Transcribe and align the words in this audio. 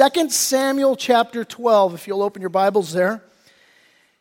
2 0.00 0.30
Samuel 0.30 0.96
chapter 0.96 1.44
12, 1.44 1.92
if 1.92 2.08
you'll 2.08 2.22
open 2.22 2.40
your 2.40 2.48
Bibles 2.48 2.94
there. 2.94 3.22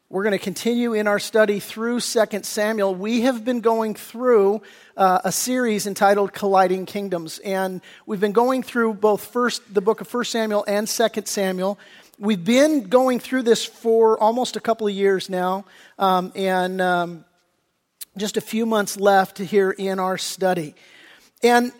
We're 0.09 0.23
going 0.23 0.37
to 0.37 0.43
continue 0.43 0.93
in 0.93 1.07
our 1.07 1.19
study 1.19 1.61
through 1.61 2.01
2 2.01 2.25
Samuel. 2.43 2.93
We 2.95 3.21
have 3.21 3.45
been 3.45 3.61
going 3.61 3.95
through 3.95 4.61
uh, 4.97 5.21
a 5.23 5.31
series 5.31 5.87
entitled 5.87 6.33
Colliding 6.33 6.85
Kingdoms, 6.85 7.39
and 7.45 7.79
we've 8.05 8.19
been 8.19 8.33
going 8.33 8.61
through 8.61 8.95
both 8.95 9.23
first 9.27 9.73
the 9.73 9.79
book 9.79 10.01
of 10.01 10.13
1 10.13 10.25
Samuel 10.25 10.65
and 10.67 10.85
2 10.85 11.07
Samuel. 11.23 11.79
We've 12.17 12.43
been 12.43 12.89
going 12.89 13.21
through 13.21 13.43
this 13.43 13.63
for 13.63 14.19
almost 14.19 14.57
a 14.57 14.59
couple 14.59 14.85
of 14.85 14.93
years 14.93 15.29
now, 15.29 15.63
um, 15.97 16.33
and 16.35 16.81
um, 16.81 17.23
just 18.17 18.35
a 18.35 18.41
few 18.41 18.65
months 18.65 18.97
left 18.97 19.37
here 19.37 19.71
in 19.71 19.97
our 19.97 20.17
study. 20.17 20.75
And 21.41 21.71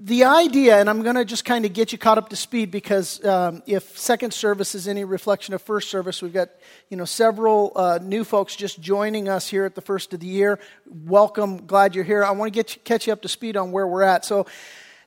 the 0.00 0.24
idea, 0.24 0.78
and 0.78 0.88
I'm 0.88 1.02
going 1.02 1.16
to 1.16 1.24
just 1.24 1.44
kind 1.44 1.64
of 1.64 1.72
get 1.72 1.90
you 1.90 1.98
caught 1.98 2.18
up 2.18 2.28
to 2.28 2.36
speed 2.36 2.70
because 2.70 3.24
um, 3.24 3.62
if 3.66 3.98
second 3.98 4.32
service 4.32 4.74
is 4.76 4.86
any 4.86 5.04
reflection 5.04 5.54
of 5.54 5.62
first 5.62 5.90
service, 5.90 6.22
we've 6.22 6.32
got 6.32 6.50
you 6.88 6.96
know 6.96 7.04
several 7.04 7.72
uh, 7.74 7.98
new 8.00 8.22
folks 8.22 8.54
just 8.54 8.80
joining 8.80 9.28
us 9.28 9.48
here 9.48 9.64
at 9.64 9.74
the 9.74 9.80
first 9.80 10.14
of 10.14 10.20
the 10.20 10.26
year. 10.26 10.60
Welcome, 10.86 11.66
glad 11.66 11.96
you're 11.96 12.04
here. 12.04 12.24
I 12.24 12.30
want 12.30 12.52
to 12.52 12.56
get 12.56 12.76
you, 12.76 12.82
catch 12.84 13.08
you 13.08 13.12
up 13.12 13.22
to 13.22 13.28
speed 13.28 13.56
on 13.56 13.72
where 13.72 13.88
we're 13.88 14.02
at. 14.02 14.24
So, 14.24 14.46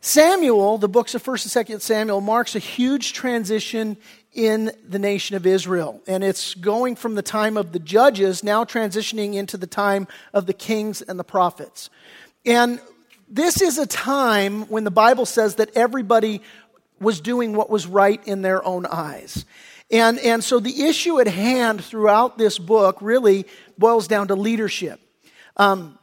Samuel, 0.02 0.78
the 0.78 0.90
books 0.90 1.16
of 1.16 1.22
First 1.22 1.46
and 1.46 1.52
Second 1.52 1.82
Samuel, 1.82 2.20
marks 2.20 2.56
a 2.56 2.60
huge 2.60 3.14
transition 3.14 3.96
in 4.34 4.72
the 4.88 5.00
nation 5.00 5.38
of 5.38 5.46
Israel, 5.46 6.02
and 6.06 6.22
it's 6.22 6.54
going 6.54 6.98
from 6.98 7.16
the 7.16 7.22
time 7.22 7.56
of 7.56 7.72
the 7.72 7.80
judges 7.80 8.44
now 8.44 8.66
transitioning 8.66 9.36
into 9.36 9.56
the 9.56 9.68
time 9.68 10.08
of 10.34 10.48
the 10.48 10.54
kings 10.54 11.02
and 11.02 11.18
the 11.18 11.24
prophets. 11.24 11.90
And 12.46 12.82
this 13.32 13.62
is 13.62 13.78
a 13.78 13.88
time 13.88 14.64
when 14.64 14.84
the 14.84 14.92
Bible 14.92 15.26
says 15.26 15.56
that 15.56 15.76
everybody 15.76 16.42
was 17.00 17.22
doing 17.22 17.54
what 17.54 17.70
was 17.70 17.88
right 17.88 18.22
in 18.28 18.42
their 18.42 18.64
own 18.64 18.86
eyes. 18.86 19.46
And, 19.90 20.20
and 20.20 20.44
so 20.44 20.60
the 20.60 20.84
issue 20.84 21.20
at 21.20 21.28
hand 21.28 21.84
throughout 21.84 22.38
this 22.38 22.60
book 22.60 22.98
really 23.02 23.46
boils 23.78 24.08
down 24.08 24.28
to 24.28 24.36
leadership. 24.36 25.00
Um, 25.58 25.98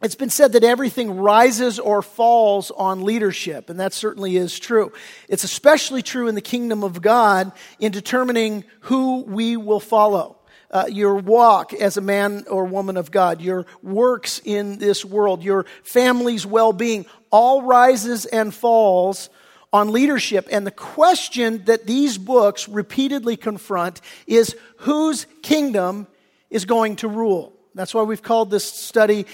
it's 0.00 0.14
been 0.14 0.30
said 0.30 0.52
that 0.52 0.62
everything 0.62 1.16
rises 1.16 1.80
or 1.80 2.02
falls 2.02 2.70
on 2.70 3.02
leadership, 3.02 3.68
and 3.68 3.80
that 3.80 3.92
certainly 3.92 4.36
is 4.36 4.56
true. 4.56 4.92
It's 5.28 5.42
especially 5.42 6.02
true 6.02 6.28
in 6.28 6.36
the 6.36 6.40
kingdom 6.40 6.84
of 6.84 7.02
God 7.02 7.50
in 7.80 7.90
determining 7.90 8.64
who 8.82 9.24
we 9.24 9.56
will 9.56 9.80
follow 9.80 10.37
uh, 10.70 10.86
your 10.88 11.16
walk 11.16 11.72
as 11.72 11.96
a 11.96 12.00
man 12.00 12.44
or 12.50 12.64
woman 12.64 12.96
of 12.96 13.10
God, 13.10 13.40
your 13.40 13.66
works 13.82 14.40
in 14.44 14.78
this 14.78 15.04
world, 15.04 15.42
your 15.42 15.66
family's 15.82 16.44
well 16.46 16.72
being, 16.72 17.06
all 17.30 17.62
rises 17.62 18.26
and 18.26 18.54
falls 18.54 19.30
on 19.72 19.92
leadership. 19.92 20.48
And 20.50 20.66
the 20.66 20.70
question 20.70 21.64
that 21.64 21.86
these 21.86 22.18
books 22.18 22.68
repeatedly 22.68 23.36
confront 23.36 24.00
is 24.26 24.56
whose 24.78 25.26
kingdom 25.42 26.06
is 26.50 26.64
going 26.64 26.96
to 26.96 27.08
rule? 27.08 27.52
That's 27.74 27.94
why 27.94 28.02
we've 28.02 28.22
called 28.22 28.50
this 28.50 28.64
study 28.64 29.26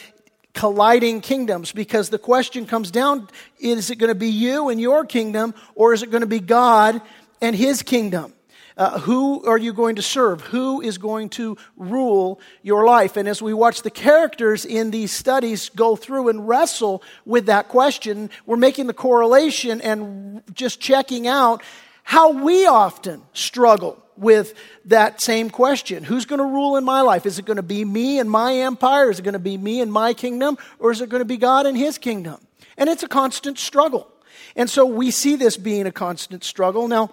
colliding 0.52 1.20
kingdoms 1.20 1.72
because 1.72 2.10
the 2.10 2.18
question 2.18 2.64
comes 2.64 2.92
down 2.92 3.28
is 3.58 3.90
it 3.90 3.96
going 3.96 4.08
to 4.08 4.14
be 4.14 4.28
you 4.28 4.68
and 4.68 4.80
your 4.80 5.04
kingdom 5.04 5.52
or 5.74 5.92
is 5.92 6.04
it 6.04 6.10
going 6.12 6.20
to 6.20 6.28
be 6.28 6.38
God 6.38 7.02
and 7.40 7.56
his 7.56 7.82
kingdom? 7.82 8.32
Uh, 8.76 8.98
who 8.98 9.44
are 9.44 9.58
you 9.58 9.72
going 9.72 9.96
to 9.96 10.02
serve? 10.02 10.40
Who 10.40 10.80
is 10.80 10.98
going 10.98 11.28
to 11.30 11.56
rule 11.76 12.40
your 12.62 12.84
life? 12.84 13.16
And 13.16 13.28
as 13.28 13.40
we 13.40 13.54
watch 13.54 13.82
the 13.82 13.90
characters 13.90 14.64
in 14.64 14.90
these 14.90 15.12
studies 15.12 15.68
go 15.68 15.94
through 15.94 16.28
and 16.28 16.48
wrestle 16.48 17.02
with 17.24 17.46
that 17.46 17.68
question, 17.68 18.30
we're 18.46 18.56
making 18.56 18.88
the 18.88 18.94
correlation 18.94 19.80
and 19.80 20.42
just 20.54 20.80
checking 20.80 21.28
out 21.28 21.62
how 22.02 22.32
we 22.32 22.66
often 22.66 23.22
struggle 23.32 24.02
with 24.16 24.54
that 24.86 25.20
same 25.20 25.50
question. 25.50 26.02
Who's 26.02 26.24
going 26.24 26.40
to 26.40 26.44
rule 26.44 26.76
in 26.76 26.84
my 26.84 27.00
life? 27.00 27.26
Is 27.26 27.38
it 27.38 27.44
going 27.44 27.56
to 27.56 27.62
be 27.62 27.84
me 27.84 28.18
and 28.18 28.28
my 28.28 28.56
empire? 28.56 29.08
Is 29.08 29.20
it 29.20 29.22
going 29.22 29.34
to 29.34 29.38
be 29.38 29.56
me 29.56 29.80
and 29.80 29.92
my 29.92 30.14
kingdom? 30.14 30.58
Or 30.80 30.90
is 30.90 31.00
it 31.00 31.08
going 31.08 31.20
to 31.20 31.24
be 31.24 31.36
God 31.36 31.66
and 31.66 31.76
his 31.76 31.96
kingdom? 31.96 32.40
And 32.76 32.90
it's 32.90 33.04
a 33.04 33.08
constant 33.08 33.58
struggle. 33.58 34.10
And 34.56 34.68
so 34.68 34.84
we 34.84 35.10
see 35.10 35.36
this 35.36 35.56
being 35.56 35.86
a 35.86 35.92
constant 35.92 36.42
struggle. 36.44 36.88
Now, 36.88 37.10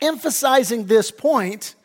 emphasizing 0.00 0.86
this 0.86 1.10
point, 1.10 1.75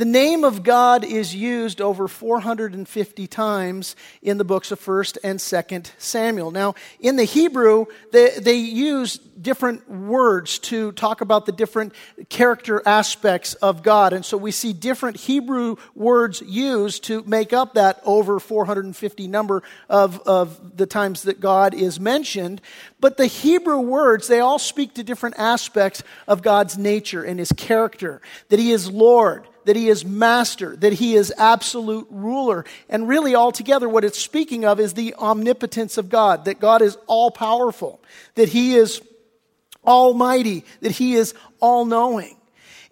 the 0.00 0.06
name 0.06 0.44
of 0.44 0.62
God 0.62 1.04
is 1.04 1.34
used 1.34 1.82
over 1.82 2.08
450 2.08 3.26
times 3.26 3.94
in 4.22 4.38
the 4.38 4.44
books 4.44 4.72
of 4.72 4.80
1st 4.80 5.18
and 5.22 5.38
2nd 5.38 5.90
Samuel. 5.98 6.50
Now, 6.50 6.74
in 7.00 7.16
the 7.16 7.24
Hebrew, 7.24 7.84
they, 8.10 8.30
they 8.38 8.54
use 8.54 9.18
different 9.18 9.90
words 9.90 10.58
to 10.60 10.92
talk 10.92 11.20
about 11.20 11.44
the 11.44 11.52
different 11.52 11.92
character 12.30 12.82
aspects 12.86 13.52
of 13.56 13.82
God. 13.82 14.14
And 14.14 14.24
so 14.24 14.38
we 14.38 14.52
see 14.52 14.72
different 14.72 15.18
Hebrew 15.18 15.76
words 15.94 16.40
used 16.46 17.04
to 17.04 17.22
make 17.24 17.52
up 17.52 17.74
that 17.74 18.00
over 18.06 18.40
450 18.40 19.28
number 19.28 19.62
of, 19.90 20.18
of 20.20 20.78
the 20.78 20.86
times 20.86 21.24
that 21.24 21.40
God 21.40 21.74
is 21.74 22.00
mentioned. 22.00 22.62
But 23.00 23.18
the 23.18 23.26
Hebrew 23.26 23.80
words, 23.80 24.28
they 24.28 24.40
all 24.40 24.58
speak 24.58 24.94
to 24.94 25.04
different 25.04 25.38
aspects 25.38 26.02
of 26.26 26.40
God's 26.40 26.78
nature 26.78 27.22
and 27.22 27.38
his 27.38 27.52
character. 27.52 28.22
That 28.48 28.58
he 28.58 28.72
is 28.72 28.90
Lord, 28.90 29.46
that 29.70 29.76
he 29.76 29.88
is 29.88 30.04
master, 30.04 30.74
that 30.74 30.94
he 30.94 31.14
is 31.14 31.32
absolute 31.38 32.08
ruler. 32.10 32.64
And 32.88 33.06
really, 33.06 33.36
altogether, 33.36 33.88
what 33.88 34.04
it's 34.04 34.18
speaking 34.18 34.64
of 34.64 34.80
is 34.80 34.94
the 34.94 35.14
omnipotence 35.14 35.96
of 35.96 36.08
God, 36.08 36.46
that 36.46 36.58
God 36.58 36.82
is 36.82 36.98
all 37.06 37.30
powerful, 37.30 38.02
that 38.34 38.48
he 38.48 38.74
is 38.74 39.00
almighty, 39.86 40.64
that 40.80 40.90
he 40.90 41.14
is 41.14 41.34
all 41.60 41.84
knowing. 41.84 42.36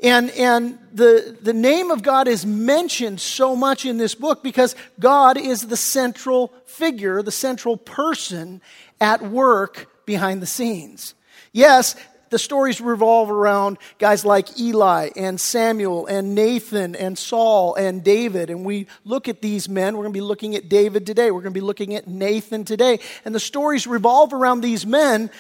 And, 0.05 0.31
and 0.31 0.79
the, 0.93 1.37
the 1.43 1.53
name 1.53 1.91
of 1.91 2.05
God 2.05 2.29
is 2.29 2.47
mentioned 2.47 3.21
so 3.21 3.57
much 3.57 3.85
in 3.85 3.99
this 3.99 4.15
book 4.15 4.45
because 4.45 4.77
God 5.01 5.37
is 5.37 5.67
the 5.67 5.77
central 5.77 6.55
figure, 6.65 7.25
the 7.25 7.33
central 7.33 7.77
person 7.77 8.63
at 9.01 9.21
work 9.21 10.07
behind 10.07 10.41
the 10.41 10.47
scenes. 10.47 11.17
Yes, 11.51 11.97
the 12.31 12.39
stories 12.39 12.81
revolve 12.81 13.31
around 13.31 13.79
guys 13.99 14.25
like 14.25 14.59
Eli 14.61 15.11
and 15.17 15.41
Samuel 15.41 16.07
and 16.07 16.35
Nathan 16.35 16.95
and 16.95 17.19
Saul 17.19 17.75
and 17.75 18.05
David. 18.05 18.51
And 18.51 18.65
we 18.65 18.87
look 19.05 19.29
at 19.29 19.43
these 19.43 19.69
men. 19.69 19.97
We're 19.97 20.05
going 20.05 20.13
to 20.13 20.19
be 20.19 20.23
looking 20.23 20.55
at 20.55 20.69
David 20.69 21.07
today. 21.07 21.31
We're 21.31 21.43
going 21.43 21.55
to 21.55 21.61
be 21.61 21.67
looking 21.67 21.95
at 21.95 22.07
Nathan 22.07 22.65
today. 22.65 23.01
And 23.25 23.35
the 23.35 23.41
stories 23.41 23.87
revolve 23.87 24.33
around 24.33 24.61
these 24.61 24.85
men. 24.87 25.31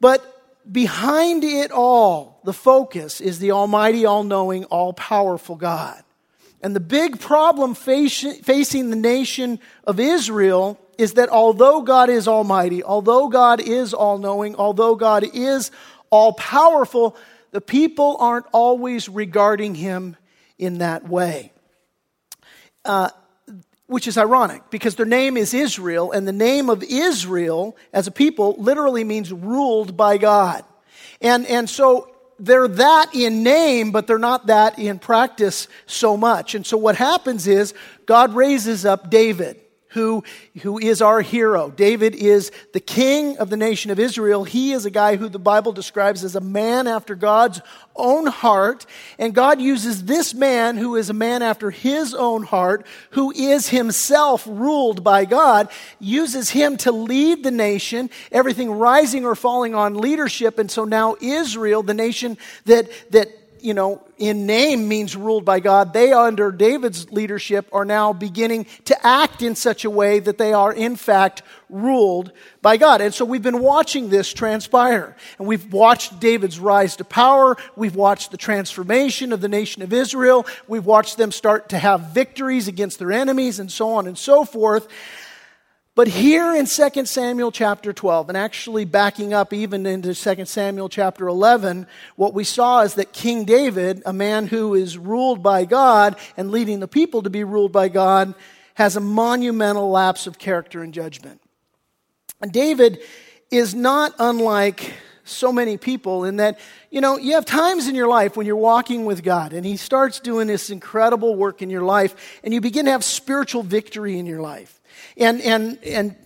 But 0.00 0.24
behind 0.70 1.44
it 1.44 1.70
all, 1.70 2.40
the 2.44 2.52
focus 2.52 3.20
is 3.20 3.38
the 3.38 3.52
Almighty, 3.52 4.06
all 4.06 4.24
knowing, 4.24 4.64
all 4.64 4.92
powerful 4.92 5.56
God. 5.56 6.02
And 6.62 6.76
the 6.76 6.80
big 6.80 7.20
problem 7.20 7.74
facing 7.74 8.90
the 8.90 8.96
nation 8.96 9.58
of 9.84 9.98
Israel 9.98 10.78
is 10.96 11.14
that 11.14 11.28
although 11.28 11.82
God 11.82 12.08
is 12.08 12.28
almighty, 12.28 12.84
although 12.84 13.28
God 13.28 13.60
is 13.60 13.92
all 13.92 14.18
knowing, 14.18 14.54
although 14.54 14.94
God 14.94 15.24
is 15.34 15.72
all 16.12 16.34
powerful, 16.34 17.16
the 17.50 17.60
people 17.60 18.16
aren't 18.20 18.46
always 18.52 19.08
regarding 19.08 19.74
him 19.74 20.16
in 20.58 20.78
that 20.78 21.08
way. 21.08 21.52
Uh, 22.84 23.08
which 23.86 24.06
is 24.06 24.16
ironic 24.16 24.62
because 24.70 24.94
their 24.94 25.06
name 25.06 25.36
is 25.36 25.52
Israel, 25.52 26.12
and 26.12 26.26
the 26.26 26.32
name 26.32 26.70
of 26.70 26.82
Israel 26.82 27.76
as 27.92 28.06
a 28.06 28.10
people 28.10 28.54
literally 28.58 29.04
means 29.04 29.32
ruled 29.32 29.96
by 29.96 30.16
God. 30.16 30.64
And, 31.20 31.46
and 31.46 31.68
so 31.68 32.10
they're 32.38 32.68
that 32.68 33.14
in 33.14 33.42
name, 33.42 33.92
but 33.92 34.06
they're 34.06 34.18
not 34.18 34.46
that 34.46 34.78
in 34.78 34.98
practice 34.98 35.68
so 35.86 36.16
much. 36.16 36.54
And 36.54 36.66
so 36.66 36.76
what 36.76 36.96
happens 36.96 37.46
is 37.46 37.74
God 38.06 38.34
raises 38.34 38.84
up 38.84 39.10
David 39.10 39.61
who, 39.92 40.24
who 40.62 40.78
is 40.78 41.02
our 41.02 41.20
hero. 41.20 41.70
David 41.70 42.14
is 42.14 42.50
the 42.72 42.80
king 42.80 43.38
of 43.38 43.50
the 43.50 43.56
nation 43.56 43.90
of 43.90 43.98
Israel. 43.98 44.44
He 44.44 44.72
is 44.72 44.84
a 44.84 44.90
guy 44.90 45.16
who 45.16 45.28
the 45.28 45.38
Bible 45.38 45.72
describes 45.72 46.24
as 46.24 46.36
a 46.36 46.40
man 46.40 46.86
after 46.86 47.14
God's 47.14 47.60
own 47.94 48.26
heart. 48.26 48.86
And 49.18 49.34
God 49.34 49.60
uses 49.60 50.04
this 50.04 50.34
man, 50.34 50.76
who 50.76 50.96
is 50.96 51.10
a 51.10 51.14
man 51.14 51.42
after 51.42 51.70
his 51.70 52.14
own 52.14 52.42
heart, 52.42 52.86
who 53.10 53.32
is 53.32 53.68
himself 53.68 54.46
ruled 54.46 55.04
by 55.04 55.24
God, 55.24 55.68
uses 55.98 56.50
him 56.50 56.76
to 56.78 56.92
lead 56.92 57.44
the 57.44 57.50
nation, 57.50 58.10
everything 58.30 58.70
rising 58.70 59.24
or 59.24 59.34
falling 59.34 59.74
on 59.74 59.94
leadership. 59.94 60.58
And 60.58 60.70
so 60.70 60.84
now 60.84 61.16
Israel, 61.20 61.82
the 61.82 61.94
nation 61.94 62.38
that, 62.64 62.90
that 63.10 63.41
you 63.62 63.74
know, 63.74 64.02
in 64.18 64.46
name 64.46 64.88
means 64.88 65.16
ruled 65.16 65.44
by 65.44 65.60
God, 65.60 65.92
they, 65.92 66.12
under 66.12 66.50
David's 66.52 67.10
leadership, 67.10 67.68
are 67.72 67.84
now 67.84 68.12
beginning 68.12 68.66
to 68.86 69.06
act 69.06 69.42
in 69.42 69.54
such 69.54 69.84
a 69.84 69.90
way 69.90 70.18
that 70.18 70.38
they 70.38 70.52
are, 70.52 70.72
in 70.72 70.96
fact, 70.96 71.42
ruled 71.68 72.32
by 72.60 72.76
God. 72.76 73.00
And 73.00 73.14
so 73.14 73.24
we've 73.24 73.42
been 73.42 73.60
watching 73.60 74.08
this 74.08 74.32
transpire. 74.32 75.16
And 75.38 75.48
we've 75.48 75.72
watched 75.72 76.20
David's 76.20 76.60
rise 76.60 76.96
to 76.96 77.04
power. 77.04 77.56
We've 77.76 77.96
watched 77.96 78.30
the 78.30 78.36
transformation 78.36 79.32
of 79.32 79.40
the 79.40 79.48
nation 79.48 79.82
of 79.82 79.92
Israel. 79.92 80.46
We've 80.68 80.86
watched 80.86 81.16
them 81.16 81.32
start 81.32 81.70
to 81.70 81.78
have 81.78 82.12
victories 82.12 82.68
against 82.68 82.98
their 82.98 83.12
enemies 83.12 83.58
and 83.58 83.70
so 83.70 83.94
on 83.94 84.06
and 84.06 84.18
so 84.18 84.44
forth. 84.44 84.88
But 85.94 86.08
here 86.08 86.54
in 86.54 86.64
2 86.64 87.04
Samuel 87.04 87.52
chapter 87.52 87.92
12, 87.92 88.30
and 88.30 88.38
actually 88.38 88.86
backing 88.86 89.34
up 89.34 89.52
even 89.52 89.84
into 89.84 90.14
2 90.14 90.44
Samuel 90.46 90.88
chapter 90.88 91.28
11, 91.28 91.86
what 92.16 92.32
we 92.32 92.44
saw 92.44 92.80
is 92.80 92.94
that 92.94 93.12
King 93.12 93.44
David, 93.44 94.02
a 94.06 94.12
man 94.12 94.46
who 94.46 94.74
is 94.74 94.96
ruled 94.96 95.42
by 95.42 95.66
God 95.66 96.16
and 96.34 96.50
leading 96.50 96.80
the 96.80 96.88
people 96.88 97.22
to 97.22 97.30
be 97.30 97.44
ruled 97.44 97.72
by 97.72 97.88
God, 97.88 98.34
has 98.72 98.96
a 98.96 99.00
monumental 99.00 99.90
lapse 99.90 100.26
of 100.26 100.38
character 100.38 100.82
and 100.82 100.94
judgment. 100.94 101.42
And 102.40 102.50
David 102.50 102.98
is 103.50 103.74
not 103.74 104.14
unlike 104.18 104.94
so 105.24 105.52
many 105.52 105.76
people 105.76 106.24
in 106.24 106.36
that, 106.36 106.58
you 106.90 107.02
know, 107.02 107.18
you 107.18 107.34
have 107.34 107.44
times 107.44 107.86
in 107.86 107.94
your 107.94 108.08
life 108.08 108.34
when 108.34 108.46
you're 108.46 108.56
walking 108.56 109.04
with 109.04 109.22
God 109.22 109.52
and 109.52 109.64
He 109.64 109.76
starts 109.76 110.20
doing 110.20 110.46
this 110.46 110.70
incredible 110.70 111.36
work 111.36 111.60
in 111.60 111.68
your 111.68 111.82
life 111.82 112.40
and 112.42 112.54
you 112.54 112.62
begin 112.62 112.86
to 112.86 112.90
have 112.90 113.04
spiritual 113.04 113.62
victory 113.62 114.18
in 114.18 114.24
your 114.24 114.40
life 114.40 114.80
and 115.16 115.40
and 115.40 115.82
and 115.84 116.16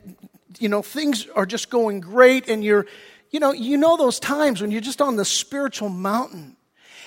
you 0.59 0.69
know 0.69 0.83
things 0.83 1.27
are 1.35 1.47
just 1.47 1.71
going 1.71 2.01
great 2.01 2.49
and 2.49 2.65
you're 2.65 2.87
you 3.31 3.41
know 3.41 3.53
you 3.53 3.77
know 3.77 3.97
those 3.97 4.19
times 4.21 4.61
when 4.61 4.71
you're 4.71 4.81
just 4.81 5.01
on 5.01 5.17
the 5.17 5.25
spiritual 5.25 5.89
mountain. 5.89 6.57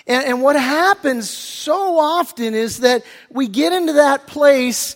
And, 0.08 0.26
and 0.26 0.42
what 0.42 0.56
happens 0.56 1.30
so 1.30 2.00
often 2.00 2.56
is 2.56 2.80
that 2.80 3.04
we 3.30 3.48
get 3.48 3.74
into 3.74 3.94
that 3.94 4.28
place 4.28 4.96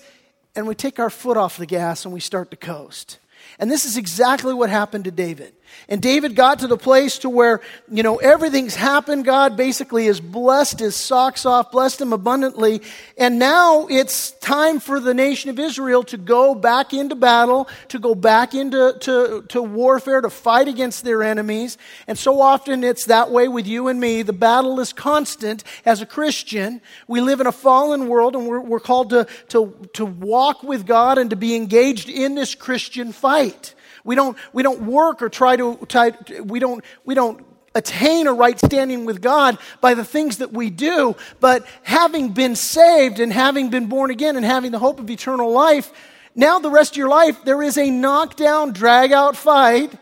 and 0.55 0.67
we 0.67 0.75
take 0.75 0.99
our 0.99 1.09
foot 1.09 1.37
off 1.37 1.57
the 1.57 1.65
gas 1.65 2.05
and 2.05 2.13
we 2.13 2.19
start 2.19 2.51
to 2.51 2.57
coast. 2.57 3.19
And 3.59 3.69
this 3.69 3.85
is 3.85 3.97
exactly 3.97 4.53
what 4.53 4.69
happened 4.69 5.03
to 5.05 5.11
david 5.11 5.53
and 5.89 6.01
David 6.01 6.35
got 6.35 6.59
to 6.59 6.67
the 6.67 6.77
place 6.77 7.19
to 7.19 7.29
where, 7.29 7.61
you 7.91 8.03
know, 8.03 8.17
everything's 8.17 8.75
happened. 8.75 9.25
God 9.25 9.57
basically 9.57 10.05
has 10.05 10.19
blessed 10.19 10.79
his 10.79 10.95
socks 10.95 11.45
off, 11.45 11.71
blessed 11.71 12.01
him 12.01 12.13
abundantly. 12.13 12.81
And 13.17 13.39
now 13.39 13.87
it's 13.87 14.31
time 14.31 14.79
for 14.79 14.99
the 14.99 15.13
nation 15.13 15.49
of 15.49 15.59
Israel 15.59 16.03
to 16.03 16.17
go 16.17 16.55
back 16.55 16.93
into 16.93 17.15
battle, 17.15 17.67
to 17.89 17.99
go 17.99 18.15
back 18.15 18.53
into 18.53 18.95
to, 19.01 19.43
to 19.49 19.61
warfare, 19.61 20.21
to 20.21 20.29
fight 20.29 20.67
against 20.67 21.03
their 21.03 21.23
enemies. 21.23 21.77
And 22.07 22.17
so 22.17 22.39
often 22.39 22.83
it's 22.83 23.05
that 23.05 23.31
way 23.31 23.47
with 23.47 23.67
you 23.67 23.87
and 23.87 23.99
me. 23.99 24.21
The 24.21 24.33
battle 24.33 24.79
is 24.79 24.93
constant 24.93 25.63
as 25.85 26.01
a 26.01 26.05
Christian. 26.05 26.81
We 27.07 27.21
live 27.21 27.41
in 27.41 27.47
a 27.47 27.51
fallen 27.51 28.07
world 28.07 28.35
and 28.35 28.47
we're, 28.47 28.61
we're 28.61 28.79
called 28.79 29.09
to, 29.09 29.27
to, 29.49 29.89
to 29.93 30.05
walk 30.05 30.63
with 30.63 30.85
God 30.85 31.17
and 31.17 31.29
to 31.29 31.35
be 31.35 31.55
engaged 31.55 32.09
in 32.09 32.35
this 32.35 32.55
Christian 32.55 33.11
fight. 33.11 33.75
We 34.03 34.15
don't, 34.15 34.37
we 34.51 34.63
don't 34.63 34.81
work 34.83 35.21
or 35.21 35.29
try 35.29 35.55
to, 35.55 35.77
try, 35.87 36.11
we 36.43 36.59
don't, 36.59 36.83
we 37.05 37.15
don't 37.15 37.45
attain 37.75 38.27
a 38.27 38.33
right 38.33 38.59
standing 38.59 39.05
with 39.05 39.21
God 39.21 39.57
by 39.81 39.93
the 39.93 40.05
things 40.05 40.37
that 40.37 40.51
we 40.51 40.69
do, 40.69 41.15
but 41.39 41.65
having 41.83 42.29
been 42.29 42.55
saved 42.55 43.19
and 43.19 43.33
having 43.33 43.69
been 43.69 43.87
born 43.87 44.11
again 44.11 44.35
and 44.35 44.45
having 44.45 44.71
the 44.71 44.79
hope 44.79 44.99
of 44.99 45.09
eternal 45.09 45.51
life, 45.51 45.91
now 46.35 46.59
the 46.59 46.69
rest 46.69 46.93
of 46.93 46.97
your 46.97 47.09
life, 47.09 47.43
there 47.45 47.61
is 47.61 47.77
a 47.77 47.89
knockdown, 47.89 48.73
drag 48.73 49.11
out 49.11 49.35
fight 49.35 49.93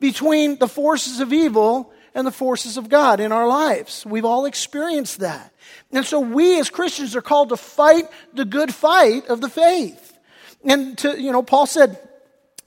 between 0.00 0.58
the 0.58 0.68
forces 0.68 1.20
of 1.20 1.32
evil 1.32 1.92
and 2.14 2.26
the 2.26 2.32
forces 2.32 2.76
of 2.76 2.88
God 2.88 3.20
in 3.20 3.32
our 3.32 3.46
lives. 3.46 4.04
We've 4.06 4.24
all 4.24 4.46
experienced 4.46 5.20
that. 5.20 5.52
And 5.92 6.04
so 6.04 6.20
we 6.20 6.58
as 6.60 6.70
Christians 6.70 7.14
are 7.16 7.22
called 7.22 7.50
to 7.50 7.56
fight 7.56 8.08
the 8.32 8.44
good 8.44 8.74
fight 8.74 9.26
of 9.26 9.40
the 9.40 9.48
faith. 9.48 10.18
And 10.64 10.98
to, 10.98 11.20
you 11.20 11.32
know, 11.32 11.42
Paul 11.42 11.66
said, 11.66 12.07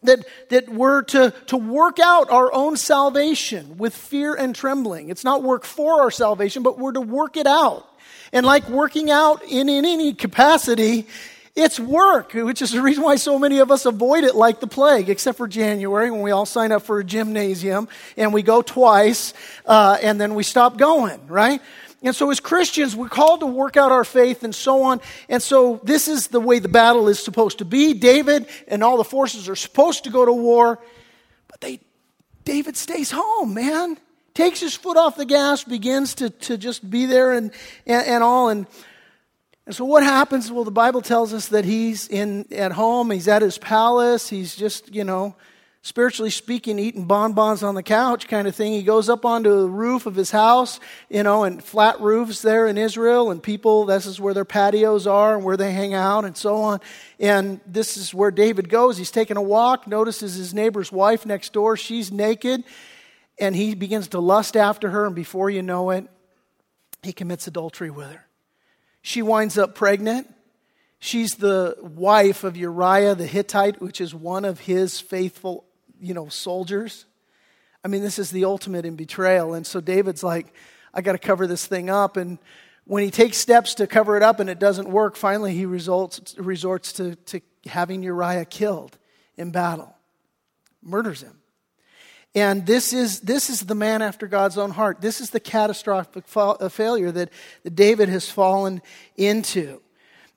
that, 0.03 0.25
that 0.49 0.69
we're 0.69 1.03
to, 1.03 1.33
to 1.47 1.57
work 1.57 1.99
out 1.99 2.29
our 2.29 2.51
own 2.53 2.77
salvation 2.77 3.77
with 3.77 3.95
fear 3.95 4.33
and 4.33 4.55
trembling. 4.55 5.09
It's 5.09 5.23
not 5.23 5.43
work 5.43 5.63
for 5.63 6.01
our 6.01 6.11
salvation, 6.11 6.63
but 6.63 6.79
we're 6.79 6.93
to 6.93 7.01
work 7.01 7.37
it 7.37 7.47
out. 7.47 7.87
And 8.33 8.45
like 8.45 8.67
working 8.69 9.11
out 9.11 9.43
in, 9.43 9.69
in 9.69 9.85
any 9.85 10.13
capacity, 10.13 11.07
it's 11.55 11.79
work, 11.79 12.31
which 12.33 12.61
is 12.61 12.71
the 12.71 12.81
reason 12.81 13.03
why 13.03 13.17
so 13.17 13.37
many 13.37 13.59
of 13.59 13.71
us 13.71 13.85
avoid 13.85 14.23
it 14.23 14.35
like 14.35 14.61
the 14.61 14.67
plague, 14.67 15.09
except 15.09 15.37
for 15.37 15.47
January 15.47 16.09
when 16.09 16.21
we 16.21 16.31
all 16.31 16.45
sign 16.45 16.71
up 16.71 16.83
for 16.83 16.99
a 16.99 17.03
gymnasium 17.03 17.89
and 18.15 18.33
we 18.33 18.41
go 18.41 18.61
twice 18.61 19.33
uh, 19.65 19.97
and 20.01 20.19
then 20.19 20.33
we 20.33 20.43
stop 20.43 20.77
going, 20.77 21.27
right? 21.27 21.61
And 22.03 22.15
so, 22.15 22.31
as 22.31 22.39
Christians, 22.39 22.95
we're 22.95 23.09
called 23.09 23.41
to 23.41 23.45
work 23.45 23.77
out 23.77 23.91
our 23.91 24.03
faith 24.03 24.43
and 24.43 24.55
so 24.55 24.81
on. 24.83 25.01
And 25.29 25.41
so, 25.41 25.79
this 25.83 26.07
is 26.07 26.27
the 26.27 26.39
way 26.39 26.57
the 26.57 26.67
battle 26.67 27.07
is 27.07 27.19
supposed 27.19 27.59
to 27.59 27.65
be. 27.65 27.93
David 27.93 28.47
and 28.67 28.83
all 28.83 28.97
the 28.97 29.03
forces 29.03 29.47
are 29.47 29.55
supposed 29.55 30.05
to 30.05 30.09
go 30.09 30.25
to 30.25 30.33
war, 30.33 30.79
but 31.47 31.61
they, 31.61 31.79
David 32.43 32.75
stays 32.75 33.11
home, 33.11 33.53
man. 33.53 33.97
Takes 34.33 34.61
his 34.61 34.75
foot 34.75 34.97
off 34.97 35.15
the 35.15 35.25
gas, 35.25 35.63
begins 35.63 36.15
to, 36.15 36.29
to 36.29 36.57
just 36.57 36.89
be 36.89 37.05
there 37.05 37.33
and, 37.33 37.51
and, 37.85 38.07
and 38.07 38.23
all. 38.23 38.49
And, 38.49 38.65
and 39.67 39.75
so, 39.75 39.85
what 39.85 40.01
happens? 40.01 40.51
Well, 40.51 40.63
the 40.63 40.71
Bible 40.71 41.03
tells 41.03 41.35
us 41.35 41.49
that 41.49 41.65
he's 41.65 42.07
in, 42.07 42.47
at 42.51 42.71
home, 42.71 43.11
he's 43.11 43.27
at 43.27 43.43
his 43.43 43.59
palace, 43.59 44.27
he's 44.27 44.55
just, 44.55 44.95
you 44.95 45.03
know, 45.03 45.35
spiritually 45.83 46.29
speaking, 46.29 46.77
eating 46.77 47.05
bonbons 47.05 47.63
on 47.63 47.73
the 47.73 47.81
couch 47.81 48.27
kind 48.27 48.47
of 48.47 48.55
thing. 48.55 48.73
He 48.73 48.83
goes 48.83 49.09
up 49.09 49.25
onto 49.25 49.61
the 49.61 49.67
roof 49.69 50.05
of 50.05 50.15
his 50.15 50.29
house, 50.29 50.79
you 51.09 51.23
know, 51.23 51.43
and 51.43 51.63
flat 51.63 51.99
roofs 51.99 52.43
there 52.43 52.67
in 52.67 52.77
Israel, 52.77 53.31
and 53.31 53.41
people, 53.41 53.85
this 53.85 54.05
is 54.05 54.19
where 54.19 54.35
their 54.35 54.45
patios 54.45 55.07
are 55.07 55.35
and 55.35 55.43
where 55.43 55.57
they 55.57 55.71
hang 55.71 55.93
out 55.95 56.23
and 56.23 56.37
so 56.37 56.57
on. 56.57 56.81
And 57.19 57.59
this 57.65 57.97
is 57.97 58.13
where 58.13 58.29
David 58.29 58.69
goes. 58.69 58.97
He's 58.97 59.11
taking 59.11 59.37
a 59.37 59.41
walk, 59.41 59.87
notices 59.87 60.35
his 60.35 60.53
neighbor's 60.53 60.91
wife 60.91 61.25
next 61.25 61.51
door. 61.51 61.75
She's 61.75 62.11
naked, 62.11 62.63
and 63.39 63.55
he 63.55 63.73
begins 63.73 64.09
to 64.09 64.19
lust 64.19 64.55
after 64.55 64.91
her, 64.91 65.05
and 65.05 65.15
before 65.15 65.49
you 65.49 65.63
know 65.63 65.89
it, 65.89 66.07
he 67.01 67.11
commits 67.11 67.47
adultery 67.47 67.89
with 67.89 68.11
her. 68.11 68.27
She 69.01 69.23
winds 69.23 69.57
up 69.57 69.73
pregnant. 69.73 70.31
She's 70.99 71.31
the 71.31 71.75
wife 71.81 72.43
of 72.43 72.55
Uriah 72.55 73.15
the 73.15 73.25
Hittite, 73.25 73.81
which 73.81 73.99
is 73.99 74.13
one 74.13 74.45
of 74.45 74.59
his 74.59 74.99
faithful 74.99 75.65
you 76.01 76.13
know, 76.13 76.27
soldiers. 76.27 77.05
I 77.83 77.87
mean, 77.87 78.01
this 78.01 78.19
is 78.19 78.31
the 78.31 78.45
ultimate 78.45 78.85
in 78.85 78.95
betrayal. 78.95 79.53
And 79.53 79.65
so 79.65 79.79
David's 79.79 80.23
like, 80.23 80.53
I 80.93 81.01
got 81.01 81.13
to 81.13 81.17
cover 81.17 81.47
this 81.47 81.65
thing 81.65 81.89
up. 81.89 82.17
And 82.17 82.37
when 82.85 83.03
he 83.03 83.11
takes 83.11 83.37
steps 83.37 83.75
to 83.75 83.87
cover 83.87 84.17
it 84.17 84.23
up 84.23 84.39
and 84.39 84.49
it 84.49 84.59
doesn't 84.59 84.89
work, 84.89 85.15
finally 85.15 85.53
he 85.53 85.65
results, 85.65 86.35
resorts 86.37 86.93
to, 86.93 87.15
to 87.15 87.41
having 87.65 88.03
Uriah 88.03 88.45
killed 88.45 88.97
in 89.37 89.51
battle, 89.51 89.95
murders 90.81 91.21
him. 91.21 91.37
And 92.33 92.65
this 92.65 92.93
is, 92.93 93.19
this 93.21 93.49
is 93.49 93.61
the 93.61 93.75
man 93.75 94.01
after 94.01 94.25
God's 94.25 94.57
own 94.57 94.71
heart. 94.71 95.01
This 95.01 95.19
is 95.19 95.31
the 95.31 95.39
catastrophic 95.39 96.27
fa- 96.27 96.57
uh, 96.59 96.69
failure 96.69 97.11
that, 97.11 97.29
that 97.63 97.75
David 97.75 98.07
has 98.09 98.29
fallen 98.29 98.81
into. 99.17 99.81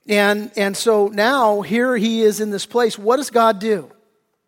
And, 0.07 0.51
and 0.57 0.75
so 0.75 1.07
now 1.07 1.61
here 1.61 1.95
he 1.95 2.21
is 2.21 2.41
in 2.41 2.51
this 2.51 2.65
place. 2.65 2.99
What 2.99 3.17
does 3.17 3.29
God 3.29 3.59
do 3.59 3.91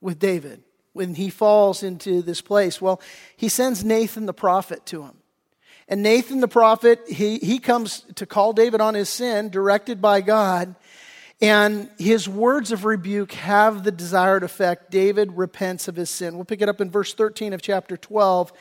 with 0.01 0.19
David? 0.19 0.61
When 0.97 1.15
he 1.15 1.29
falls 1.29 1.83
into 1.83 2.21
this 2.21 2.41
place? 2.41 2.81
Well, 2.81 2.99
he 3.37 3.47
sends 3.47 3.85
Nathan 3.85 4.25
the 4.25 4.33
prophet 4.33 4.85
to 4.87 5.03
him. 5.03 5.13
And 5.87 6.03
Nathan 6.03 6.41
the 6.41 6.49
prophet, 6.49 6.99
he, 7.07 7.37
he 7.37 7.59
comes 7.59 8.03
to 8.15 8.25
call 8.25 8.51
David 8.51 8.81
on 8.81 8.93
his 8.93 9.07
sin, 9.07 9.49
directed 9.49 10.01
by 10.01 10.19
God. 10.19 10.75
And 11.39 11.89
his 11.97 12.27
words 12.27 12.71
of 12.71 12.83
rebuke 12.83 13.31
have 13.33 13.83
the 13.83 13.91
desired 13.91 14.43
effect. 14.43 14.91
David 14.91 15.37
repents 15.37 15.87
of 15.87 15.95
his 15.95 16.09
sin. 16.09 16.35
We'll 16.35 16.45
pick 16.45 16.61
it 16.61 16.67
up 16.67 16.81
in 16.81 16.89
verse 16.89 17.13
13 17.13 17.53
of 17.53 17.61
chapter 17.61 17.95
12. 17.95 18.51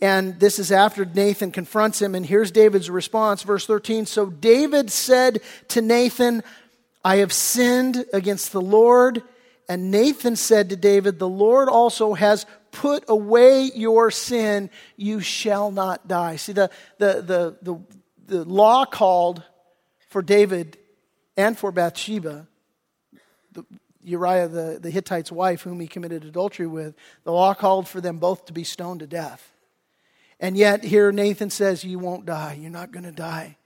And 0.00 0.38
this 0.38 0.60
is 0.60 0.70
after 0.70 1.04
Nathan 1.04 1.50
confronts 1.50 2.00
him. 2.00 2.14
And 2.14 2.24
here's 2.24 2.52
David's 2.52 2.90
response, 2.90 3.42
verse 3.42 3.66
13. 3.66 4.06
So 4.06 4.26
David 4.26 4.92
said 4.92 5.40
to 5.68 5.80
Nathan, 5.80 6.44
I 7.04 7.16
have 7.16 7.32
sinned 7.32 8.04
against 8.12 8.52
the 8.52 8.60
Lord 8.60 9.22
and 9.68 9.90
Nathan 9.90 10.34
said 10.36 10.70
to 10.70 10.76
David, 10.76 11.18
The 11.18 11.28
Lord 11.28 11.68
also 11.68 12.14
has 12.14 12.46
put 12.72 13.04
away 13.08 13.70
your 13.74 14.10
sin. 14.10 14.70
You 14.96 15.20
shall 15.20 15.70
not 15.70 16.08
die. 16.08 16.36
See, 16.36 16.52
the, 16.52 16.70
the, 16.98 17.22
the, 17.22 17.56
the, 17.62 17.80
the 18.26 18.44
law 18.44 18.86
called 18.86 19.42
for 20.08 20.22
David 20.22 20.78
and 21.36 21.56
for 21.56 21.70
Bathsheba, 21.70 22.48
the, 23.52 23.64
Uriah 24.02 24.48
the, 24.48 24.78
the 24.80 24.90
Hittite's 24.90 25.30
wife, 25.30 25.62
whom 25.62 25.80
he 25.80 25.86
committed 25.86 26.24
adultery 26.24 26.66
with, 26.66 26.94
the 27.24 27.32
law 27.32 27.52
called 27.52 27.86
for 27.86 28.00
them 28.00 28.18
both 28.18 28.46
to 28.46 28.54
be 28.54 28.64
stoned 28.64 29.00
to 29.00 29.06
death. 29.06 29.52
And 30.40 30.56
yet, 30.56 30.84
here 30.84 31.12
Nathan 31.12 31.50
says, 31.50 31.84
You 31.84 31.98
won't 31.98 32.24
die. 32.24 32.58
You're 32.60 32.70
not 32.70 32.92
going 32.92 33.04
to 33.04 33.12
die. 33.12 33.56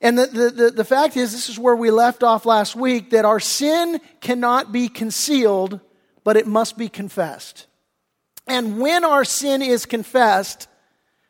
And 0.00 0.18
the, 0.18 0.26
the, 0.26 0.50
the, 0.50 0.70
the, 0.70 0.84
fact 0.84 1.16
is, 1.16 1.32
this 1.32 1.48
is 1.48 1.58
where 1.58 1.76
we 1.76 1.90
left 1.90 2.22
off 2.22 2.44
last 2.44 2.76
week, 2.76 3.10
that 3.10 3.24
our 3.24 3.40
sin 3.40 4.00
cannot 4.20 4.72
be 4.72 4.88
concealed, 4.88 5.80
but 6.22 6.36
it 6.36 6.46
must 6.46 6.76
be 6.76 6.88
confessed. 6.88 7.66
And 8.46 8.78
when 8.78 9.04
our 9.04 9.24
sin 9.24 9.62
is 9.62 9.86
confessed, 9.86 10.68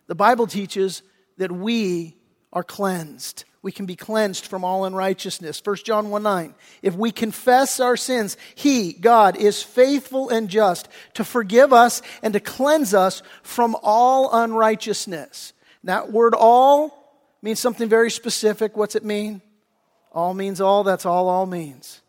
the 0.06 0.14
Bible 0.14 0.46
teaches 0.46 1.02
that 1.38 1.52
we 1.52 2.16
are 2.52 2.64
cleansed. 2.64 3.44
We 3.62 3.72
can 3.72 3.86
be 3.86 3.96
cleansed 3.96 4.46
from 4.46 4.64
all 4.64 4.84
unrighteousness. 4.84 5.60
1 5.64 5.76
John 5.84 6.10
1 6.10 6.22
9. 6.22 6.54
If 6.82 6.94
we 6.94 7.10
confess 7.10 7.80
our 7.80 7.96
sins, 7.96 8.36
He, 8.54 8.92
God, 8.92 9.36
is 9.36 9.62
faithful 9.62 10.28
and 10.28 10.48
just 10.48 10.88
to 11.14 11.24
forgive 11.24 11.72
us 11.72 12.00
and 12.22 12.32
to 12.34 12.40
cleanse 12.40 12.94
us 12.94 13.22
from 13.42 13.76
all 13.82 14.32
unrighteousness. 14.32 15.52
That 15.84 16.12
word 16.12 16.34
all 16.34 16.95
means 17.46 17.60
something 17.60 17.88
very 17.88 18.10
specific. 18.10 18.76
What's 18.76 18.96
it 18.96 19.04
mean? 19.04 19.40
All 20.10 20.34
means 20.34 20.60
all. 20.60 20.82
That's 20.82 21.06
all 21.06 21.28
all 21.28 21.46
means. 21.46 22.00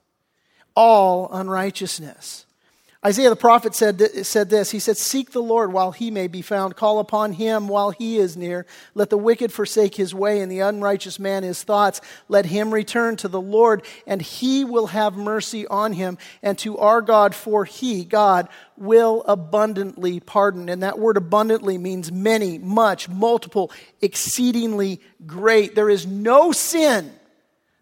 All 0.75 1.29
unrighteousness. 1.31 2.46
Isaiah 3.05 3.29
the 3.29 3.35
prophet 3.35 3.75
said, 3.75 4.25
said 4.25 4.49
this. 4.49 4.71
He 4.71 4.79
said, 4.79 4.97
Seek 4.97 5.31
the 5.31 5.41
Lord 5.41 5.71
while 5.71 5.91
he 5.91 6.09
may 6.09 6.27
be 6.27 6.41
found. 6.41 6.75
Call 6.75 6.97
upon 6.97 7.33
him 7.33 7.67
while 7.67 7.91
he 7.91 8.17
is 8.17 8.35
near. 8.35 8.65
Let 8.95 9.11
the 9.11 9.19
wicked 9.19 9.53
forsake 9.53 9.93
his 9.93 10.15
way 10.15 10.41
and 10.41 10.51
the 10.51 10.61
unrighteous 10.61 11.19
man 11.19 11.43
his 11.43 11.61
thoughts. 11.61 12.01
Let 12.27 12.47
him 12.47 12.73
return 12.73 13.15
to 13.17 13.27
the 13.27 13.39
Lord, 13.39 13.83
and 14.07 14.19
he 14.19 14.65
will 14.65 14.87
have 14.87 15.15
mercy 15.15 15.67
on 15.67 15.93
him, 15.93 16.17
and 16.41 16.57
to 16.59 16.79
our 16.79 17.03
God, 17.03 17.35
for 17.35 17.65
he, 17.65 18.03
God, 18.03 18.49
will 18.77 19.23
abundantly 19.27 20.19
pardon. 20.19 20.67
And 20.67 20.81
that 20.81 20.97
word 20.97 21.17
abundantly 21.17 21.77
means 21.77 22.11
many, 22.11 22.57
much, 22.57 23.07
multiple, 23.07 23.71
exceedingly 24.01 25.01
great. 25.25 25.75
There 25.75 25.89
is 25.89 26.07
no 26.07 26.51
sin 26.51 27.13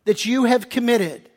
that 0.03 0.25
you 0.25 0.43
have 0.43 0.69
committed 0.69 1.29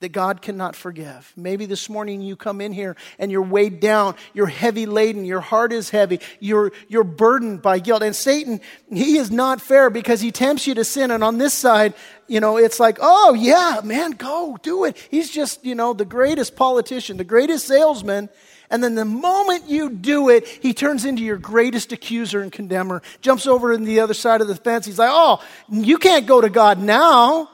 that 0.00 0.12
God 0.12 0.42
cannot 0.42 0.76
forgive. 0.76 1.32
Maybe 1.36 1.64
this 1.64 1.88
morning 1.88 2.20
you 2.20 2.36
come 2.36 2.60
in 2.60 2.72
here 2.72 2.96
and 3.18 3.32
you're 3.32 3.40
weighed 3.40 3.80
down, 3.80 4.14
you're 4.34 4.46
heavy 4.46 4.84
laden, 4.84 5.24
your 5.24 5.40
heart 5.40 5.72
is 5.72 5.88
heavy, 5.88 6.20
you're, 6.38 6.72
you're 6.88 7.02
burdened 7.02 7.62
by 7.62 7.78
guilt. 7.78 8.02
And 8.02 8.14
Satan, 8.14 8.60
he 8.92 9.16
is 9.16 9.30
not 9.30 9.62
fair 9.62 9.88
because 9.88 10.20
he 10.20 10.32
tempts 10.32 10.66
you 10.66 10.74
to 10.74 10.84
sin. 10.84 11.10
And 11.10 11.24
on 11.24 11.38
this 11.38 11.54
side, 11.54 11.94
you 12.26 12.40
know, 12.40 12.58
it's 12.58 12.78
like, 12.78 12.98
oh, 13.00 13.32
yeah, 13.32 13.80
man, 13.84 14.10
go, 14.10 14.58
do 14.62 14.84
it. 14.84 14.98
He's 15.10 15.30
just, 15.30 15.64
you 15.64 15.74
know, 15.74 15.94
the 15.94 16.04
greatest 16.04 16.56
politician, 16.56 17.16
the 17.16 17.24
greatest 17.24 17.66
salesman. 17.66 18.28
And 18.68 18.84
then 18.84 18.96
the 18.96 19.04
moment 19.06 19.70
you 19.70 19.88
do 19.88 20.28
it, 20.28 20.46
he 20.46 20.74
turns 20.74 21.06
into 21.06 21.22
your 21.22 21.38
greatest 21.38 21.92
accuser 21.92 22.42
and 22.42 22.52
condemner, 22.52 23.00
jumps 23.22 23.46
over 23.46 23.72
in 23.72 23.84
the 23.84 24.00
other 24.00 24.12
side 24.12 24.42
of 24.42 24.48
the 24.48 24.56
fence. 24.56 24.84
He's 24.84 24.98
like, 24.98 25.10
oh, 25.10 25.42
you 25.70 25.96
can't 25.96 26.26
go 26.26 26.42
to 26.42 26.50
God 26.50 26.78
now. 26.80 27.48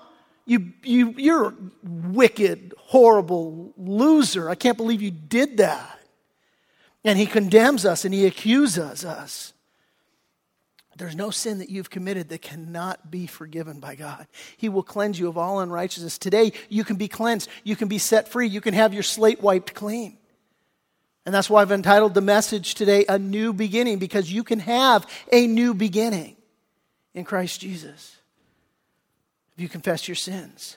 You, 0.45 0.73
you, 0.83 1.15
you're 1.17 1.49
a 1.49 1.55
wicked, 1.83 2.75
horrible 2.79 3.73
loser. 3.77 4.51
I 4.51 4.55
can't 4.55 4.77
believe 4.77 5.03
you 5.03 5.11
did 5.11 5.59
that. 5.59 6.01
And 7.05 7.19
he 7.19 7.27
condemns 7.27 7.85
us 7.85 8.05
and 8.05 8.13
he 8.13 8.27
accuses 8.27 9.05
us. 9.05 9.53
There's 10.97 11.17
no 11.17 11.31
sin 11.31 11.59
that 11.59 11.71
you've 11.71 11.91
committed 11.91 12.29
that 12.29 12.43
cannot 12.43 13.11
be 13.11 13.27
forgiven 13.27 13.81
by 13.81 13.95
God. 13.95 14.27
He 14.57 14.69
will 14.69 14.83
cleanse 14.83 15.19
you 15.19 15.29
of 15.29 15.39
all 15.39 15.61
unrighteousness. 15.61 16.19
Today, 16.19 16.53
you 16.69 16.85
can 16.85 16.97
be 16.97 17.09
cleansed. 17.09 17.49
You 17.65 17.77
can 17.77 17.89
be 17.89 17.99
set 17.99 18.29
free. 18.29 18.47
You 18.47 18.61
can 18.61 18.75
have 18.75 18.93
your 18.93 19.03
slate 19.03 19.41
wiped 19.41 19.75
clean. 19.75 20.19
And 21.25 21.35
that's 21.35 21.49
why 21.49 21.63
I've 21.63 21.73
entitled 21.73 22.15
the 22.15 22.21
message 22.21 22.75
today, 22.75 23.05
A 23.09 23.19
New 23.19 23.53
Beginning, 23.53 23.99
because 23.99 24.31
you 24.31 24.45
can 24.45 24.59
have 24.59 25.07
a 25.31 25.47
new 25.47 25.73
beginning 25.73 26.37
in 27.15 27.25
Christ 27.25 27.61
Jesus 27.61 28.17
if 29.55 29.63
you 29.63 29.69
confess 29.69 30.09
your 30.09 30.15
sins. 30.15 30.77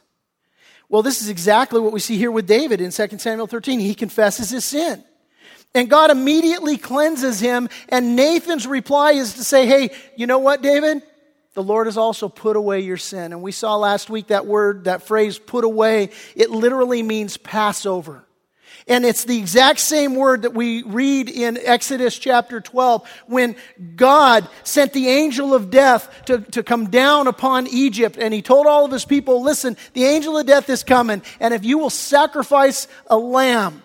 Well, 0.90 1.02
this 1.02 1.22
is 1.22 1.30
exactly 1.30 1.80
what 1.80 1.94
we 1.94 2.00
see 2.00 2.18
here 2.18 2.32
with 2.32 2.46
David 2.48 2.82
in 2.82 2.92
2 2.92 3.18
Samuel 3.18 3.48
13. 3.48 3.80
He 3.80 3.96
confesses 3.96 4.50
his 4.50 4.66
sin. 4.66 5.04
And 5.74 5.90
God 5.90 6.12
immediately 6.12 6.78
cleanses 6.78 7.40
him. 7.40 7.70
And 7.90 8.16
Nathan's 8.16 8.68
reply 8.68 9.14
is 9.14 9.34
to 9.34 9.44
say, 9.44 9.66
Hey, 9.66 9.90
you 10.16 10.28
know 10.28 10.40
what, 10.40 10.62
David? 10.62 11.02
The 11.54 11.64
Lord 11.64 11.88
has 11.88 11.98
also 11.98 12.28
put 12.28 12.58
away 12.58 12.82
your 12.82 12.98
sin. 12.98 13.32
And 13.32 13.42
we 13.42 13.54
saw 13.54 13.78
last 13.78 14.10
week 14.10 14.28
that 14.28 14.46
word, 14.46 14.86
that 14.86 15.04
phrase, 15.04 15.40
put 15.40 15.64
away. 15.64 16.10
It 16.36 16.52
literally 16.52 17.02
means 17.02 17.38
Passover. 17.38 18.25
And 18.88 19.04
it's 19.04 19.24
the 19.24 19.40
exact 19.40 19.80
same 19.80 20.16
word 20.16 20.44
that 20.44 20.54
we 20.54 20.84
read 20.84 21.28
in 21.28 21.58
Exodus 21.58 22.20
chapter 22.20 22.62
12 22.62 23.08
when 23.26 23.56
God 23.96 24.48
sent 24.64 24.94
the 24.94 25.08
angel 25.10 25.56
of 25.56 25.72
death 25.72 26.08
to, 26.26 26.40
to 26.40 26.62
come 26.62 26.92
down 26.92 27.26
upon 27.26 27.66
Egypt. 27.66 28.16
And 28.20 28.32
he 28.32 28.44
told 28.44 28.68
all 28.68 28.86
of 28.86 28.92
his 28.92 29.04
people, 29.04 29.42
listen, 29.42 29.76
the 29.94 30.06
angel 30.06 30.38
of 30.38 30.46
death 30.46 30.70
is 30.70 30.84
coming. 30.84 31.24
And 31.40 31.52
if 31.52 31.66
you 31.66 31.80
will 31.80 31.90
sacrifice 31.90 32.88
a 33.08 33.18
lamb, 33.18 33.82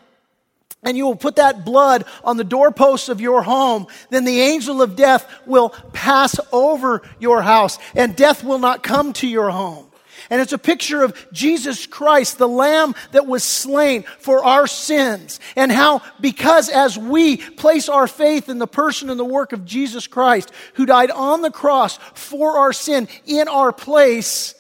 and 0.83 0.97
you 0.97 1.05
will 1.05 1.17
put 1.17 1.37
that 1.37 1.65
blood 1.65 2.05
on 2.25 2.37
the 2.39 2.45
doorposts 2.45 3.11
of 3.11 3.21
your 3.21 3.43
home, 3.43 3.87
then 4.09 4.25
the 4.25 4.41
angel 4.41 4.81
of 4.81 4.97
death 4.97 5.31
will 5.45 5.71
pass 5.93 6.41
over 6.53 7.03
your 7.19 7.43
house, 7.43 7.79
and 7.95 8.17
death 8.17 8.43
will 8.43 8.59
not 8.59 8.83
come 8.83 9.13
to 9.15 9.29
your 9.29 9.51
home. 9.51 9.90
And 10.31 10.41
it's 10.41 10.53
a 10.53 10.59
picture 10.59 11.03
of 11.03 11.27
Jesus 11.33 11.87
Christ, 11.87 12.39
the 12.39 12.49
Lamb 12.49 12.95
that 13.11 13.27
was 13.27 13.43
slain 13.43 14.05
for 14.21 14.45
our 14.45 14.69
sins. 14.69 15.41
And 15.57 15.73
how, 15.73 16.03
because 16.21 16.69
as 16.69 16.97
we 16.97 17.37
place 17.37 17.89
our 17.89 18.07
faith 18.07 18.49
in 18.49 18.59
the 18.59 18.69
person 18.69 19.11
and 19.11 19.19
the 19.19 19.25
work 19.25 19.53
of 19.53 19.65
Jesus 19.65 20.07
Christ, 20.07 20.53
who 20.75 20.87
died 20.87 21.11
on 21.11 21.43
the 21.43 21.51
cross 21.51 21.99
for 22.15 22.59
our 22.59 22.73
sin 22.73 23.09
in 23.27 23.49
our 23.49 23.73
place, 23.73 24.55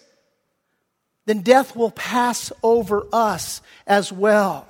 then 1.27 1.43
death 1.43 1.77
will 1.77 1.93
pass 1.93 2.50
over 2.65 3.07
us 3.12 3.62
as 3.87 4.12
well. 4.12 4.67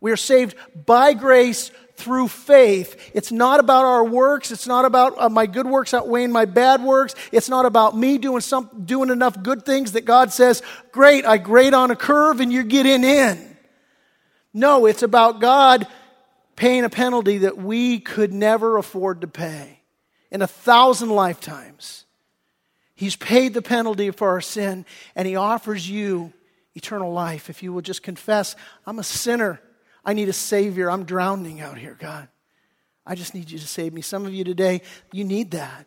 We 0.00 0.12
are 0.12 0.16
saved 0.16 0.54
by 0.86 1.14
grace 1.14 1.72
through 1.96 2.28
faith. 2.28 3.10
It's 3.14 3.30
not 3.30 3.60
about 3.60 3.84
our 3.84 4.04
works. 4.04 4.50
It's 4.50 4.66
not 4.66 4.84
about 4.84 5.14
uh, 5.16 5.28
my 5.28 5.46
good 5.46 5.66
works 5.66 5.94
outweighing 5.94 6.32
my 6.32 6.44
bad 6.44 6.82
works. 6.82 7.14
It's 7.32 7.48
not 7.48 7.66
about 7.66 7.96
me 7.96 8.18
doing 8.18 8.40
some, 8.40 8.68
doing 8.84 9.10
enough 9.10 9.42
good 9.42 9.64
things 9.64 9.92
that 9.92 10.04
God 10.04 10.32
says, 10.32 10.62
great, 10.92 11.24
I 11.24 11.38
grade 11.38 11.74
on 11.74 11.90
a 11.90 11.96
curve 11.96 12.40
and 12.40 12.52
you're 12.52 12.64
getting 12.64 13.04
in. 13.04 13.56
No, 14.52 14.86
it's 14.86 15.02
about 15.02 15.40
God 15.40 15.86
paying 16.56 16.84
a 16.84 16.90
penalty 16.90 17.38
that 17.38 17.56
we 17.56 17.98
could 17.98 18.32
never 18.32 18.76
afford 18.76 19.20
to 19.22 19.26
pay 19.26 19.80
in 20.30 20.42
a 20.42 20.46
thousand 20.46 21.10
lifetimes. 21.10 22.04
He's 22.94 23.16
paid 23.16 23.54
the 23.54 23.62
penalty 23.62 24.10
for 24.10 24.30
our 24.30 24.40
sin 24.40 24.86
and 25.16 25.26
he 25.26 25.36
offers 25.36 25.88
you 25.88 26.32
eternal 26.74 27.12
life 27.12 27.50
if 27.50 27.62
you 27.62 27.72
will 27.72 27.82
just 27.82 28.02
confess, 28.02 28.56
I'm 28.86 28.98
a 28.98 29.04
sinner. 29.04 29.60
I 30.04 30.12
need 30.12 30.28
a 30.28 30.32
Savior. 30.32 30.90
I'm 30.90 31.04
drowning 31.04 31.60
out 31.60 31.78
here, 31.78 31.96
God. 31.98 32.28
I 33.06 33.14
just 33.14 33.34
need 33.34 33.50
you 33.50 33.58
to 33.58 33.66
save 33.66 33.92
me. 33.92 34.00
Some 34.00 34.26
of 34.26 34.32
you 34.32 34.44
today, 34.44 34.82
you 35.12 35.24
need 35.24 35.50
that. 35.52 35.86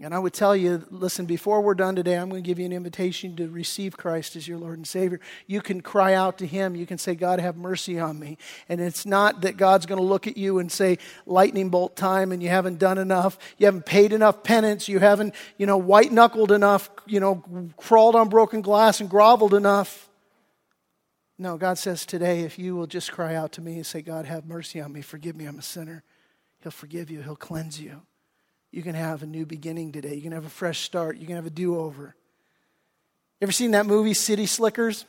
And 0.00 0.12
I 0.12 0.18
would 0.18 0.34
tell 0.34 0.56
you, 0.56 0.84
listen, 0.90 1.24
before 1.24 1.60
we're 1.60 1.74
done 1.74 1.94
today, 1.94 2.16
I'm 2.16 2.28
going 2.28 2.42
to 2.42 2.46
give 2.46 2.58
you 2.58 2.66
an 2.66 2.72
invitation 2.72 3.36
to 3.36 3.48
receive 3.48 3.96
Christ 3.96 4.34
as 4.34 4.46
your 4.46 4.58
Lord 4.58 4.76
and 4.76 4.86
Savior. 4.86 5.20
You 5.46 5.62
can 5.62 5.80
cry 5.80 6.14
out 6.14 6.38
to 6.38 6.46
Him. 6.46 6.74
You 6.74 6.84
can 6.84 6.98
say, 6.98 7.14
God, 7.14 7.38
have 7.38 7.56
mercy 7.56 8.00
on 8.00 8.18
me. 8.18 8.36
And 8.68 8.80
it's 8.80 9.06
not 9.06 9.42
that 9.42 9.56
God's 9.56 9.86
going 9.86 10.00
to 10.00 10.06
look 10.06 10.26
at 10.26 10.36
you 10.36 10.58
and 10.58 10.70
say, 10.70 10.98
lightning 11.26 11.70
bolt 11.70 11.94
time, 11.94 12.32
and 12.32 12.42
you 12.42 12.48
haven't 12.48 12.80
done 12.80 12.98
enough. 12.98 13.38
You 13.56 13.66
haven't 13.66 13.86
paid 13.86 14.12
enough 14.12 14.42
penance. 14.42 14.88
You 14.88 14.98
haven't, 14.98 15.34
you 15.58 15.64
know, 15.64 15.76
white 15.76 16.10
knuckled 16.10 16.50
enough, 16.50 16.90
you 17.06 17.20
know, 17.20 17.70
crawled 17.76 18.16
on 18.16 18.28
broken 18.28 18.62
glass 18.62 19.00
and 19.00 19.08
groveled 19.08 19.54
enough. 19.54 20.10
No, 21.38 21.56
God 21.56 21.78
says 21.78 22.06
today, 22.06 22.40
if 22.40 22.58
you 22.58 22.76
will 22.76 22.86
just 22.86 23.10
cry 23.10 23.34
out 23.34 23.52
to 23.52 23.60
me 23.60 23.74
and 23.74 23.86
say, 23.86 24.02
God, 24.02 24.24
have 24.24 24.46
mercy 24.46 24.80
on 24.80 24.92
me, 24.92 25.00
forgive 25.00 25.34
me, 25.34 25.46
I'm 25.46 25.58
a 25.58 25.62
sinner, 25.62 26.04
He'll 26.62 26.72
forgive 26.72 27.10
you, 27.10 27.22
He'll 27.22 27.36
cleanse 27.36 27.80
you. 27.80 28.02
You 28.74 28.82
can 28.82 28.96
have 28.96 29.22
a 29.22 29.26
new 29.26 29.46
beginning 29.46 29.92
today. 29.92 30.16
You 30.16 30.22
can 30.22 30.32
have 30.32 30.46
a 30.46 30.50
fresh 30.50 30.80
start. 30.80 31.16
You 31.18 31.28
can 31.28 31.36
have 31.36 31.46
a 31.46 31.50
do 31.50 31.78
over. 31.78 32.16
Ever 33.40 33.52
seen 33.52 33.70
that 33.70 33.86
movie, 33.86 34.14
City 34.14 34.46
Slickers? 34.46 35.06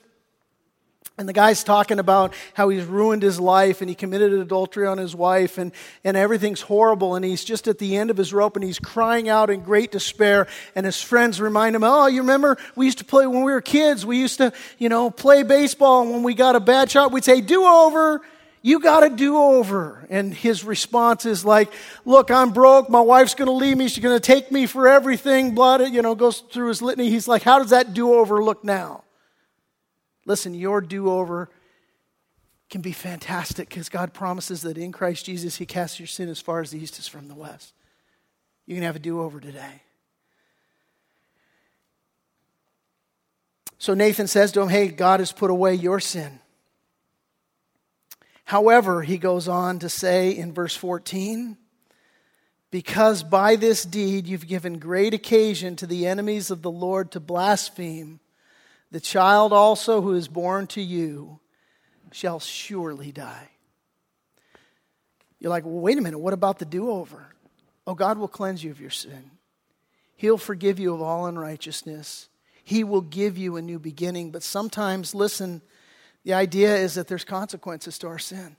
And 1.17 1.29
the 1.29 1.33
guy's 1.33 1.63
talking 1.63 1.99
about 1.99 2.33
how 2.55 2.67
he's 2.67 2.83
ruined 2.83 3.23
his 3.23 3.39
life 3.39 3.79
and 3.79 3.89
he 3.89 3.95
committed 3.95 4.33
adultery 4.33 4.85
on 4.85 4.97
his 4.97 5.15
wife 5.15 5.57
and, 5.57 5.71
and 6.03 6.17
everything's 6.17 6.59
horrible. 6.59 7.15
And 7.15 7.23
he's 7.23 7.45
just 7.45 7.69
at 7.69 7.79
the 7.79 7.95
end 7.95 8.09
of 8.09 8.17
his 8.17 8.33
rope 8.33 8.57
and 8.57 8.65
he's 8.65 8.79
crying 8.79 9.29
out 9.29 9.49
in 9.49 9.61
great 9.61 9.93
despair. 9.93 10.45
And 10.75 10.85
his 10.85 11.01
friends 11.01 11.39
remind 11.39 11.73
him, 11.73 11.85
Oh, 11.85 12.07
you 12.07 12.19
remember 12.19 12.57
we 12.75 12.85
used 12.85 12.97
to 12.97 13.05
play 13.05 13.25
when 13.27 13.43
we 13.43 13.53
were 13.53 13.61
kids? 13.61 14.05
We 14.05 14.19
used 14.19 14.39
to, 14.39 14.51
you 14.77 14.89
know, 14.89 15.09
play 15.09 15.43
baseball. 15.43 16.01
And 16.01 16.11
when 16.11 16.23
we 16.23 16.33
got 16.33 16.57
a 16.57 16.59
bad 16.59 16.91
shot, 16.91 17.13
we'd 17.13 17.23
say, 17.23 17.39
Do 17.39 17.63
over. 17.63 18.21
You 18.61 18.79
got 18.79 19.01
to 19.01 19.09
do 19.09 19.37
over. 19.37 20.05
And 20.09 20.33
his 20.33 20.65
response 20.65 21.25
is 21.25 21.45
like, 21.45 21.71
Look, 22.03 22.29
I'm 22.29 22.51
broke. 22.51 22.89
My 22.89 22.99
wife's 22.99 23.35
going 23.35 23.47
to 23.47 23.53
leave 23.53 23.77
me. 23.77 23.87
She's 23.87 24.03
going 24.03 24.17
to 24.17 24.19
take 24.19 24.51
me 24.51 24.65
for 24.65 24.85
everything. 24.85 25.55
Blood, 25.55 25.93
you 25.93 26.01
know, 26.01 26.13
goes 26.13 26.39
through 26.39 26.67
his 26.67 26.81
litany. 26.81 27.09
He's 27.09 27.29
like, 27.29 27.43
How 27.43 27.59
does 27.59 27.69
that 27.69 27.93
do 27.93 28.15
over 28.15 28.43
look 28.43 28.65
now? 28.65 29.04
Listen, 30.25 30.53
your 30.53 30.81
do 30.81 31.09
over 31.09 31.49
can 32.69 32.81
be 32.81 32.91
fantastic 32.91 33.69
because 33.69 33.89
God 33.89 34.13
promises 34.13 34.63
that 34.63 34.77
in 34.77 34.91
Christ 34.91 35.25
Jesus, 35.25 35.57
He 35.57 35.65
casts 35.65 35.99
your 35.99 36.07
sin 36.07 36.29
as 36.29 36.41
far 36.41 36.61
as 36.61 36.71
the 36.71 36.79
east 36.79 36.97
is 36.99 37.07
from 37.07 37.27
the 37.27 37.35
west. 37.35 37.73
You 38.65 38.75
can 38.75 38.83
have 38.83 38.95
a 38.95 38.99
do 38.99 39.21
over 39.21 39.39
today. 39.39 39.81
So 43.77 43.93
Nathan 43.93 44.27
says 44.27 44.51
to 44.53 44.61
him, 44.61 44.69
Hey, 44.69 44.87
God 44.87 45.19
has 45.19 45.31
put 45.31 45.51
away 45.51 45.75
your 45.75 45.99
sin. 45.99 46.39
However, 48.45 49.03
he 49.03 49.17
goes 49.17 49.47
on 49.47 49.79
to 49.79 49.89
say 49.89 50.31
in 50.31 50.53
verse 50.53 50.75
14, 50.75 51.57
because 52.71 53.23
by 53.23 53.55
this 53.55 53.83
deed 53.83 54.27
you've 54.27 54.47
given 54.47 54.79
great 54.79 55.13
occasion 55.13 55.75
to 55.77 55.87
the 55.87 56.07
enemies 56.07 56.51
of 56.51 56.61
the 56.61 56.71
Lord 56.71 57.11
to 57.11 57.19
blaspheme, 57.19 58.19
the 58.95 59.01
child 59.01 59.51
also 59.51 59.99
who 59.99 60.13
is 60.13 60.29
born 60.29 60.67
to 60.67 60.79
you 60.79 61.41
shall 62.13 62.39
surely 62.39 63.11
die. 63.11 63.49
You're 65.37 65.49
like, 65.49 65.65
well, 65.65 65.81
wait 65.81 65.97
a 65.97 66.01
minute, 66.01 66.19
what 66.19 66.31
about 66.31 66.59
the 66.59 66.65
do 66.65 66.89
over? 66.89 67.27
Oh, 67.85 67.93
God 67.93 68.17
will 68.17 68.29
cleanse 68.29 68.63
you 68.63 68.71
of 68.71 68.79
your 68.79 68.91
sin. 68.91 69.31
He'll 70.15 70.37
forgive 70.37 70.79
you 70.79 70.93
of 70.93 71.01
all 71.01 71.25
unrighteousness. 71.25 72.29
He 72.63 72.85
will 72.85 73.01
give 73.01 73.37
you 73.37 73.57
a 73.57 73.61
new 73.61 73.79
beginning. 73.79 74.31
But 74.31 74.43
sometimes, 74.43 75.13
listen, 75.13 75.61
the 76.23 76.33
idea 76.33 76.77
is 76.77 76.93
that 76.93 77.09
there's 77.09 77.25
consequences 77.25 77.97
to 77.97 78.07
our 78.07 78.17
sin. 78.17 78.55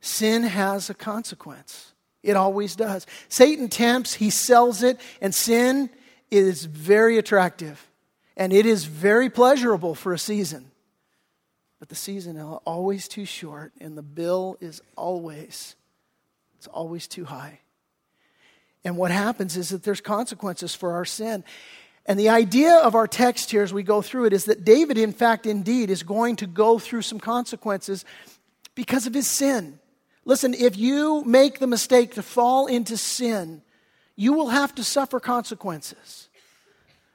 sin 0.00 0.44
has 0.44 0.88
a 0.88 0.94
consequence. 0.94 1.92
It 2.22 2.36
always 2.36 2.74
does. 2.74 3.06
Satan 3.28 3.68
tempts, 3.68 4.14
he 4.14 4.30
sells 4.30 4.82
it, 4.82 4.98
and 5.20 5.34
sin 5.34 5.90
is 6.30 6.64
very 6.64 7.18
attractive. 7.18 7.86
And 8.36 8.52
it 8.52 8.66
is 8.66 8.84
very 8.84 9.30
pleasurable 9.30 9.94
for 9.94 10.12
a 10.12 10.18
season. 10.18 10.70
But 11.78 11.88
the 11.88 11.94
season 11.94 12.36
is 12.36 12.58
always 12.64 13.08
too 13.08 13.26
short, 13.26 13.72
and 13.80 13.96
the 13.96 14.02
bill 14.02 14.56
is 14.60 14.80
always, 14.96 15.76
it's 16.56 16.66
always 16.66 17.06
too 17.06 17.26
high. 17.26 17.60
And 18.84 18.96
what 18.96 19.10
happens 19.10 19.56
is 19.56 19.70
that 19.70 19.82
there's 19.82 20.00
consequences 20.00 20.74
for 20.74 20.92
our 20.92 21.04
sin. 21.04 21.44
And 22.06 22.18
the 22.18 22.28
idea 22.28 22.76
of 22.76 22.94
our 22.94 23.06
text 23.06 23.50
here 23.50 23.62
as 23.62 23.72
we 23.72 23.82
go 23.82 24.02
through 24.02 24.26
it 24.26 24.32
is 24.32 24.44
that 24.44 24.64
David, 24.64 24.98
in 24.98 25.12
fact, 25.12 25.46
indeed, 25.46 25.90
is 25.90 26.02
going 26.02 26.36
to 26.36 26.46
go 26.46 26.78
through 26.78 27.02
some 27.02 27.20
consequences 27.20 28.04
because 28.74 29.06
of 29.06 29.14
his 29.14 29.30
sin. 29.30 29.78
Listen, 30.26 30.54
if 30.54 30.76
you 30.76 31.22
make 31.24 31.58
the 31.58 31.66
mistake 31.66 32.14
to 32.14 32.22
fall 32.22 32.66
into 32.66 32.96
sin, 32.96 33.62
you 34.16 34.32
will 34.32 34.48
have 34.48 34.74
to 34.74 34.84
suffer 34.84 35.20
consequences. 35.20 36.28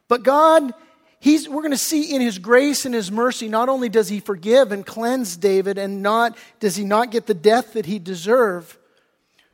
But 0.07 0.23
God, 0.23 0.73
he's, 1.19 1.47
we're 1.47 1.61
going 1.61 1.71
to 1.71 1.77
see 1.77 2.13
in 2.13 2.21
his 2.21 2.37
grace 2.37 2.85
and 2.85 2.93
his 2.93 3.11
mercy, 3.11 3.47
not 3.47 3.69
only 3.69 3.89
does 3.89 4.09
he 4.09 4.19
forgive 4.19 4.71
and 4.71 4.85
cleanse 4.85 5.37
David, 5.37 5.77
and 5.77 6.01
not 6.01 6.37
does 6.59 6.75
he 6.75 6.83
not 6.83 7.11
get 7.11 7.25
the 7.25 7.33
death 7.33 7.73
that 7.73 7.85
he 7.85 7.99
deserved, 7.99 8.77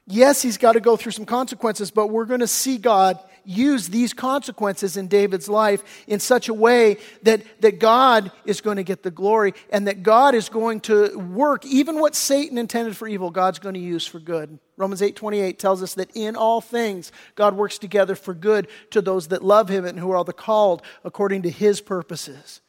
Yes, 0.07 0.41
he's 0.41 0.57
got 0.57 0.73
to 0.73 0.79
go 0.79 0.95
through 0.95 1.13
some 1.13 1.25
consequences, 1.25 1.89
but 1.89 2.07
we're 2.07 2.25
going 2.25 2.41
to 2.41 2.47
see 2.47 2.77
God 2.77 3.19
use 3.45 3.87
these 3.89 4.13
consequences 4.13 4.97
in 4.97 5.07
David's 5.07 5.47
life 5.47 5.83
in 6.07 6.19
such 6.19 6.49
a 6.49 6.53
way 6.53 6.97
that, 7.23 7.41
that 7.61 7.79
God 7.79 8.31
is 8.45 8.61
going 8.61 8.77
to 8.77 8.83
get 8.83 9.03
the 9.03 9.11
glory 9.11 9.53
and 9.69 9.87
that 9.87 10.03
God 10.03 10.35
is 10.35 10.49
going 10.49 10.81
to 10.81 11.17
work 11.17 11.65
even 11.65 11.99
what 11.99 12.15
Satan 12.15 12.57
intended 12.57 12.97
for 12.97 13.07
evil, 13.07 13.31
God's 13.31 13.59
going 13.59 13.75
to 13.75 13.81
use 13.81 14.05
for 14.05 14.19
good. 14.19 14.59
Romans 14.77 15.01
8:28 15.01 15.57
tells 15.57 15.81
us 15.81 15.93
that 15.93 16.09
in 16.15 16.35
all 16.35 16.59
things 16.59 17.11
God 17.35 17.55
works 17.55 17.77
together 17.77 18.15
for 18.15 18.33
good 18.33 18.67
to 18.91 19.01
those 19.01 19.29
that 19.29 19.43
love 19.43 19.69
him 19.69 19.85
and 19.85 19.97
who 19.99 20.11
are 20.11 20.23
the 20.23 20.33
called 20.33 20.81
according 21.03 21.43
to 21.43 21.49
his 21.49 21.79
purposes. 21.79 22.61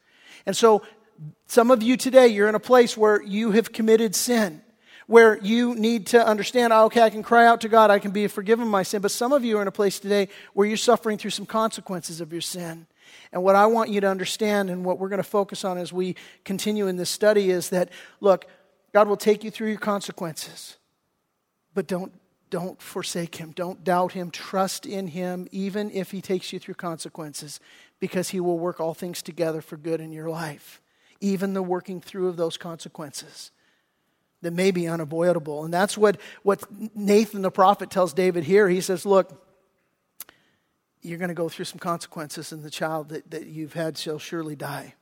And 0.45 0.57
so 0.57 0.83
some 1.47 1.71
of 1.71 1.83
you 1.83 1.97
today 1.97 2.29
you're 2.29 2.49
in 2.49 2.55
a 2.55 2.61
place 2.61 2.97
where 2.97 3.21
you 3.23 3.53
have 3.53 3.73
committed 3.73 4.15
sin 4.15 4.63
where 5.07 5.39
you 5.39 5.75
need 5.75 6.07
to 6.09 6.27
understand, 6.27 6.73
oh, 6.73 6.87
okay, 6.87 7.03
I 7.03 7.11
can 7.11 7.23
cry 7.23 7.47
out 7.47 7.61
to 7.61 7.69
God, 7.69 7.91
I 7.91 7.99
can 7.99 8.11
be 8.11 8.27
forgiven 8.27 8.67
my 8.67 8.83
sin. 8.83 9.03
But 9.03 9.13
some 9.13 9.33
of 9.33 9.45
you 9.45 9.59
are 9.59 9.63
in 9.63 9.69
a 9.69 9.73
place 9.73 10.01
today 10.01 10.29
where 10.53 10.67
you're 10.67 10.77
suffering 10.77 11.17
through 11.17 11.31
some 11.31 11.47
consequences 11.47 12.21
of 12.21 12.33
your 12.33 12.41
sin. 12.41 12.87
And 13.33 13.43
what 13.43 13.55
I 13.55 13.67
want 13.67 13.91
you 13.91 14.01
to 14.01 14.09
understand 14.09 14.69
and 14.69 14.85
what 14.85 14.99
we're 14.99 15.09
going 15.09 15.19
to 15.19 15.29
focus 15.29 15.65
on 15.65 15.79
as 15.79 15.93
we 15.93 16.17
continue 16.45 16.89
in 16.89 16.97
this 16.97 17.11
study 17.11 17.51
is 17.51 17.71
that, 17.71 17.91
look, 18.21 18.47
God 18.93 19.09
will 19.09 19.17
take 19.17 19.45
you 19.45 19.51
through 19.51 19.69
your 19.69 19.79
consequences, 19.79 20.77
but 21.75 21.87
don't, 21.87 22.13
don't 22.51 22.81
forsake 22.81 23.37
Him. 23.37 23.53
Don't 23.53 23.85
doubt 23.85 24.13
Him. 24.13 24.31
Trust 24.31 24.87
in 24.87 25.09
Him, 25.09 25.47
even 25.53 25.91
if 25.93 26.11
He 26.11 26.21
takes 26.21 26.53
you 26.53 26.59
through 26.59 26.75
consequences, 26.75 27.61
because 28.01 28.31
He 28.31 28.41
will 28.41 28.59
work 28.59 28.81
all 28.81 28.95
things 28.95 29.23
together 29.23 29.61
for 29.61 29.77
good 29.77 30.01
in 30.01 30.13
your 30.13 30.31
life, 30.31 30.81
even 31.21 31.53
the 31.53 31.63
working 31.63 32.01
through 32.01 32.29
of 32.29 32.37
those 32.37 32.57
consequences 32.57 33.53
that 34.47 34.53
may 34.53 34.71
be 34.71 34.87
unavoidable. 34.87 35.65
And 35.65 35.75
that's 35.75 35.99
what, 35.99 36.21
what 36.45 36.63
Nathan 36.95 37.43
the 37.43 37.51
prophet 37.51 37.91
tells 37.91 38.15
David 38.15 38.45
here. 38.45 38.69
He 38.69 38.81
says, 38.81 39.05
Look, 39.05 39.43
you're 41.03 41.19
going 41.19 41.29
to 41.31 41.35
go 41.35 41.49
through 41.49 41.65
some 41.65 41.81
consequences, 41.81 42.53
and 42.53 42.63
the 42.63 42.71
child 42.71 43.09
that, 43.09 43.29
that 43.33 43.47
you've 43.47 43.73
had 43.73 43.99
shall 43.99 44.21
surely 44.21 44.55
die. 44.55 44.95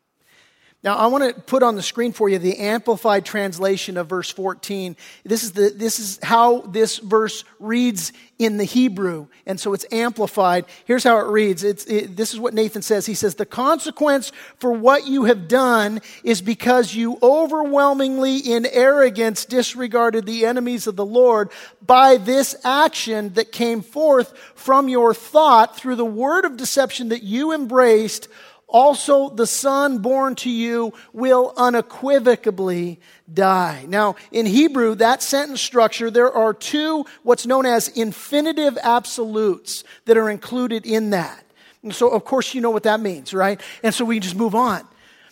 Now, 0.84 0.96
I 0.96 1.06
want 1.06 1.34
to 1.34 1.40
put 1.40 1.62
on 1.62 1.76
the 1.76 1.82
screen 1.82 2.12
for 2.12 2.28
you 2.28 2.38
the 2.38 2.58
amplified 2.58 3.24
translation 3.24 3.96
of 3.96 4.06
verse 4.06 4.30
14. 4.30 4.98
This 5.24 5.42
is, 5.42 5.52
the, 5.52 5.72
this 5.74 5.98
is 5.98 6.18
how 6.22 6.60
this 6.60 6.98
verse 6.98 7.42
reads 7.58 8.12
in 8.38 8.58
the 8.58 8.64
Hebrew, 8.64 9.28
and 9.46 9.58
so 9.58 9.72
it's 9.72 9.86
amplified. 9.90 10.66
Here's 10.84 11.04
how 11.04 11.18
it 11.20 11.30
reads. 11.30 11.64
It's, 11.64 11.86
it, 11.86 12.16
this 12.16 12.34
is 12.34 12.40
what 12.40 12.52
Nathan 12.52 12.82
says. 12.82 13.06
He 13.06 13.14
says, 13.14 13.36
The 13.36 13.46
consequence 13.46 14.30
for 14.58 14.72
what 14.72 15.06
you 15.06 15.24
have 15.24 15.48
done 15.48 16.02
is 16.22 16.42
because 16.42 16.94
you 16.94 17.16
overwhelmingly, 17.22 18.38
in 18.38 18.66
arrogance, 18.66 19.46
disregarded 19.46 20.26
the 20.26 20.44
enemies 20.44 20.86
of 20.86 20.96
the 20.96 21.06
Lord 21.06 21.50
by 21.80 22.18
this 22.18 22.54
action 22.62 23.32
that 23.34 23.52
came 23.52 23.80
forth 23.80 24.36
from 24.54 24.90
your 24.90 25.14
thought 25.14 25.78
through 25.78 25.96
the 25.96 26.04
word 26.04 26.44
of 26.44 26.58
deception 26.58 27.08
that 27.08 27.22
you 27.22 27.54
embraced 27.54 28.28
also 28.68 29.28
the 29.28 29.46
son 29.46 29.98
born 29.98 30.34
to 30.36 30.50
you 30.50 30.92
will 31.12 31.52
unequivocally 31.56 32.98
die. 33.32 33.84
Now, 33.88 34.16
in 34.32 34.46
Hebrew, 34.46 34.94
that 34.96 35.22
sentence 35.22 35.60
structure, 35.60 36.10
there 36.10 36.32
are 36.32 36.52
two 36.52 37.06
what's 37.22 37.46
known 37.46 37.66
as 37.66 37.88
infinitive 37.88 38.76
absolutes 38.82 39.84
that 40.06 40.16
are 40.16 40.28
included 40.28 40.86
in 40.86 41.10
that. 41.10 41.44
And 41.82 41.94
so, 41.94 42.08
of 42.08 42.24
course, 42.24 42.54
you 42.54 42.60
know 42.60 42.70
what 42.70 42.84
that 42.84 43.00
means, 43.00 43.32
right? 43.32 43.60
And 43.82 43.94
so 43.94 44.04
we 44.04 44.18
just 44.18 44.36
move 44.36 44.54
on. 44.54 44.86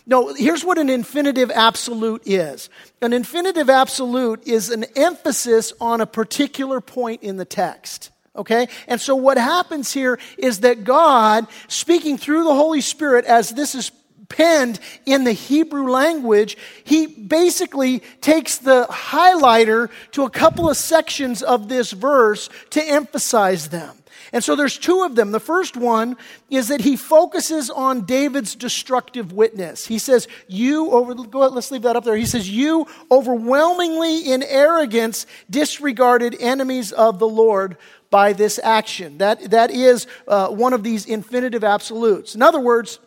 No, 0.04 0.34
here's 0.34 0.64
what 0.64 0.78
an 0.78 0.90
infinitive 0.90 1.50
absolute 1.50 2.22
is. 2.26 2.68
An 3.00 3.12
infinitive 3.12 3.70
absolute 3.70 4.46
is 4.46 4.70
an 4.70 4.84
emphasis 4.96 5.72
on 5.80 6.00
a 6.00 6.06
particular 6.06 6.80
point 6.80 7.22
in 7.22 7.36
the 7.36 7.44
text. 7.44 8.10
Okay? 8.34 8.68
And 8.88 9.00
so 9.00 9.14
what 9.14 9.36
happens 9.36 9.92
here 9.92 10.18
is 10.38 10.60
that 10.60 10.84
God, 10.84 11.46
speaking 11.68 12.16
through 12.16 12.44
the 12.44 12.54
Holy 12.54 12.80
Spirit, 12.80 13.24
as 13.26 13.50
this 13.50 13.74
is 13.74 13.90
penned 14.28 14.80
in 15.04 15.24
the 15.24 15.32
Hebrew 15.32 15.90
language, 15.90 16.56
he 16.84 17.06
basically 17.06 18.00
takes 18.20 18.58
the 18.58 18.86
highlighter 18.90 19.90
to 20.12 20.24
a 20.24 20.30
couple 20.30 20.70
of 20.70 20.76
sections 20.76 21.42
of 21.42 21.68
this 21.68 21.92
verse 21.92 22.48
to 22.70 22.82
emphasize 22.82 23.68
them. 23.68 23.96
And 24.32 24.42
so 24.42 24.56
there's 24.56 24.78
two 24.78 25.02
of 25.02 25.14
them. 25.14 25.30
The 25.30 25.40
first 25.40 25.76
one 25.76 26.16
is 26.48 26.68
that 26.68 26.80
he 26.80 26.96
focuses 26.96 27.68
on 27.68 28.06
David's 28.06 28.54
destructive 28.54 29.32
witness. 29.32 29.86
He 29.86 29.98
says, 29.98 30.26
You 30.48 30.90
over, 30.90 31.14
go 31.14 31.42
ahead, 31.42 31.52
let's 31.52 31.70
leave 31.70 31.82
that 31.82 31.96
up 31.96 32.04
there. 32.04 32.16
He 32.16 32.24
says, 32.24 32.48
You 32.48 32.86
overwhelmingly 33.10 34.32
in 34.32 34.42
arrogance 34.42 35.26
disregarded 35.50 36.34
enemies 36.40 36.92
of 36.92 37.18
the 37.18 37.28
Lord 37.28 37.76
by 38.12 38.34
this 38.34 38.60
action. 38.62 39.18
That, 39.18 39.50
that 39.50 39.72
is 39.72 40.06
uh, 40.28 40.48
one 40.48 40.74
of 40.74 40.84
these 40.84 41.06
infinitive 41.06 41.64
absolutes. 41.64 42.36
In 42.36 42.42
other 42.42 42.60
words, 42.60 43.00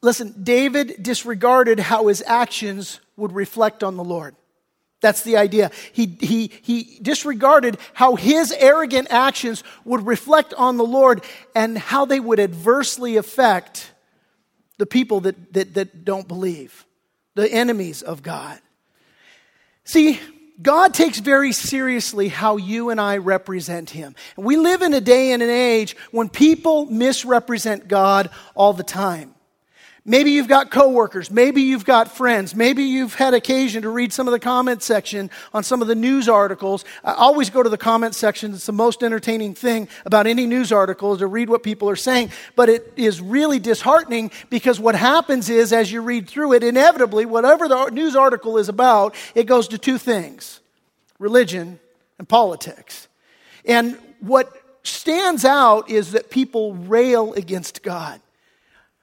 listen, 0.00 0.34
David 0.42 1.02
disregarded 1.02 1.78
how 1.78 2.08
his 2.08 2.24
actions 2.26 3.00
would 3.16 3.32
reflect 3.32 3.84
on 3.84 3.96
the 3.96 4.02
Lord. 4.02 4.34
That's 5.02 5.22
the 5.22 5.36
idea. 5.36 5.70
He, 5.92 6.06
he, 6.06 6.50
he 6.62 6.98
disregarded 7.02 7.76
how 7.92 8.16
his 8.16 8.50
arrogant 8.50 9.08
actions 9.10 9.62
would 9.84 10.06
reflect 10.06 10.54
on 10.54 10.78
the 10.78 10.84
Lord 10.84 11.22
and 11.54 11.76
how 11.76 12.06
they 12.06 12.18
would 12.18 12.40
adversely 12.40 13.16
affect 13.18 13.92
the 14.78 14.86
people 14.86 15.20
that, 15.20 15.52
that, 15.52 15.74
that 15.74 16.04
don't 16.06 16.26
believe, 16.26 16.86
the 17.34 17.50
enemies 17.50 18.00
of 18.00 18.22
God. 18.22 18.58
See, 19.84 20.18
God 20.60 20.92
takes 20.92 21.18
very 21.18 21.52
seriously 21.52 22.28
how 22.28 22.56
you 22.56 22.90
and 22.90 23.00
I 23.00 23.16
represent 23.16 23.90
Him. 23.90 24.14
We 24.36 24.56
live 24.56 24.82
in 24.82 24.92
a 24.92 25.00
day 25.00 25.32
and 25.32 25.42
an 25.42 25.48
age 25.48 25.96
when 26.10 26.28
people 26.28 26.86
misrepresent 26.86 27.88
God 27.88 28.30
all 28.54 28.72
the 28.72 28.82
time. 28.82 29.34
Maybe 30.10 30.32
you've 30.32 30.48
got 30.48 30.72
coworkers. 30.72 31.30
Maybe 31.30 31.62
you've 31.62 31.84
got 31.84 32.10
friends. 32.10 32.52
Maybe 32.56 32.82
you've 32.82 33.14
had 33.14 33.32
occasion 33.32 33.82
to 33.82 33.90
read 33.90 34.12
some 34.12 34.26
of 34.26 34.32
the 34.32 34.40
comment 34.40 34.82
section 34.82 35.30
on 35.54 35.62
some 35.62 35.82
of 35.82 35.86
the 35.86 35.94
news 35.94 36.28
articles. 36.28 36.84
I 37.04 37.12
always 37.12 37.48
go 37.48 37.62
to 37.62 37.68
the 37.68 37.78
comment 37.78 38.16
section. 38.16 38.52
It's 38.52 38.66
the 38.66 38.72
most 38.72 39.04
entertaining 39.04 39.54
thing 39.54 39.86
about 40.04 40.26
any 40.26 40.48
news 40.48 40.72
article 40.72 41.12
is 41.12 41.20
to 41.20 41.28
read 41.28 41.48
what 41.48 41.62
people 41.62 41.88
are 41.88 41.94
saying. 41.94 42.32
But 42.56 42.68
it 42.68 42.92
is 42.96 43.20
really 43.20 43.60
disheartening 43.60 44.32
because 44.50 44.80
what 44.80 44.96
happens 44.96 45.48
is 45.48 45.72
as 45.72 45.92
you 45.92 46.02
read 46.02 46.28
through 46.28 46.54
it, 46.54 46.64
inevitably, 46.64 47.24
whatever 47.24 47.68
the 47.68 47.90
news 47.90 48.16
article 48.16 48.58
is 48.58 48.68
about, 48.68 49.14
it 49.36 49.44
goes 49.44 49.68
to 49.68 49.78
two 49.78 49.96
things. 49.96 50.58
Religion 51.20 51.78
and 52.18 52.28
politics. 52.28 53.06
And 53.64 53.96
what 54.18 54.52
stands 54.82 55.44
out 55.44 55.88
is 55.88 56.10
that 56.10 56.30
people 56.30 56.74
rail 56.74 57.32
against 57.34 57.84
God. 57.84 58.20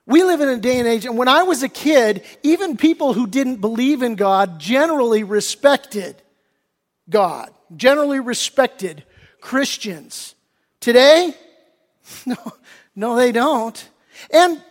We 0.08 0.24
live 0.24 0.40
in 0.40 0.48
a 0.48 0.56
day 0.56 0.78
and 0.78 0.88
age, 0.88 1.04
and 1.04 1.18
when 1.18 1.28
I 1.28 1.42
was 1.42 1.62
a 1.62 1.68
kid, 1.68 2.22
even 2.42 2.78
people 2.78 3.12
who 3.12 3.26
didn't 3.26 3.56
believe 3.56 4.02
in 4.02 4.14
God 4.14 4.58
generally 4.58 5.22
respected 5.22 6.16
God, 7.10 7.50
generally 7.76 8.18
respected 8.18 9.04
Christians. 9.42 10.34
Today, 10.80 11.34
no, 12.26 12.36
no, 12.96 13.16
they 13.16 13.32
don't. 13.32 13.86
And 14.30 14.62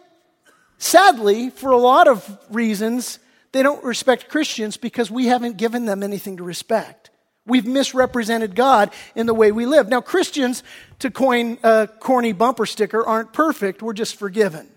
sadly, 0.79 1.51
for 1.51 1.69
a 1.69 1.77
lot 1.77 2.07
of 2.07 2.39
reasons, 2.49 3.19
they 3.51 3.61
don't 3.61 3.83
respect 3.83 4.29
Christians 4.29 4.75
because 4.75 5.11
we 5.11 5.27
haven't 5.27 5.57
given 5.57 5.85
them 5.85 6.01
anything 6.01 6.37
to 6.37 6.43
respect. 6.43 7.11
We've 7.45 7.67
misrepresented 7.67 8.55
God 8.55 8.91
in 9.13 9.27
the 9.27 9.35
way 9.35 9.51
we 9.51 9.67
live. 9.67 9.87
Now, 9.87 10.01
Christians, 10.01 10.63
to 10.97 11.11
coin 11.11 11.59
a 11.61 11.87
corny 11.99 12.33
bumper 12.33 12.65
sticker, 12.65 13.05
aren't 13.05 13.33
perfect. 13.33 13.83
We're 13.83 13.93
just 13.93 14.15
forgiven. 14.15 14.67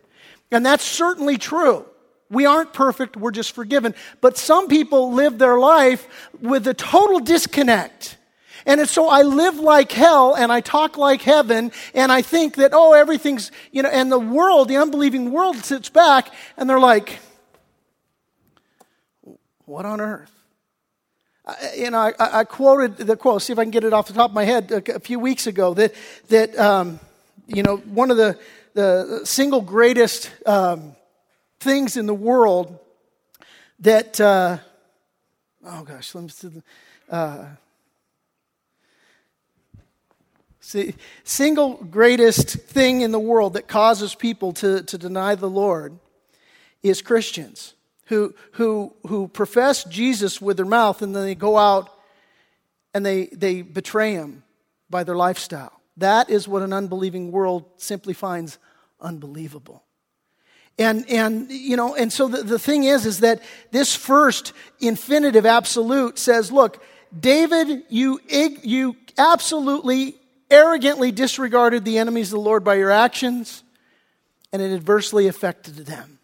And 0.51 0.65
that's 0.65 0.85
certainly 0.85 1.39
true. 1.39 1.87
We 2.31 2.47
aren't 2.47 2.73
perfect, 2.73 3.17
we're 3.17 3.33
just 3.33 3.53
forgiven. 3.55 3.95
But 4.21 4.37
some 4.37 4.69
people 4.69 5.13
live 5.13 5.39
their 5.39 5.59
life 5.59 6.07
with 6.41 6.67
a 6.69 6.75
total 6.75 7.19
disconnect. 7.19 8.17
And 8.67 8.89
so 8.89 9.09
I 9.09 9.23
live 9.23 9.59
like 9.59 9.91
hell 9.91 10.35
and 10.35 10.53
I 10.53 10.61
talk 10.61 10.97
like 10.97 11.23
heaven 11.23 11.73
and 11.95 12.13
I 12.13 12.23
think 12.23 12.57
that, 12.57 12.71
oh, 12.73 12.93
everything's, 12.93 13.51
you 13.73 13.83
know, 13.83 13.89
and 13.89 14.13
the 14.13 14.19
world, 14.19 14.69
the 14.69 14.77
unbelieving 14.77 15.33
world 15.33 15.57
sits 15.57 15.89
back 15.89 16.33
and 16.57 16.69
they're 16.69 16.79
like, 16.79 17.19
what 19.65 19.87
on 19.87 20.01
earth? 20.01 20.33
I, 21.47 21.73
you 21.77 21.91
know, 21.91 21.99
I, 21.99 22.41
I, 22.41 22.45
quoted 22.45 22.99
the 22.99 23.17
quote, 23.17 23.43
see 23.43 23.53
if 23.53 23.59
I 23.59 23.65
can 23.65 23.71
get 23.71 23.85
it 23.85 23.93
off 23.93 24.09
the 24.09 24.13
top 24.13 24.31
of 24.31 24.35
my 24.35 24.45
head, 24.45 24.71
a, 24.71 24.97
a 24.97 25.01
few 25.01 25.19
weeks 25.19 25.47
ago, 25.47 25.75
that, 25.75 25.95
that 26.29 26.59
um, 26.59 27.01
you 27.53 27.63
know, 27.63 27.79
one 27.79 28.11
of 28.11 28.17
the, 28.17 28.39
the 28.75 29.23
single 29.25 29.61
greatest 29.61 30.31
um, 30.47 30.95
things 31.59 31.97
in 31.97 32.07
the 32.07 32.15
world 32.15 32.79
that, 33.81 34.21
uh, 34.21 34.59
oh 35.65 35.83
gosh, 35.83 36.15
let 36.15 36.23
me 36.23 36.29
see. 36.31 36.63
Uh, 37.11 37.45
see, 40.61 40.95
single 41.25 41.75
greatest 41.75 42.51
thing 42.51 43.01
in 43.01 43.11
the 43.11 43.19
world 43.19 43.55
that 43.55 43.67
causes 43.67 44.15
people 44.15 44.53
to, 44.53 44.83
to 44.85 44.97
deny 44.97 45.35
the 45.35 45.51
Lord 45.51 45.99
is 46.83 47.03
Christians 47.03 47.75
who, 48.07 48.35
who, 48.53 48.95
who 49.07 49.27
profess 49.29 49.85
Jesus 49.85 50.41
with 50.41 50.57
their 50.57 50.67
mouth 50.67 51.03
and 51.03 51.15
then 51.15 51.25
they 51.25 51.35
go 51.35 51.59
out 51.59 51.91
and 52.95 53.05
they, 53.05 53.27
they 53.27 53.63
betray 53.63 54.13
him 54.13 54.45
by 54.89 55.03
their 55.05 55.17
lifestyle. 55.17 55.80
That 55.97 56.31
is 56.31 56.47
what 56.47 56.63
an 56.63 56.73
unbelieving 56.73 57.33
world 57.33 57.65
simply 57.77 58.15
finds 58.15 58.59
unbelievable. 59.01 59.85
And, 60.79 61.09
and, 61.11 61.51
you 61.51 61.77
know, 61.77 61.95
and 61.95 62.13
so 62.13 62.29
the, 62.29 62.43
the 62.43 62.59
thing 62.59 62.85
is, 62.85 63.05
is 63.05 63.21
that 63.21 63.43
this 63.71 63.95
first 63.95 64.53
infinitive 64.81 65.45
absolute 65.45 66.19
says, 66.19 66.51
look, 66.51 66.83
David, 67.19 67.83
you, 67.89 68.21
you 68.29 68.97
absolutely, 69.19 70.15
arrogantly 70.51 71.13
disregarded 71.13 71.85
the 71.85 71.99
enemies 71.99 72.29
of 72.29 72.39
the 72.39 72.41
Lord 72.41 72.65
by 72.65 72.77
your 72.77 72.91
actions, 72.91 73.63
and 74.53 74.63
it 74.63 74.73
adversely 74.73 75.27
affected 75.27 75.75
them. 75.75 76.20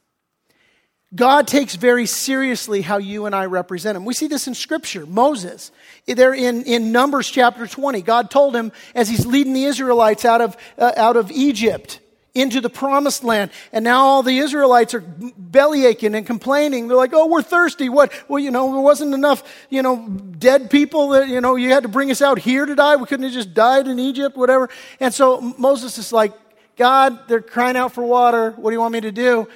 God 1.16 1.48
takes 1.48 1.74
very 1.74 2.07
seriously 2.07 2.83
how 2.83 2.98
you 2.98 3.26
and 3.26 3.35
I 3.35 3.46
represent 3.46 3.96
him. 3.96 4.05
We 4.05 4.14
see 4.14 4.29
this 4.29 4.46
in 4.46 4.55
scripture. 4.55 5.07
Moses, 5.07 5.72
there 6.07 6.35
in, 6.35 6.64
in 6.64 6.92
Numbers 6.92 7.29
chapter 7.29 7.66
20, 7.66 8.02
God 8.02 8.31
told 8.31 8.55
him 8.55 8.70
as 8.94 9.09
he's 9.09 9.24
leading 9.24 9.55
the 9.55 9.64
Israelites 9.64 10.24
out 10.24 10.42
of, 10.42 10.57
uh, 10.79 10.92
out 10.96 11.16
of 11.16 11.31
Egypt, 11.31 12.00
into 12.35 12.61
the 12.61 12.68
promised 12.68 13.24
land. 13.24 13.50
And 13.72 13.83
now 13.83 14.05
all 14.05 14.22
the 14.22 14.38
Israelites 14.38 14.92
are 14.92 15.00
belly 15.00 15.87
aching 15.87 16.14
and 16.14 16.26
complaining. 16.26 16.87
They're 16.87 16.96
like, 16.96 17.14
oh, 17.14 17.29
we're 17.29 17.40
thirsty. 17.40 17.88
What? 17.88 18.12
Well, 18.29 18.38
you 18.38 18.50
know, 18.50 18.70
there 18.72 18.83
wasn't 18.83 19.14
enough, 19.14 19.42
you 19.70 19.81
know, 19.81 20.07
dead 20.07 20.70
people 20.70 21.09
that, 21.11 21.29
you 21.29 21.40
know, 21.40 21.57
you 21.57 21.70
had 21.70 21.85
to 21.85 21.88
bring 21.88 22.11
us 22.11 22.20
out 22.20 22.38
here 22.38 22.66
to 22.66 22.74
die. 22.74 22.96
We 22.96 23.07
couldn't 23.07 23.24
have 23.24 23.33
just 23.33 23.55
died 23.55 23.88
in 23.88 23.98
Egypt, 23.98 24.37
whatever. 24.37 24.68
And 25.00 25.14
so 25.14 25.40
Moses 25.40 25.96
is 25.96 26.12
like, 26.12 26.35
God, 26.76 27.26
they're 27.26 27.40
crying 27.40 27.76
out 27.76 27.92
for 27.92 28.05
water. 28.05 28.50
What 28.50 28.70
do 28.70 28.74
you 28.74 28.81
want 28.81 28.92
me 28.92 29.00
to 29.00 29.12
do? 29.12 29.48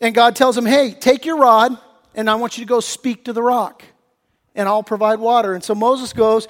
And 0.00 0.14
God 0.14 0.36
tells 0.36 0.56
him, 0.56 0.66
hey, 0.66 0.92
take 0.92 1.24
your 1.24 1.38
rod 1.38 1.76
and 2.14 2.30
I 2.30 2.36
want 2.36 2.58
you 2.58 2.64
to 2.64 2.68
go 2.68 2.80
speak 2.80 3.24
to 3.24 3.32
the 3.32 3.42
rock 3.42 3.84
and 4.54 4.68
I'll 4.68 4.82
provide 4.82 5.18
water. 5.18 5.54
And 5.54 5.62
so 5.62 5.74
Moses 5.74 6.12
goes. 6.12 6.48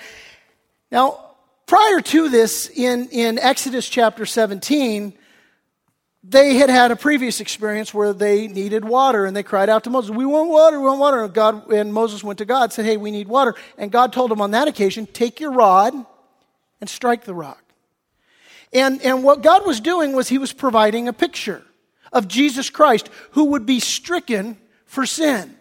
Now, 0.90 1.34
prior 1.66 2.00
to 2.00 2.28
this, 2.28 2.70
in, 2.70 3.08
in 3.11 3.38
Exodus 3.38 3.88
chapter 3.88 4.26
17, 4.26 5.14
they 6.24 6.54
had 6.54 6.68
had 6.68 6.90
a 6.90 6.96
previous 6.96 7.40
experience 7.40 7.94
where 7.94 8.12
they 8.12 8.48
needed 8.48 8.84
water 8.84 9.24
and 9.24 9.37
they 9.37 9.42
cried 9.42 9.68
out 9.68 9.84
to 9.84 9.90
Moses, 9.90 10.11
We 10.11 10.26
want 10.26 10.50
water, 10.50 10.78
we 10.78 10.87
want 10.87 11.00
water. 11.00 11.24
And, 11.24 11.32
God, 11.32 11.70
and 11.70 11.92
Moses 11.92 12.24
went 12.24 12.38
to 12.38 12.44
God 12.44 12.64
and 12.64 12.72
said, 12.72 12.84
Hey, 12.84 12.96
we 12.96 13.11
need 13.11 13.28
water. 13.28 13.54
And 13.78 13.90
God 13.90 14.12
told 14.12 14.32
him 14.32 14.40
on 14.40 14.50
that 14.50 14.68
occasion, 14.68 15.06
Take 15.06 15.40
your 15.40 15.52
rod 15.52 15.94
and 16.80 16.90
strike 16.90 17.24
the 17.24 17.34
rock. 17.34 17.62
And, 18.72 19.00
and 19.02 19.24
what 19.24 19.42
God 19.42 19.66
was 19.66 19.80
doing 19.80 20.12
was 20.12 20.28
he 20.28 20.38
was 20.38 20.52
providing 20.52 21.08
a 21.08 21.12
picture 21.12 21.62
of 22.12 22.29
Jesus 22.29 22.71
Christ 22.71 23.11
who 23.33 23.47
would 23.47 23.66
be 23.66 23.81
stricken 23.81 24.57
for 24.87 25.07
sin. 25.07 25.55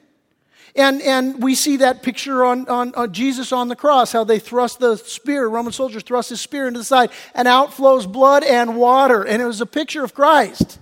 And, 0.75 1.01
and 1.01 1.41
we 1.41 1.55
see 1.55 1.77
that 1.77 2.03
picture 2.03 2.45
on, 2.45 2.67
on, 2.67 2.93
on, 2.93 3.11
Jesus 3.11 3.51
on 3.51 3.67
the 3.67 3.75
cross, 3.75 4.11
how 4.11 4.23
they 4.23 4.37
thrust 4.37 4.79
the 4.79 4.95
spear, 4.95 5.47
Roman 5.47 5.73
soldiers 5.73 6.03
thrust 6.03 6.29
his 6.29 6.39
spear 6.39 6.67
into 6.67 6.79
the 6.79 6.85
side, 6.85 7.09
and 7.33 7.47
out 7.47 7.73
flows 7.73 8.05
blood 8.05 8.43
and 8.43 8.77
water. 8.77 9.23
And 9.23 9.41
it 9.41 9.45
was 9.45 9.59
a 9.59 9.65
picture 9.65 10.03
of 10.03 10.13
Christ. 10.13 10.77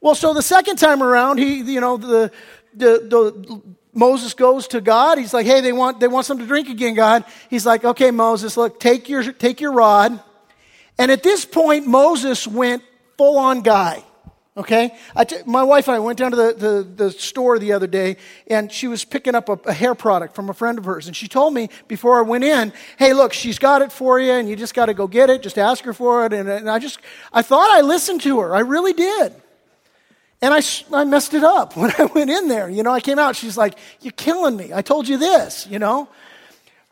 Well, 0.00 0.14
so 0.14 0.32
the 0.32 0.42
second 0.42 0.76
time 0.76 1.02
around, 1.02 1.38
he, 1.38 1.60
you 1.60 1.80
know, 1.80 1.96
the, 1.96 2.30
the, 2.72 3.00
the 3.08 3.62
Moses 3.92 4.34
goes 4.34 4.68
to 4.68 4.80
God. 4.80 5.18
He's 5.18 5.34
like, 5.34 5.46
hey, 5.46 5.60
they 5.60 5.72
want, 5.72 5.98
they 5.98 6.06
want 6.06 6.26
something 6.26 6.46
to 6.46 6.48
drink 6.48 6.68
again, 6.68 6.94
God. 6.94 7.24
He's 7.50 7.66
like, 7.66 7.84
okay, 7.84 8.12
Moses, 8.12 8.56
look, 8.56 8.78
take 8.78 9.08
your, 9.08 9.32
take 9.32 9.60
your 9.60 9.72
rod. 9.72 10.20
And 10.98 11.10
at 11.10 11.24
this 11.24 11.44
point, 11.44 11.88
Moses 11.88 12.46
went 12.46 12.84
full 13.18 13.38
on 13.38 13.62
guy. 13.62 14.04
Okay? 14.56 14.96
My 15.44 15.62
wife 15.62 15.86
and 15.86 15.94
I 15.94 15.98
went 15.98 16.18
down 16.18 16.30
to 16.30 16.36
the, 16.36 16.54
the, 16.54 17.04
the, 17.04 17.10
store 17.10 17.58
the 17.58 17.72
other 17.72 17.86
day, 17.86 18.16
and 18.46 18.72
she 18.72 18.88
was 18.88 19.04
picking 19.04 19.34
up 19.34 19.50
a, 19.50 19.58
a, 19.66 19.72
hair 19.72 19.94
product 19.94 20.34
from 20.34 20.48
a 20.48 20.54
friend 20.54 20.78
of 20.78 20.86
hers. 20.86 21.06
And 21.06 21.14
she 21.14 21.28
told 21.28 21.52
me 21.52 21.68
before 21.88 22.18
I 22.18 22.22
went 22.22 22.42
in, 22.42 22.72
hey, 22.98 23.12
look, 23.12 23.34
she's 23.34 23.58
got 23.58 23.82
it 23.82 23.92
for 23.92 24.18
you, 24.18 24.32
and 24.32 24.48
you 24.48 24.56
just 24.56 24.72
got 24.72 24.86
to 24.86 24.94
go 24.94 25.06
get 25.06 25.28
it. 25.28 25.42
Just 25.42 25.58
ask 25.58 25.84
her 25.84 25.92
for 25.92 26.24
it. 26.24 26.32
And, 26.32 26.48
and, 26.48 26.70
I 26.70 26.78
just, 26.78 27.00
I 27.34 27.42
thought 27.42 27.70
I 27.70 27.82
listened 27.82 28.22
to 28.22 28.40
her. 28.40 28.54
I 28.54 28.60
really 28.60 28.94
did. 28.94 29.34
And 30.40 30.54
I, 30.54 30.62
I 30.90 31.04
messed 31.04 31.34
it 31.34 31.44
up 31.44 31.76
when 31.76 31.92
I 31.98 32.06
went 32.06 32.30
in 32.30 32.48
there. 32.48 32.70
You 32.70 32.82
know, 32.82 32.92
I 32.92 33.00
came 33.00 33.18
out, 33.18 33.36
she's 33.36 33.58
like, 33.58 33.74
you're 34.00 34.12
killing 34.12 34.56
me. 34.56 34.72
I 34.72 34.80
told 34.80 35.06
you 35.06 35.18
this, 35.18 35.66
you 35.66 35.78
know? 35.78 36.08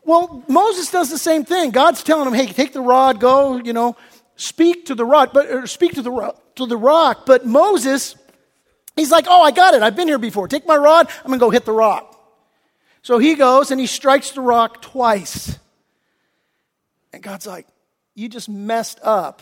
Well, 0.03 0.43
Moses 0.47 0.91
does 0.91 1.09
the 1.09 1.17
same 1.17 1.45
thing. 1.45 1.71
God's 1.71 2.03
telling 2.03 2.27
him, 2.27 2.33
hey, 2.35 2.45
take 2.45 2.73
the 2.73 2.81
rod, 2.81 3.19
go, 3.19 3.57
you 3.57 3.73
know, 3.73 3.95
speak 4.35 4.85
to 4.87 4.95
the 4.95 5.05
rod, 5.05 5.31
but, 5.33 5.69
speak 5.69 5.93
to 5.93 6.01
the 6.01 6.11
rod 6.11 6.39
to 6.55 6.65
the 6.65 6.77
rock. 6.77 7.25
But 7.25 7.45
Moses, 7.45 8.15
he's 8.95 9.11
like, 9.11 9.25
Oh, 9.27 9.41
I 9.41 9.51
got 9.51 9.73
it. 9.73 9.81
I've 9.81 9.95
been 9.95 10.07
here 10.07 10.17
before. 10.17 10.47
Take 10.47 10.67
my 10.67 10.77
rod. 10.77 11.09
I'm 11.23 11.31
to 11.31 11.37
go 11.37 11.49
hit 11.49 11.65
the 11.65 11.71
rock. 11.71 12.11
So 13.01 13.19
he 13.19 13.35
goes 13.35 13.71
and 13.71 13.79
he 13.79 13.87
strikes 13.87 14.31
the 14.31 14.41
rock 14.41 14.81
twice. 14.81 15.59
And 17.13 17.21
God's 17.21 17.47
like, 17.47 17.67
You 18.13 18.29
just 18.29 18.49
messed 18.49 18.99
up 19.03 19.41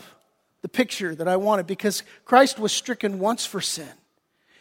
the 0.62 0.70
picture 0.70 1.14
that 1.16 1.28
I 1.28 1.38
wanted 1.38 1.68
because 1.68 2.04
Christ 2.26 2.60
was 2.60 2.72
stricken 2.72 3.20
once 3.20 3.46
for 3.46 3.62
sin. 3.62 3.92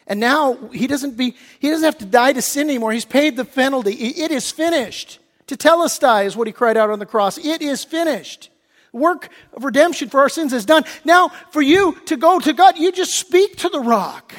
And 0.06 0.18
now 0.18 0.54
he 0.72 0.88
doesn't, 0.88 1.16
be, 1.16 1.36
he 1.60 1.70
doesn't 1.70 1.84
have 1.84 1.98
to 1.98 2.04
die 2.04 2.32
to 2.32 2.42
sin 2.42 2.68
anymore. 2.68 2.92
He's 2.92 3.04
paid 3.04 3.36
the 3.36 3.44
penalty. 3.44 3.92
It 3.92 4.32
is 4.32 4.50
finished. 4.50 5.20
To 5.46 5.56
Tetelestai 5.56 6.24
is 6.24 6.36
what 6.36 6.48
he 6.48 6.52
cried 6.52 6.76
out 6.76 6.90
on 6.90 6.98
the 6.98 7.06
cross. 7.06 7.38
It 7.38 7.62
is 7.62 7.84
finished 7.84 8.50
work 8.92 9.28
of 9.54 9.64
redemption 9.64 10.08
for 10.08 10.20
our 10.20 10.28
sins 10.28 10.52
is 10.52 10.66
done. 10.66 10.84
Now, 11.04 11.28
for 11.50 11.62
you 11.62 11.98
to 12.06 12.16
go 12.16 12.38
to 12.38 12.52
God, 12.52 12.78
you 12.78 12.92
just 12.92 13.14
speak 13.14 13.56
to 13.58 13.68
the 13.68 13.80
rock. 13.80 14.34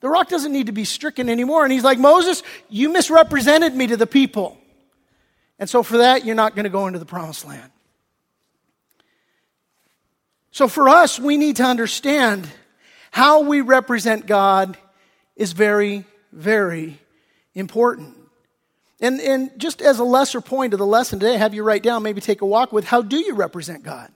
The 0.00 0.08
rock 0.08 0.28
doesn't 0.28 0.52
need 0.52 0.66
to 0.66 0.72
be 0.72 0.84
stricken 0.84 1.28
anymore. 1.28 1.64
And 1.64 1.72
he's 1.72 1.84
like, 1.84 1.98
Moses, 1.98 2.42
you 2.68 2.90
misrepresented 2.90 3.74
me 3.74 3.86
to 3.88 3.96
the 3.96 4.06
people. 4.06 4.58
And 5.58 5.68
so 5.68 5.82
for 5.82 5.98
that, 5.98 6.24
you're 6.24 6.34
not 6.34 6.54
going 6.54 6.64
to 6.64 6.70
go 6.70 6.86
into 6.86 6.98
the 6.98 7.06
promised 7.06 7.46
land. 7.46 7.70
So 10.50 10.68
for 10.68 10.88
us, 10.88 11.18
we 11.18 11.36
need 11.36 11.56
to 11.56 11.64
understand 11.64 12.48
how 13.10 13.42
we 13.42 13.62
represent 13.62 14.26
God 14.26 14.76
is 15.34 15.52
very, 15.52 16.04
very 16.32 16.98
important. 17.54 18.14
And, 19.00 19.20
and 19.20 19.50
just 19.58 19.82
as 19.82 19.98
a 19.98 20.04
lesser 20.04 20.40
point 20.40 20.72
of 20.72 20.78
the 20.78 20.86
lesson 20.86 21.18
today, 21.18 21.36
have 21.36 21.52
you 21.52 21.62
write 21.62 21.82
down, 21.82 22.02
maybe 22.02 22.20
take 22.20 22.40
a 22.40 22.46
walk 22.46 22.72
with 22.72 22.86
how 22.86 23.02
do 23.02 23.18
you 23.18 23.34
represent 23.34 23.82
God? 23.82 24.10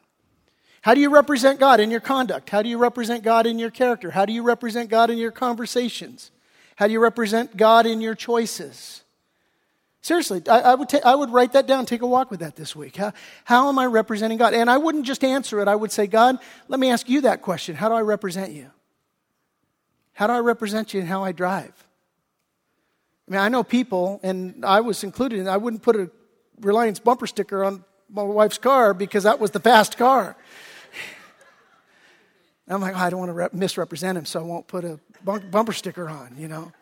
How 0.83 0.95
do 0.95 1.01
you 1.01 1.11
represent 1.11 1.61
God 1.61 1.81
in 1.81 1.91
your 1.91 2.01
conduct? 2.01 2.49
How 2.49 2.63
do 2.63 2.69
you 2.69 2.79
represent 2.79 3.23
God 3.23 3.47
in 3.47 3.59
your 3.59 3.71
character? 3.71 4.11
How 4.11 4.25
do 4.25 4.33
you 4.33 4.43
represent 4.43 4.89
God 4.89 5.11
in 5.11 5.19
your 5.19 5.31
conversations? 5.31 6.31
How 6.77 6.87
do 6.87 6.95
you 6.95 7.01
represent 7.01 7.55
God 7.55 7.85
in 7.85 8.01
your 8.01 8.15
choices? 8.15 9.03
Seriously, 10.01 10.43
I, 10.49 10.61
I 10.61 10.75
would, 10.75 10.89
ta- 10.89 11.01
I 11.05 11.15
would 11.15 11.29
write 11.29 11.53
that 11.53 11.67
down, 11.67 11.85
take 11.85 12.01
a 12.01 12.07
walk 12.07 12.31
with 12.31 12.41
that 12.41 12.57
this 12.57 12.75
week. 12.75 12.97
How, 12.97 13.13
how 13.45 13.69
am 13.69 13.79
I 13.79 13.85
representing 13.85 14.39
God? 14.39 14.55
And 14.55 14.71
I 14.71 14.79
wouldn't 14.79 15.05
just 15.05 15.23
answer 15.23 15.61
it, 15.61 15.69
I 15.69 15.77
would 15.77 15.93
say, 15.93 16.07
God, 16.07 16.39
let 16.69 16.81
me 16.81 16.91
ask 16.91 17.07
you 17.07 17.21
that 17.23 17.43
question. 17.43 17.77
How 17.77 17.91
do 17.91 17.95
I 17.95 18.01
represent 18.01 18.53
you? 18.53 18.71
How 20.15 20.27
do 20.27 20.33
I 20.33 20.39
represent 20.39 20.95
you 20.95 21.01
in 21.01 21.07
how 21.07 21.23
I 21.23 21.33
drive? 21.33 21.75
I 23.31 23.33
mean, 23.33 23.41
I 23.43 23.49
know 23.49 23.63
people, 23.63 24.19
and 24.25 24.65
I 24.65 24.81
was 24.81 25.05
included, 25.05 25.39
and 25.39 25.49
I 25.49 25.57
wouldn't 25.57 25.85
put 25.85 25.95
a 25.95 26.11
Reliance 26.61 26.99
bumper 26.99 27.29
sticker 27.29 27.65
on 27.65 27.85
my 28.11 28.23
wife's 28.23 28.59
car 28.59 28.93
because 28.93 29.23
that 29.23 29.39
was 29.39 29.53
the 29.53 29.61
fast 29.61 29.97
car. 29.97 30.37
I'm 32.69 32.81
like, 32.81 32.95
oh, 32.95 32.99
I 32.99 33.09
don't 33.09 33.21
want 33.21 33.31
to 33.31 33.35
rep- 33.35 33.55
misrepresent 33.55 34.19
him, 34.19 34.25
so 34.25 34.41
I 34.41 34.43
won't 34.43 34.67
put 34.67 34.85
a 34.85 34.99
bumper 35.25 35.73
sticker 35.73 36.09
on, 36.09 36.35
you 36.37 36.49
know. 36.49 36.73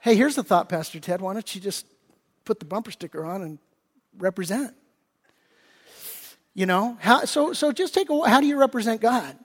Hey, 0.00 0.16
here's 0.16 0.34
the 0.34 0.42
thought, 0.42 0.68
Pastor 0.68 0.98
Ted. 0.98 1.20
Why 1.20 1.32
don't 1.32 1.54
you 1.54 1.60
just 1.60 1.86
put 2.44 2.58
the 2.58 2.66
bumper 2.66 2.90
sticker 2.90 3.24
on 3.24 3.42
and 3.42 3.58
represent? 4.16 4.74
You 6.54 6.66
know, 6.66 6.98
how, 7.00 7.24
so, 7.24 7.52
so 7.52 7.70
just 7.70 7.94
take 7.94 8.10
a, 8.10 8.28
how 8.28 8.40
do 8.40 8.46
you 8.48 8.58
represent 8.58 9.00
God? 9.00 9.36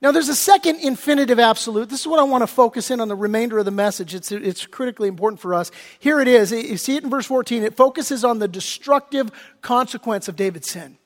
Now, 0.00 0.12
there's 0.12 0.28
a 0.28 0.34
second 0.34 0.76
infinitive 0.76 1.40
absolute. 1.40 1.88
This 1.88 2.02
is 2.02 2.06
what 2.06 2.20
I 2.20 2.22
want 2.22 2.42
to 2.42 2.46
focus 2.46 2.90
in 2.90 3.00
on 3.00 3.08
the 3.08 3.16
remainder 3.16 3.58
of 3.58 3.64
the 3.64 3.72
message. 3.72 4.14
It's, 4.14 4.30
it's 4.30 4.64
critically 4.64 5.08
important 5.08 5.40
for 5.40 5.54
us. 5.54 5.72
Here 5.98 6.20
it 6.20 6.28
is. 6.28 6.52
You 6.52 6.76
see 6.76 6.96
it 6.96 7.02
in 7.02 7.10
verse 7.10 7.26
14. 7.26 7.64
It 7.64 7.76
focuses 7.76 8.24
on 8.24 8.38
the 8.38 8.46
destructive 8.46 9.30
consequence 9.60 10.28
of 10.28 10.36
David's 10.36 10.70
sin. 10.70 10.98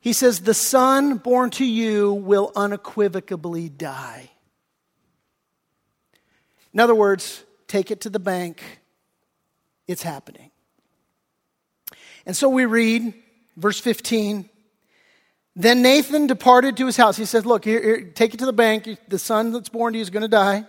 He 0.00 0.12
says, 0.12 0.40
The 0.40 0.52
son 0.52 1.16
born 1.16 1.50
to 1.52 1.64
you 1.64 2.12
will 2.12 2.52
unequivocally 2.54 3.70
die. 3.70 4.30
In 6.74 6.80
other 6.80 6.94
words, 6.94 7.44
take 7.66 7.90
it 7.90 8.02
to 8.02 8.10
the 8.10 8.18
bank. 8.18 8.62
It's 9.86 10.02
happening. 10.02 10.50
And 12.26 12.36
so 12.36 12.50
we 12.50 12.66
read, 12.66 13.14
verse 13.56 13.80
15. 13.80 14.50
Then 15.54 15.82
Nathan 15.82 16.26
departed 16.26 16.78
to 16.78 16.86
his 16.86 16.96
house. 16.96 17.16
He 17.16 17.26
says, 17.26 17.44
Look, 17.44 17.64
here, 17.64 17.82
here, 17.82 18.00
take 18.14 18.32
it 18.32 18.38
to 18.38 18.46
the 18.46 18.52
bank. 18.52 18.88
The 19.08 19.18
son 19.18 19.52
that's 19.52 19.68
born 19.68 19.92
to 19.92 19.98
you 19.98 20.02
is 20.02 20.10
going 20.10 20.22
to 20.22 20.28
die. 20.28 20.64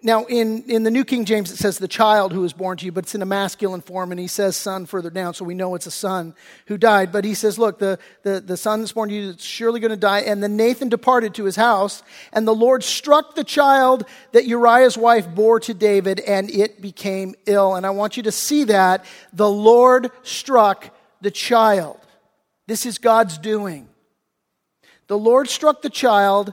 Now, 0.00 0.26
in, 0.26 0.62
in 0.70 0.84
the 0.84 0.92
New 0.92 1.04
King 1.04 1.24
James, 1.24 1.50
it 1.50 1.56
says 1.56 1.78
the 1.78 1.88
child 1.88 2.32
who 2.32 2.40
was 2.40 2.52
born 2.52 2.76
to 2.76 2.84
you, 2.84 2.92
but 2.92 3.02
it's 3.02 3.16
in 3.16 3.22
a 3.22 3.26
masculine 3.26 3.80
form, 3.80 4.12
and 4.12 4.20
he 4.20 4.28
says 4.28 4.56
son 4.56 4.86
further 4.86 5.10
down, 5.10 5.34
so 5.34 5.44
we 5.44 5.54
know 5.54 5.74
it's 5.74 5.88
a 5.88 5.92
son 5.92 6.36
who 6.66 6.78
died. 6.78 7.10
But 7.10 7.24
he 7.24 7.34
says, 7.34 7.58
Look, 7.58 7.78
the, 7.78 7.98
the, 8.22 8.40
the 8.40 8.56
son 8.56 8.80
that's 8.80 8.92
born 8.92 9.08
to 9.08 9.14
you 9.14 9.30
is 9.30 9.42
surely 9.42 9.80
going 9.80 9.90
to 9.90 9.96
die. 9.96 10.20
And 10.20 10.40
then 10.42 10.56
Nathan 10.56 10.88
departed 10.88 11.34
to 11.34 11.44
his 11.44 11.56
house, 11.56 12.02
and 12.32 12.46
the 12.46 12.54
Lord 12.54 12.82
struck 12.84 13.34
the 13.34 13.44
child 13.44 14.04
that 14.32 14.46
Uriah's 14.46 14.96
wife 14.96 15.28
bore 15.32 15.58
to 15.60 15.74
David, 15.74 16.20
and 16.20 16.50
it 16.50 16.80
became 16.80 17.34
ill. 17.46 17.74
And 17.74 17.84
I 17.84 17.90
want 17.90 18.16
you 18.16 18.24
to 18.24 18.32
see 18.32 18.64
that. 18.64 19.04
The 19.32 19.50
Lord 19.50 20.10
struck 20.22 20.90
the 21.20 21.30
child. 21.32 21.98
This 22.68 22.84
is 22.84 22.98
God's 22.98 23.38
doing. 23.38 23.88
The 25.06 25.18
Lord 25.18 25.48
struck 25.48 25.80
the 25.80 25.88
child 25.88 26.52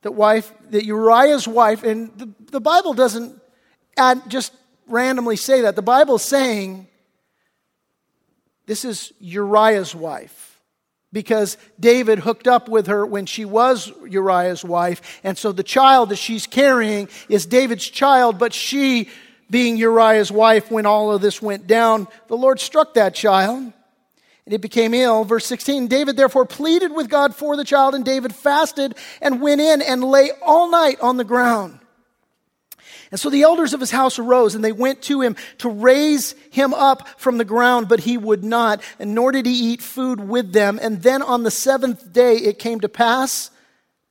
that 0.00 0.12
wife, 0.12 0.50
that 0.70 0.86
Uriah's 0.86 1.46
wife, 1.46 1.82
and 1.82 2.10
the, 2.16 2.30
the 2.50 2.60
Bible 2.62 2.94
doesn't 2.94 3.38
add, 3.94 4.22
just 4.28 4.54
randomly 4.88 5.36
say 5.36 5.60
that. 5.60 5.76
The 5.76 5.82
Bible's 5.82 6.24
saying 6.24 6.88
this 8.64 8.86
is 8.86 9.12
Uriah's 9.20 9.94
wife 9.94 10.58
because 11.12 11.58
David 11.78 12.20
hooked 12.20 12.48
up 12.48 12.70
with 12.70 12.86
her 12.86 13.04
when 13.04 13.26
she 13.26 13.44
was 13.44 13.92
Uriah's 14.08 14.64
wife. 14.64 15.20
And 15.22 15.36
so 15.36 15.52
the 15.52 15.62
child 15.62 16.08
that 16.08 16.16
she's 16.16 16.46
carrying 16.46 17.10
is 17.28 17.44
David's 17.44 17.86
child, 17.86 18.38
but 18.38 18.54
she, 18.54 19.10
being 19.50 19.76
Uriah's 19.76 20.32
wife, 20.32 20.70
when 20.70 20.86
all 20.86 21.12
of 21.12 21.20
this 21.20 21.42
went 21.42 21.66
down, 21.66 22.08
the 22.28 22.36
Lord 22.36 22.60
struck 22.60 22.94
that 22.94 23.14
child 23.14 23.74
and 24.50 24.56
it 24.56 24.60
became 24.62 24.94
ill. 24.94 25.22
Verse 25.22 25.46
16 25.46 25.86
David 25.86 26.16
therefore 26.16 26.44
pleaded 26.44 26.90
with 26.90 27.08
God 27.08 27.36
for 27.36 27.56
the 27.56 27.62
child, 27.62 27.94
and 27.94 28.04
David 28.04 28.34
fasted 28.34 28.96
and 29.22 29.40
went 29.40 29.60
in 29.60 29.80
and 29.80 30.02
lay 30.02 30.32
all 30.42 30.68
night 30.68 30.98
on 31.00 31.18
the 31.18 31.24
ground. 31.24 31.78
And 33.12 33.20
so 33.20 33.30
the 33.30 33.42
elders 33.42 33.74
of 33.74 33.78
his 33.78 33.92
house 33.92 34.18
arose, 34.18 34.56
and 34.56 34.64
they 34.64 34.72
went 34.72 35.02
to 35.02 35.20
him 35.20 35.36
to 35.58 35.68
raise 35.68 36.34
him 36.50 36.74
up 36.74 37.08
from 37.16 37.38
the 37.38 37.44
ground, 37.44 37.88
but 37.88 38.00
he 38.00 38.18
would 38.18 38.42
not, 38.42 38.82
and 38.98 39.14
nor 39.14 39.30
did 39.30 39.46
he 39.46 39.72
eat 39.72 39.82
food 39.82 40.18
with 40.18 40.52
them. 40.52 40.80
And 40.82 41.00
then 41.00 41.22
on 41.22 41.44
the 41.44 41.50
seventh 41.52 42.12
day 42.12 42.34
it 42.34 42.58
came 42.58 42.80
to 42.80 42.88
pass 42.88 43.52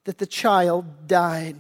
that 0.06 0.20
the 0.20 0.26
child 0.26 1.06
died. 1.06 1.58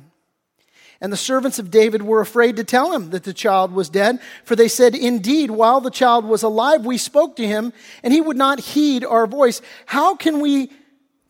And 1.02 1.14
the 1.14 1.18
servants 1.18 1.60
of 1.60 1.72
David 1.72 2.02
were 2.02 2.20
afraid 2.20 2.58
to 2.58 2.64
tell 2.64 2.92
him 2.92 3.12
that 3.12 3.24
the 3.24 3.34
child 3.34 3.72
was 3.72 3.90
dead, 3.90 4.20
for 4.44 4.56
they 4.56 4.68
said, 4.68 4.96
Indeed, 4.96 5.50
while 5.50 5.80
the 5.80 5.90
child 5.90 6.26
was 6.26 6.44
alive, 6.44 6.86
we 6.86 6.98
spoke 6.98 7.38
to 7.38 7.48
him, 7.48 7.72
and 8.04 8.14
he 8.14 8.20
would 8.20 8.36
not 8.36 8.60
heed 8.60 9.06
our 9.06 9.26
voice. 9.26 9.62
How 9.86 10.16
can 10.16 10.42
we 10.42 10.72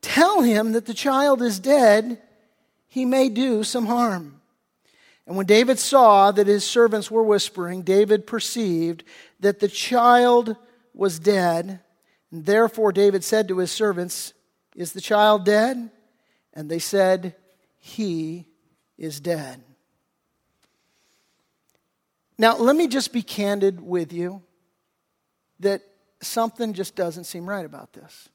tell 0.02 0.42
him 0.42 0.72
that 0.72 0.88
the 0.88 0.94
child 0.94 1.42
is 1.44 1.60
dead? 1.60 2.20
He 2.88 3.06
may 3.06 3.30
do 3.30 3.64
some 3.64 3.86
harm. 3.86 4.42
And 5.28 5.38
when 5.38 5.46
David 5.46 5.78
saw 5.78 6.32
that 6.32 6.48
his 6.48 6.64
servants 6.64 7.12
were 7.12 7.22
whispering, 7.22 7.84
David 7.84 8.26
perceived 8.26 9.04
that 9.40 9.60
the 9.60 9.68
child 9.68 10.56
was 10.96 11.20
dead. 11.20 11.82
And 12.32 12.48
therefore, 12.48 12.92
David 12.92 13.24
said 13.24 13.48
to 13.48 13.60
his 13.60 13.70
servants, 13.70 14.34
Is 14.76 14.94
the 14.94 15.02
child 15.02 15.46
dead? 15.46 15.92
And 16.56 16.68
they 16.68 16.80
said, 16.80 17.36
He 17.78 18.48
is 19.00 19.20
dead. 19.20 19.64
Now, 22.38 22.58
let 22.58 22.76
me 22.76 22.88
just 22.88 23.12
be 23.12 23.22
candid 23.22 23.82
with 23.82 24.14
you 24.14 24.42
that 25.62 25.82
something 26.22 26.74
just 26.74 26.96
doesn't 26.96 27.24
seem 27.24 27.50
right 27.50 27.66
about 27.66 27.94
this. 27.94 28.30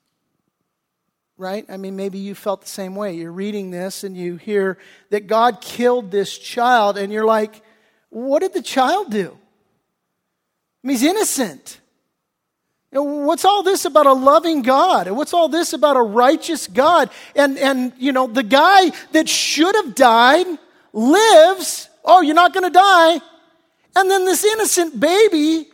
Right? 1.37 1.65
I 1.69 1.77
mean, 1.77 1.97
maybe 1.97 2.19
you 2.19 2.35
felt 2.35 2.63
the 2.63 2.69
same 2.69 2.95
way. 2.95 3.15
You're 3.15 3.33
reading 3.33 3.71
this 3.71 4.05
and 4.05 4.17
you 4.17 4.37
hear 4.37 4.79
that 5.11 5.27
God 5.27 5.61
killed 5.61 6.11
this 6.11 6.37
child, 6.39 6.97
and 6.97 7.13
you're 7.13 7.25
like, 7.25 7.63
what 8.11 8.41
did 8.41 8.53
the 8.53 8.63
child 8.63 9.11
do? 9.11 9.37
I 10.83 10.87
mean, 10.87 10.97
he's 10.97 11.03
innocent. 11.03 11.81
What's 13.03 13.45
all 13.45 13.65
this 13.65 13.85
about 13.85 14.07
a 14.07 14.13
loving 14.13 14.63
God? 14.63 15.11
What's 15.11 15.35
all 15.35 15.49
this 15.49 15.73
about 15.73 15.97
a 15.97 16.03
righteous 16.03 16.69
God? 16.69 17.11
And, 17.35 17.59
and, 17.59 17.93
you 17.99 18.13
know, 18.13 18.29
the 18.29 18.45
guy 18.45 18.91
that 19.11 19.29
should 19.29 19.75
have 19.75 19.97
died 19.97 20.47
lives. 20.93 21.89
Oh, 22.05 22.21
you're 22.21 22.37
not 22.37 22.55
going 22.55 22.65
to 22.65 22.71
die. 22.71 23.21
And 23.97 24.11
then 24.11 24.25
this 24.25 24.45
innocent 24.45 25.01
baby 25.01 25.67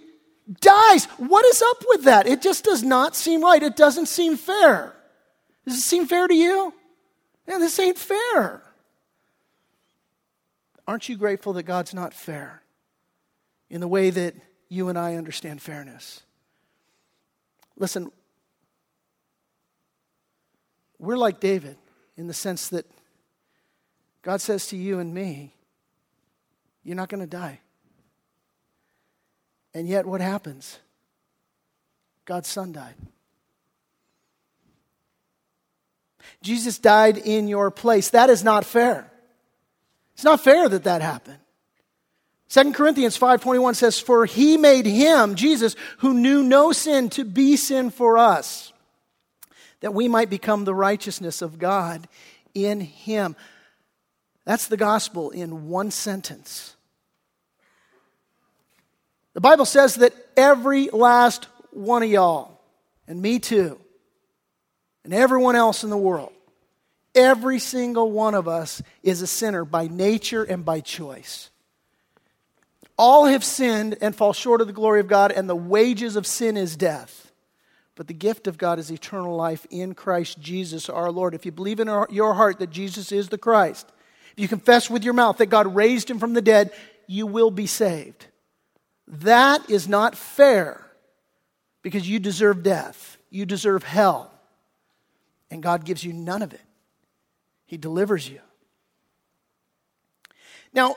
dies. 0.60 1.04
What 1.18 1.44
is 1.44 1.60
up 1.60 1.84
with 1.88 2.04
that? 2.04 2.26
It 2.26 2.40
just 2.40 2.64
does 2.64 2.82
not 2.82 3.14
seem 3.14 3.42
right. 3.42 3.62
It 3.62 3.76
doesn't 3.76 4.06
seem 4.06 4.38
fair. 4.38 4.94
Does 5.66 5.76
it 5.76 5.82
seem 5.82 6.06
fair 6.06 6.26
to 6.26 6.34
you? 6.34 6.72
Yeah, 7.46 7.58
this 7.58 7.78
ain't 7.78 7.98
fair. 7.98 8.62
Aren't 10.86 11.08
you 11.08 11.16
grateful 11.16 11.52
that 11.52 11.64
God's 11.64 11.92
not 11.92 12.14
fair 12.14 12.62
in 13.68 13.82
the 13.82 13.88
way 13.88 14.08
that 14.08 14.34
you 14.70 14.88
and 14.88 14.98
I 14.98 15.16
understand 15.16 15.60
fairness? 15.60 16.22
Listen, 17.80 18.12
we're 20.98 21.16
like 21.16 21.40
David 21.40 21.78
in 22.16 22.26
the 22.26 22.34
sense 22.34 22.68
that 22.68 22.84
God 24.20 24.42
says 24.42 24.66
to 24.68 24.76
you 24.76 24.98
and 24.98 25.12
me, 25.12 25.54
You're 26.84 26.94
not 26.94 27.08
going 27.08 27.22
to 27.22 27.26
die. 27.26 27.58
And 29.72 29.88
yet, 29.88 30.04
what 30.04 30.20
happens? 30.20 30.78
God's 32.26 32.48
son 32.48 32.72
died. 32.72 32.94
Jesus 36.42 36.78
died 36.78 37.16
in 37.16 37.48
your 37.48 37.70
place. 37.70 38.10
That 38.10 38.28
is 38.28 38.44
not 38.44 38.66
fair. 38.66 39.10
It's 40.14 40.24
not 40.24 40.44
fair 40.44 40.68
that 40.68 40.84
that 40.84 41.00
happened. 41.00 41.39
2 42.50 42.72
Corinthians 42.72 43.16
5:21 43.16 43.76
says 43.76 44.00
for 44.00 44.26
he 44.26 44.56
made 44.56 44.84
him 44.84 45.36
Jesus 45.36 45.76
who 45.98 46.12
knew 46.12 46.42
no 46.42 46.72
sin 46.72 47.08
to 47.10 47.24
be 47.24 47.56
sin 47.56 47.90
for 47.90 48.18
us 48.18 48.72
that 49.80 49.94
we 49.94 50.08
might 50.08 50.28
become 50.30 50.64
the 50.64 50.74
righteousness 50.74 51.42
of 51.42 51.58
God 51.58 52.06
in 52.52 52.80
him. 52.80 53.36
That's 54.44 54.66
the 54.66 54.76
gospel 54.76 55.30
in 55.30 55.68
one 55.68 55.90
sentence. 55.90 56.76
The 59.34 59.40
Bible 59.40 59.64
says 59.64 59.96
that 59.96 60.12
every 60.36 60.90
last 60.90 61.46
one 61.70 62.02
of 62.02 62.10
y'all, 62.10 62.60
and 63.06 63.22
me 63.22 63.38
too, 63.38 63.78
and 65.04 65.14
everyone 65.14 65.56
else 65.56 65.84
in 65.84 65.90
the 65.90 65.96
world, 65.96 66.32
every 67.14 67.58
single 67.58 68.10
one 68.10 68.34
of 68.34 68.48
us 68.48 68.82
is 69.02 69.22
a 69.22 69.26
sinner 69.26 69.64
by 69.64 69.86
nature 69.86 70.42
and 70.42 70.64
by 70.64 70.80
choice. 70.80 71.50
All 73.00 73.24
have 73.24 73.42
sinned 73.42 73.96
and 74.02 74.14
fall 74.14 74.34
short 74.34 74.60
of 74.60 74.66
the 74.66 74.74
glory 74.74 75.00
of 75.00 75.08
God, 75.08 75.32
and 75.32 75.48
the 75.48 75.56
wages 75.56 76.16
of 76.16 76.26
sin 76.26 76.58
is 76.58 76.76
death. 76.76 77.32
But 77.94 78.08
the 78.08 78.12
gift 78.12 78.46
of 78.46 78.58
God 78.58 78.78
is 78.78 78.90
eternal 78.90 79.34
life 79.34 79.66
in 79.70 79.94
Christ 79.94 80.38
Jesus 80.38 80.90
our 80.90 81.10
Lord. 81.10 81.34
If 81.34 81.46
you 81.46 81.50
believe 81.50 81.80
in 81.80 81.88
your 82.10 82.34
heart 82.34 82.58
that 82.58 82.68
Jesus 82.68 83.10
is 83.10 83.30
the 83.30 83.38
Christ, 83.38 83.90
if 84.32 84.38
you 84.38 84.48
confess 84.48 84.90
with 84.90 85.02
your 85.02 85.14
mouth 85.14 85.38
that 85.38 85.46
God 85.46 85.74
raised 85.74 86.10
him 86.10 86.18
from 86.18 86.34
the 86.34 86.42
dead, 86.42 86.74
you 87.06 87.26
will 87.26 87.50
be 87.50 87.66
saved. 87.66 88.26
That 89.08 89.70
is 89.70 89.88
not 89.88 90.14
fair 90.14 90.86
because 91.80 92.06
you 92.06 92.18
deserve 92.18 92.62
death, 92.62 93.16
you 93.30 93.46
deserve 93.46 93.82
hell, 93.82 94.30
and 95.50 95.62
God 95.62 95.86
gives 95.86 96.04
you 96.04 96.12
none 96.12 96.42
of 96.42 96.52
it. 96.52 96.60
He 97.64 97.78
delivers 97.78 98.28
you. 98.28 98.40
Now, 100.74 100.96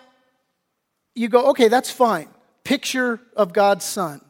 you 1.16 1.30
go, 1.30 1.50
okay, 1.52 1.68
that's 1.68 1.92
fine. 1.92 2.28
Picture 2.64 3.20
of 3.36 3.54
God's 3.54 3.86
Son. 3.86 4.22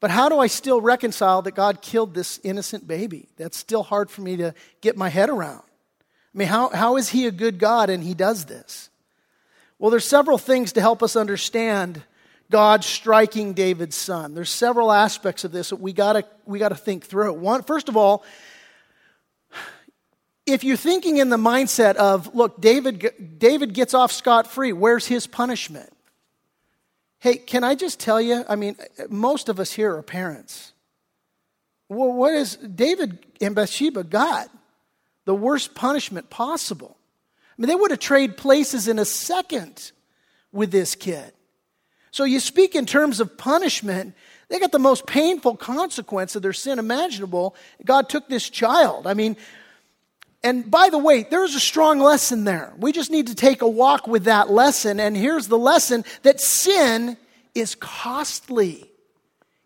But 0.00 0.10
how 0.10 0.28
do 0.28 0.38
I 0.38 0.48
still 0.48 0.80
reconcile 0.80 1.42
that 1.42 1.54
God 1.54 1.80
killed 1.80 2.14
this 2.14 2.38
innocent 2.44 2.86
baby? 2.86 3.28
That's 3.36 3.56
still 3.56 3.82
hard 3.82 4.10
for 4.10 4.20
me 4.20 4.36
to 4.36 4.54
get 4.82 4.96
my 4.96 5.08
head 5.08 5.30
around. 5.30 5.62
I 6.34 6.38
mean, 6.38 6.48
how, 6.48 6.68
how 6.68 6.96
is 6.96 7.08
He 7.08 7.26
a 7.26 7.30
good 7.30 7.58
God 7.58 7.88
and 7.88 8.02
He 8.02 8.12
does 8.12 8.44
this? 8.44 8.90
Well, 9.78 9.90
there's 9.90 10.06
several 10.06 10.38
things 10.38 10.72
to 10.74 10.80
help 10.80 11.02
us 11.02 11.16
understand 11.16 12.02
God 12.50 12.84
striking 12.84 13.54
David's 13.54 13.96
son. 13.96 14.34
There's 14.34 14.50
several 14.50 14.92
aspects 14.92 15.44
of 15.44 15.52
this 15.52 15.70
that 15.70 15.80
we 15.80 15.92
gotta, 15.92 16.24
we 16.44 16.58
gotta 16.58 16.74
think 16.74 17.04
through. 17.04 17.32
One, 17.32 17.62
first 17.62 17.88
of 17.88 17.96
all, 17.96 18.24
if 20.46 20.64
you're 20.64 20.76
thinking 20.76 21.18
in 21.18 21.30
the 21.30 21.36
mindset 21.36 21.96
of, 21.96 22.34
look, 22.34 22.60
David, 22.60 23.38
David 23.38 23.72
gets 23.72 23.94
off 23.94 24.12
scot 24.12 24.46
free, 24.46 24.72
where's 24.72 25.06
his 25.06 25.26
punishment? 25.26 25.90
Hey, 27.18 27.36
can 27.36 27.64
I 27.64 27.74
just 27.74 27.98
tell 27.98 28.20
you? 28.20 28.44
I 28.48 28.56
mean, 28.56 28.76
most 29.08 29.48
of 29.48 29.58
us 29.58 29.72
here 29.72 29.96
are 29.96 30.02
parents. 30.02 30.72
Well, 31.88 32.12
what 32.12 32.34
is 32.34 32.56
David 32.56 33.18
and 33.40 33.54
Bathsheba 33.54 34.04
got? 34.04 34.50
The 35.24 35.34
worst 35.34 35.74
punishment 35.74 36.28
possible. 36.28 36.96
I 37.56 37.62
mean, 37.62 37.68
they 37.68 37.74
would 37.74 37.90
have 37.92 38.00
traded 38.00 38.36
places 38.36 38.88
in 38.88 38.98
a 38.98 39.04
second 39.06 39.92
with 40.52 40.70
this 40.70 40.94
kid. 40.94 41.32
So 42.10 42.24
you 42.24 42.40
speak 42.40 42.74
in 42.74 42.84
terms 42.84 43.20
of 43.20 43.38
punishment, 43.38 44.14
they 44.48 44.60
got 44.60 44.72
the 44.72 44.78
most 44.78 45.06
painful 45.06 45.56
consequence 45.56 46.36
of 46.36 46.42
their 46.42 46.52
sin 46.52 46.78
imaginable. 46.78 47.56
God 47.84 48.08
took 48.10 48.28
this 48.28 48.50
child. 48.50 49.06
I 49.06 49.14
mean, 49.14 49.36
and 50.44 50.70
by 50.70 50.90
the 50.90 50.98
way, 50.98 51.22
there's 51.22 51.54
a 51.54 51.60
strong 51.60 51.98
lesson 51.98 52.44
there. 52.44 52.74
We 52.76 52.92
just 52.92 53.10
need 53.10 53.28
to 53.28 53.34
take 53.34 53.62
a 53.62 53.68
walk 53.68 54.06
with 54.06 54.24
that 54.24 54.50
lesson. 54.50 55.00
And 55.00 55.16
here's 55.16 55.48
the 55.48 55.58
lesson 55.58 56.04
that 56.22 56.38
sin 56.38 57.16
is 57.54 57.74
costly. 57.74 58.90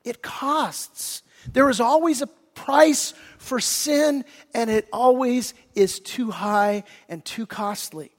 It 0.04 0.22
costs. 0.22 1.22
There 1.52 1.68
is 1.68 1.80
always 1.80 2.22
a 2.22 2.28
price 2.54 3.12
for 3.38 3.58
sin, 3.58 4.24
and 4.54 4.70
it 4.70 4.88
always 4.92 5.52
is 5.74 5.98
too 5.98 6.30
high 6.30 6.84
and 7.08 7.24
too 7.24 7.44
costly. 7.44 8.12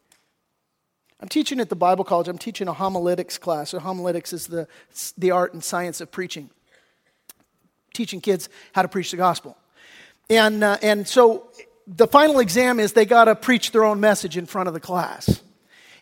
I'm 1.22 1.30
teaching 1.30 1.62
at 1.62 1.70
the 1.70 1.78
Bible 1.78 2.04
college. 2.04 2.28
I'm 2.28 2.38
teaching 2.38 2.68
a 2.68 2.74
homiletics 2.74 3.38
class. 3.38 3.70
So 3.70 3.80
homiletics 3.80 4.34
is 4.34 4.48
the, 4.48 4.68
the 5.18 5.32
art 5.32 5.54
and 5.54 5.64
science 5.64 6.02
of 6.02 6.12
preaching, 6.12 6.50
teaching 7.94 8.20
kids 8.20 8.50
how 8.74 8.82
to 8.82 8.90
preach 8.90 9.12
the 9.12 9.18
gospel. 9.18 9.58
And, 10.30 10.64
uh, 10.64 10.78
and 10.82 11.08
so 11.08 11.50
the 11.96 12.08
final 12.08 12.40
exam 12.40 12.80
is 12.80 12.94
they 12.94 13.06
got 13.06 13.26
to 13.26 13.36
preach 13.36 13.72
their 13.72 13.84
own 13.84 14.00
message 14.00 14.38
in 14.38 14.46
front 14.46 14.68
of 14.68 14.74
the 14.74 14.80
class. 14.80 15.42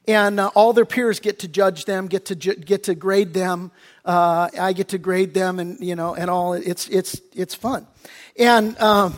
And 0.07 0.39
uh, 0.39 0.51
all 0.53 0.73
their 0.73 0.85
peers 0.85 1.19
get 1.19 1.39
to 1.39 1.47
judge 1.47 1.85
them, 1.85 2.07
get 2.07 2.25
to, 2.25 2.35
ju- 2.35 2.55
get 2.55 2.83
to 2.83 2.95
grade 2.95 3.33
them. 3.33 3.71
Uh, 4.05 4.49
I 4.59 4.73
get 4.73 4.89
to 4.89 4.97
grade 4.97 5.33
them 5.33 5.59
and, 5.59 5.79
you 5.79 5.95
know, 5.95 6.15
and 6.15 6.29
all. 6.29 6.53
It's, 6.53 6.87
it's, 6.89 7.19
it's 7.33 7.55
fun. 7.55 7.87
And 8.37 8.77
um, 8.79 9.15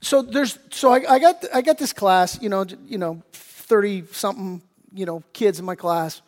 so 0.00 0.22
there's, 0.22 0.58
so 0.70 0.92
I, 0.92 1.14
I, 1.14 1.18
got, 1.18 1.44
I 1.52 1.62
got 1.62 1.78
this 1.78 1.92
class, 1.92 2.40
you 2.40 2.48
know, 2.48 2.64
you 2.86 2.98
know, 2.98 3.22
30 3.32 4.04
something, 4.12 4.62
you 4.94 5.04
know, 5.04 5.22
kids 5.32 5.58
in 5.58 5.64
my 5.64 5.74
class. 5.74 6.22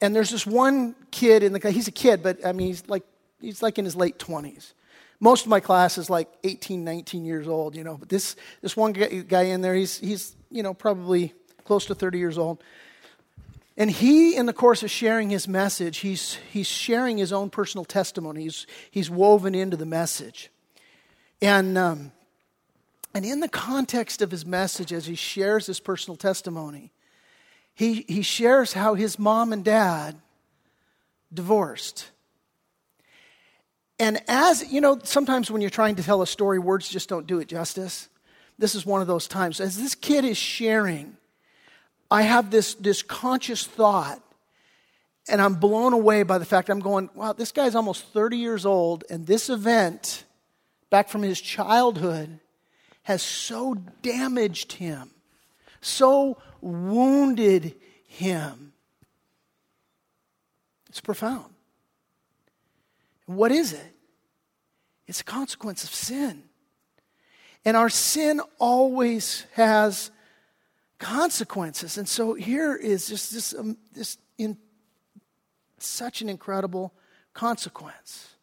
And 0.00 0.14
there's 0.14 0.30
this 0.30 0.46
one 0.46 0.94
kid 1.10 1.42
in 1.42 1.52
the 1.52 1.70
he's 1.70 1.88
a 1.88 1.92
kid, 1.92 2.22
but 2.22 2.44
I 2.44 2.52
mean, 2.52 2.68
he's 2.68 2.86
like, 2.88 3.04
he's 3.40 3.62
like 3.62 3.78
in 3.78 3.84
his 3.84 3.96
late 3.96 4.18
20s. 4.18 4.72
Most 5.18 5.44
of 5.44 5.50
my 5.50 5.60
class 5.60 5.98
is 5.98 6.10
like 6.10 6.28
18, 6.44 6.84
19 6.84 7.24
years 7.24 7.48
old, 7.48 7.74
you 7.74 7.84
know, 7.84 7.96
but 7.96 8.08
this, 8.08 8.36
this 8.60 8.76
one 8.76 8.92
guy 8.92 9.42
in 9.42 9.62
there, 9.62 9.74
he's, 9.74 9.98
he's, 9.98 10.36
you 10.50 10.62
know, 10.62 10.74
probably 10.74 11.32
close 11.64 11.86
to 11.86 11.94
30 11.94 12.18
years 12.18 12.38
old. 12.38 12.62
And 13.78 13.90
he, 13.90 14.36
in 14.36 14.46
the 14.46 14.52
course 14.52 14.82
of 14.82 14.90
sharing 14.90 15.28
his 15.30 15.46
message, 15.46 15.98
he's, 15.98 16.38
he's 16.50 16.66
sharing 16.66 17.18
his 17.18 17.32
own 17.32 17.50
personal 17.50 17.84
testimony. 17.84 18.44
He's, 18.44 18.66
he's 18.90 19.10
woven 19.10 19.54
into 19.54 19.76
the 19.76 19.86
message. 19.86 20.50
And, 21.42 21.76
um, 21.76 22.12
and 23.14 23.24
in 23.24 23.40
the 23.40 23.48
context 23.48 24.22
of 24.22 24.30
his 24.30 24.46
message, 24.46 24.92
as 24.92 25.06
he 25.06 25.14
shares 25.14 25.66
his 25.66 25.80
personal 25.80 26.16
testimony, 26.16 26.90
he, 27.74 28.06
he 28.08 28.22
shares 28.22 28.72
how 28.72 28.94
his 28.94 29.18
mom 29.18 29.52
and 29.52 29.62
dad 29.62 30.16
divorced. 31.32 32.10
And 33.98 34.20
as, 34.28 34.70
you 34.70 34.80
know, 34.80 34.98
sometimes 35.02 35.50
when 35.50 35.60
you're 35.60 35.70
trying 35.70 35.96
to 35.96 36.02
tell 36.02 36.20
a 36.22 36.26
story, 36.26 36.58
words 36.58 36.88
just 36.88 37.08
don't 37.08 37.26
do 37.26 37.38
it 37.38 37.48
justice. 37.48 38.08
This 38.58 38.74
is 38.74 38.84
one 38.84 39.00
of 39.00 39.06
those 39.06 39.26
times. 39.26 39.60
As 39.60 39.76
this 39.76 39.94
kid 39.94 40.24
is 40.24 40.36
sharing, 40.36 41.16
I 42.10 42.22
have 42.22 42.50
this, 42.50 42.74
this 42.74 43.02
conscious 43.02 43.64
thought, 43.64 44.22
and 45.28 45.40
I'm 45.40 45.54
blown 45.54 45.92
away 45.92 46.22
by 46.22 46.38
the 46.38 46.44
fact 46.44 46.68
I'm 46.68 46.80
going, 46.80 47.10
wow, 47.14 47.32
this 47.32 47.52
guy's 47.52 47.74
almost 47.74 48.12
30 48.12 48.36
years 48.36 48.64
old, 48.64 49.04
and 49.10 49.26
this 49.26 49.50
event, 49.50 50.24
back 50.90 51.08
from 51.08 51.22
his 51.22 51.40
childhood, 51.40 52.38
has 53.02 53.22
so 53.22 53.74
damaged 54.02 54.72
him, 54.72 55.10
so 55.80 56.38
wounded 56.60 57.74
him. 58.06 58.72
It's 60.88 61.00
profound. 61.00 61.55
What 63.26 63.52
is 63.52 63.72
it? 63.72 63.92
It's 65.06 65.20
a 65.20 65.24
consequence 65.24 65.84
of 65.84 65.90
sin. 65.90 66.44
And 67.64 67.76
our 67.76 67.90
sin 67.90 68.40
always 68.58 69.44
has 69.54 70.10
consequences. 70.98 71.98
And 71.98 72.08
so 72.08 72.34
here 72.34 72.74
is 72.74 73.08
just 73.08 73.32
this, 73.32 73.54
um, 73.54 73.76
this 73.92 74.18
in 74.38 74.56
such 75.78 76.22
an 76.22 76.28
incredible 76.28 76.92
consequence. 77.34 78.34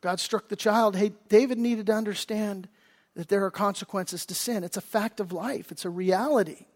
God 0.00 0.20
struck 0.20 0.48
the 0.48 0.56
child. 0.56 0.94
Hey, 0.94 1.12
David 1.28 1.58
needed 1.58 1.86
to 1.86 1.92
understand 1.92 2.68
that 3.14 3.28
there 3.28 3.44
are 3.44 3.50
consequences 3.50 4.26
to 4.26 4.34
sin. 4.34 4.62
It's 4.62 4.76
a 4.76 4.82
fact 4.82 5.20
of 5.20 5.32
life, 5.32 5.72
it's 5.72 5.84
a 5.84 5.90
reality. 5.90 6.66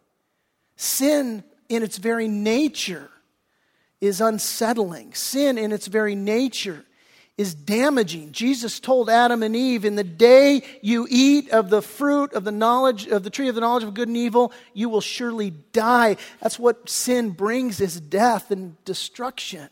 Sin, 0.76 1.44
in 1.68 1.82
its 1.82 1.98
very 1.98 2.26
nature, 2.26 3.10
is 4.00 4.20
unsettling. 4.20 5.14
Sin, 5.14 5.58
in 5.58 5.72
its 5.72 5.86
very 5.86 6.14
nature, 6.14 6.84
is 7.36 7.54
damaging. 7.54 8.32
Jesus 8.32 8.80
told 8.80 9.08
Adam 9.08 9.42
and 9.42 9.56
Eve, 9.56 9.84
in 9.86 9.94
the 9.94 10.04
day 10.04 10.62
you 10.82 11.06
eat 11.08 11.48
of 11.50 11.70
the 11.70 11.80
fruit 11.80 12.34
of 12.34 12.44
the 12.44 12.52
knowledge 12.52 13.06
of 13.06 13.22
the 13.22 13.30
tree 13.30 13.48
of 13.48 13.54
the 13.54 13.62
knowledge 13.62 13.84
of 13.84 13.94
good 13.94 14.08
and 14.08 14.16
evil, 14.16 14.52
you 14.74 14.88
will 14.90 15.00
surely 15.00 15.50
die. 15.50 16.16
That's 16.42 16.58
what 16.58 16.90
sin 16.90 17.30
brings 17.30 17.80
is 17.80 17.98
death 17.98 18.50
and 18.50 18.82
destruction. 18.84 19.70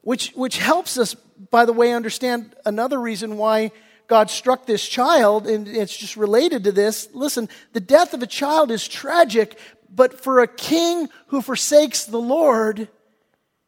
Which, 0.00 0.30
which 0.30 0.56
helps 0.56 0.96
us, 0.98 1.14
by 1.50 1.66
the 1.66 1.72
way, 1.74 1.92
understand 1.92 2.54
another 2.64 2.98
reason 2.98 3.36
why 3.36 3.72
God 4.06 4.30
struck 4.30 4.66
this 4.66 4.86
child, 4.86 5.46
and 5.46 5.66
it's 5.66 5.96
just 5.96 6.16
related 6.16 6.64
to 6.64 6.72
this. 6.72 7.08
Listen, 7.12 7.48
the 7.72 7.80
death 7.80 8.14
of 8.14 8.22
a 8.22 8.26
child 8.26 8.70
is 8.70 8.86
tragic, 8.86 9.58
but 9.88 10.20
for 10.20 10.40
a 10.40 10.48
king 10.48 11.08
who 11.28 11.42
forsakes 11.42 12.04
the 12.04 12.20
Lord, 12.20 12.88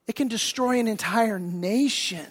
it 0.07 0.16
can 0.16 0.28
destroy 0.28 0.78
an 0.78 0.88
entire 0.88 1.38
nation. 1.38 2.26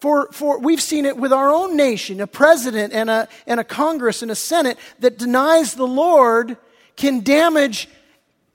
For, 0.00 0.28
for 0.32 0.58
we've 0.58 0.82
seen 0.82 1.06
it 1.06 1.16
with 1.16 1.32
our 1.32 1.50
own 1.50 1.76
nation, 1.76 2.20
a 2.20 2.26
president 2.26 2.92
and 2.92 3.08
a, 3.08 3.28
and 3.46 3.58
a 3.58 3.64
Congress 3.64 4.20
and 4.20 4.30
a 4.30 4.34
Senate 4.34 4.78
that 4.98 5.16
denies 5.16 5.74
the 5.74 5.86
Lord 5.86 6.58
can 6.96 7.20
damage 7.20 7.88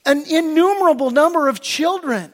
an 0.06 0.24
innumerable 0.30 1.10
number 1.10 1.48
of 1.48 1.62
children. 1.62 2.32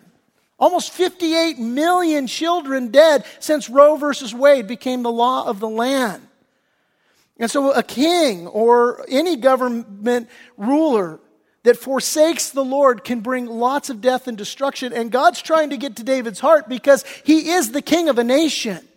Almost 0.58 0.92
58 0.92 1.60
million 1.60 2.28
children 2.28 2.90
dead 2.90 3.26
since 3.40 3.70
Roe 3.70 3.98
versus 3.98 4.34
Wade 4.34 4.68
became 4.68 5.04
the 5.04 5.12
law 5.12 5.48
of 5.48 5.60
the 5.60 5.70
land. 5.70 6.28
And 7.38 7.52
so 7.52 7.72
a 7.72 7.84
king 7.84 8.48
or 8.48 9.06
any 9.10 9.36
government 9.36 10.30
ruler 10.58 11.20
that 11.66 11.78
forsakes 11.78 12.52
the 12.52 12.64
Lord 12.64 13.04
can 13.04 13.22
bring 13.22 13.48
lots 13.48 13.90
of 13.90 14.00
death 14.00 14.28
and 14.28 14.38
destruction. 14.38 14.94
And 14.94 15.12
God's 15.12 15.42
trying 15.42 15.72
to 15.72 15.78
get 15.78 15.96
to 15.96 16.04
David's 16.04 16.40
heart 16.40 16.70
because 16.70 17.04
he 17.24 17.50
is 17.50 17.72
the 17.72 17.82
king 17.82 18.08
of 18.08 18.20
a 18.20 18.24
nation. 18.24 18.88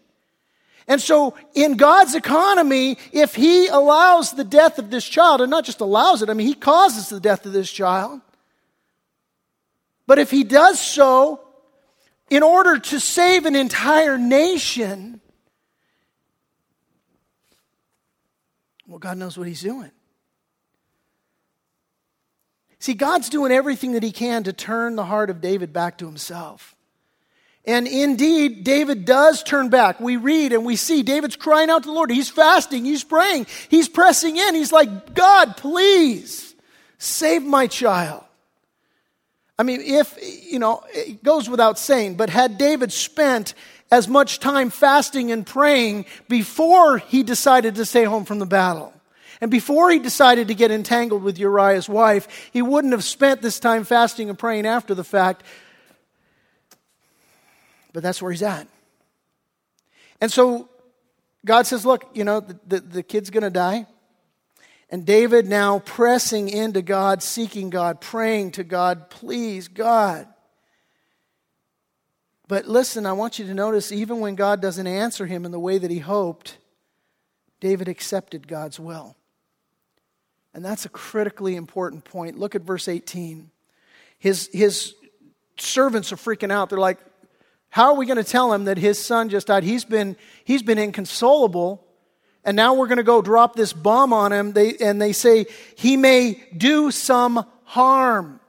And 0.87 1.01
so, 1.01 1.35
in 1.55 1.79
God's 1.79 2.15
economy, 2.15 2.99
if 3.11 3.35
he 3.35 3.69
allows 3.69 4.33
the 4.33 4.45
death 4.45 4.79
of 4.79 4.91
this 4.91 5.07
child, 5.07 5.41
and 5.41 5.51
not 5.51 5.65
just 5.65 5.81
allows 5.81 6.21
it, 6.21 6.29
I 6.29 6.35
mean, 6.35 6.47
he 6.47 6.55
causes 6.55 7.09
the 7.09 7.21
death 7.21 7.47
of 7.47 7.53
this 7.53 7.73
child. 7.73 8.21
But 10.07 10.19
if 10.19 10.31
he 10.31 10.45
does 10.45 10.79
so 10.79 11.41
in 12.29 12.43
order 12.43 12.79
to 12.79 13.01
save 13.01 13.47
an 13.47 13.57
entire 13.57 14.19
nation, 14.19 15.23
well, 18.87 18.99
God 18.99 19.17
knows 19.17 19.39
what 19.39 19.49
he's 19.49 19.63
doing. 19.63 19.91
See, 22.81 22.95
God's 22.95 23.29
doing 23.29 23.53
everything 23.53 23.93
that 23.93 24.03
he 24.03 24.13
can 24.13 24.45
to 24.45 24.53
turn 24.53 24.97
the 24.97 25.05
heart 25.05 25.31
of 25.31 25.41
David 25.41 25.73
back 25.73 25.99
to 25.99 26.07
himself. 26.07 26.77
And 27.65 27.87
indeed, 27.87 28.65
David 28.65 29.05
does 29.05 29.43
turn 29.43 29.69
back. 29.69 30.01
We 30.01 30.17
read 30.17 30.53
and 30.53 30.65
we 30.65 30.77
see 30.77 31.03
David's 31.03 31.37
crying 31.37 31.69
out 31.69 31.83
to 31.83 31.89
the 31.89 31.93
Lord. 31.93 32.11
He's 32.11 32.31
fasting, 32.31 32.85
he's 32.85 33.05
praying, 33.05 33.47
he's 33.69 33.89
pressing 33.89 34.37
in. 34.37 34.55
He's 34.55 34.73
like, 34.73 35.15
God, 35.15 35.57
please 35.57 36.55
save 36.97 37.43
my 37.43 37.67
child. 37.67 38.25
I 39.59 39.65
mean, 39.65 39.81
if, 39.83 40.17
you 40.51 40.61
know, 40.61 40.83
it 40.95 41.23
goes 41.23 41.51
without 41.51 41.79
saying, 41.79 42.15
but 42.15 42.31
had 42.31 42.59
David 42.59 42.93
spent 42.93 43.55
as 43.91 44.07
much 44.07 44.39
time 44.39 44.71
fasting 44.71 45.33
and 45.33 45.45
praying 45.45 46.07
before 46.29 46.99
he 46.99 47.23
decided 47.23 47.75
to 47.75 47.85
stay 47.85 48.05
home 48.05 48.25
from 48.25 48.39
the 48.39 48.47
battle, 48.47 48.93
and 49.41 49.51
before 49.51 49.91
he 49.91 49.99
decided 49.99 50.49
to 50.49 50.55
get 50.55 50.71
entangled 50.71 51.23
with 51.23 51.39
Uriah's 51.39 51.89
wife, 51.89 52.51
he 52.53 52.63
wouldn't 52.63 52.93
have 52.93 53.05
spent 53.05 53.41
this 53.41 53.61
time 53.61 53.85
fasting 53.85 54.29
and 54.29 54.39
praying 54.39 54.67
after 54.67 54.95
the 54.95 55.05
fact. 55.05 55.45
But 57.93 58.03
that's 58.03 58.21
where 58.21 58.33
he's 58.33 58.43
at. 58.43 58.67
And 60.21 60.33
so 60.33 60.69
God 61.45 61.67
says, 61.67 61.87
Look, 61.87 62.11
you 62.15 62.25
know, 62.25 62.41
the, 62.41 62.59
the, 62.67 62.81
the 62.81 63.03
kid's 63.03 63.31
going 63.31 63.45
to 63.45 63.51
die. 63.51 63.87
And 64.91 65.05
David 65.05 65.47
now 65.47 65.81
pressing 65.81 66.49
into 66.49 66.81
God, 66.81 67.23
seeking 67.23 67.69
God, 67.69 68.01
praying 68.01 68.53
to 68.53 68.65
God, 68.65 69.11
please, 69.11 69.69
God. 69.69 70.27
But 72.49 72.67
listen, 72.67 73.05
I 73.05 73.13
want 73.13 73.39
you 73.39 73.47
to 73.47 73.55
notice 73.55 73.93
even 73.93 74.21
when 74.21 74.35
God 74.35 74.63
doesn't 74.63 74.87
answer 74.87 75.27
him 75.27 75.45
in 75.45 75.53
the 75.53 75.61
way 75.61 75.77
that 75.77 75.91
he 75.91 75.99
hoped, 75.99 76.57
David 77.61 77.89
accepted 77.89 78.49
God's 78.49 78.81
will. 78.81 79.15
And 80.55 80.65
that's 80.65 80.85
a 80.85 80.89
critically 80.89 81.57
important 81.57 82.05
point. 82.05 82.39
Look 82.39 82.55
at 82.55 82.63
verse 82.63 82.89
18. 82.89 83.51
His, 84.19 84.49
his 84.53 84.95
servants 85.57 86.13
are 86.13 86.17
freaking 86.17 86.51
out. 86.51 86.71
They're 86.71 86.79
like, 86.79 86.99
How 87.71 87.93
are 87.93 87.97
we 87.97 88.07
going 88.07 88.17
to 88.17 88.25
tell 88.25 88.53
him 88.53 88.65
that 88.65 88.79
his 88.79 88.99
son 88.99 89.29
just 89.29 89.47
died? 89.47 89.63
He's 89.63 89.85
been, 89.85 90.17
he's 90.45 90.63
been 90.63 90.79
inconsolable 90.79 91.85
and 92.49 92.57
now 92.57 92.73
we're 92.73 92.87
going 92.87 92.97
to 92.97 93.03
go 93.03 93.21
drop 93.21 93.57
this 93.57 93.75
bomb 93.75 94.15
on 94.15 94.33
him. 94.33 94.53
They, 94.53 94.75
and 94.77 95.03
they 95.03 95.13
say, 95.13 95.45
he 95.77 95.99
may 95.99 96.43
do 96.57 96.91
some 96.91 97.45
harm. 97.65 98.41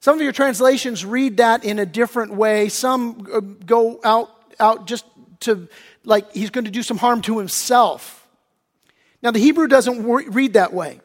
Some 0.00 0.16
of 0.16 0.22
your 0.22 0.32
translations 0.32 1.04
read 1.04 1.36
that 1.36 1.64
in 1.64 1.78
a 1.78 1.86
different 1.86 2.34
way. 2.34 2.68
Some 2.68 3.28
uh, 3.32 3.38
go 3.38 4.00
out, 4.02 4.28
out 4.58 4.88
just 4.88 5.04
to, 5.40 5.68
like, 6.04 6.32
he's 6.32 6.50
going 6.50 6.64
to 6.64 6.70
do 6.72 6.82
some 6.82 6.98
harm 6.98 7.22
to 7.22 7.38
himself. 7.38 8.26
Now, 9.22 9.30
the 9.30 9.38
Hebrew 9.38 9.68
doesn't 9.68 10.04
read 10.04 10.54
that 10.54 10.72
way. 10.72 11.00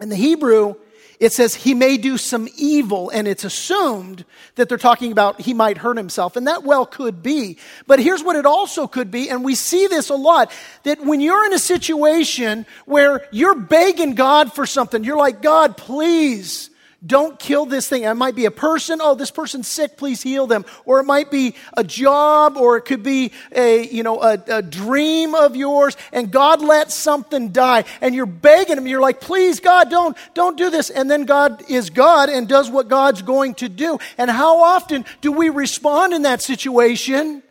In 0.00 0.08
the 0.08 0.16
Hebrew, 0.16 0.74
it 1.18 1.32
says 1.32 1.54
he 1.54 1.72
may 1.74 1.96
do 1.96 2.18
some 2.18 2.48
evil, 2.56 3.08
and 3.08 3.26
it's 3.26 3.44
assumed 3.44 4.24
that 4.56 4.68
they're 4.68 4.76
talking 4.76 5.12
about 5.12 5.40
he 5.40 5.54
might 5.54 5.78
hurt 5.78 5.96
himself. 5.96 6.36
And 6.36 6.46
that 6.46 6.64
well 6.64 6.84
could 6.84 7.22
be. 7.22 7.56
But 7.86 8.00
here's 8.00 8.22
what 8.22 8.36
it 8.36 8.44
also 8.44 8.86
could 8.86 9.10
be, 9.10 9.30
and 9.30 9.44
we 9.44 9.54
see 9.54 9.86
this 9.86 10.10
a 10.10 10.14
lot 10.14 10.52
that 10.82 11.04
when 11.04 11.20
you're 11.20 11.46
in 11.46 11.54
a 11.54 11.58
situation 11.58 12.66
where 12.84 13.26
you're 13.32 13.54
begging 13.54 14.14
God 14.14 14.52
for 14.52 14.66
something, 14.66 15.04
you're 15.04 15.16
like, 15.16 15.40
God, 15.40 15.76
please 15.76 16.70
don't 17.06 17.38
kill 17.38 17.66
this 17.66 17.88
thing. 17.88 18.02
It 18.02 18.14
might 18.14 18.34
be 18.34 18.46
a 18.46 18.50
person. 18.50 19.00
Oh, 19.02 19.14
this 19.14 19.30
person's 19.30 19.68
sick. 19.68 19.96
Please 19.96 20.22
heal 20.22 20.46
them. 20.46 20.64
Or 20.84 20.98
it 21.00 21.04
might 21.04 21.30
be 21.30 21.54
a 21.76 21.84
job, 21.84 22.56
or 22.56 22.76
it 22.76 22.82
could 22.82 23.02
be 23.02 23.32
a, 23.52 23.86
you 23.86 24.02
know, 24.02 24.22
a, 24.22 24.42
a 24.48 24.62
dream 24.62 25.34
of 25.34 25.56
yours. 25.56 25.96
And 26.12 26.30
God 26.30 26.62
lets 26.62 26.94
something 26.94 27.50
die. 27.50 27.84
And 28.00 28.14
you're 28.14 28.26
begging 28.26 28.78
him. 28.78 28.86
You're 28.86 29.00
like, 29.00 29.20
please, 29.20 29.60
God, 29.60 29.90
don't, 29.90 30.16
don't 30.34 30.56
do 30.56 30.70
this. 30.70 30.90
And 30.90 31.10
then 31.10 31.24
God 31.24 31.70
is 31.70 31.90
God 31.90 32.28
and 32.28 32.48
does 32.48 32.70
what 32.70 32.88
God's 32.88 33.22
going 33.22 33.54
to 33.56 33.68
do. 33.68 33.98
And 34.18 34.30
how 34.30 34.62
often 34.62 35.04
do 35.20 35.32
we 35.32 35.48
respond 35.48 36.14
in 36.14 36.22
that 36.22 36.42
situation? 36.42 37.42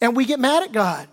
And 0.00 0.16
we 0.16 0.24
get 0.24 0.40
mad 0.40 0.62
at 0.62 0.72
God. 0.72 1.08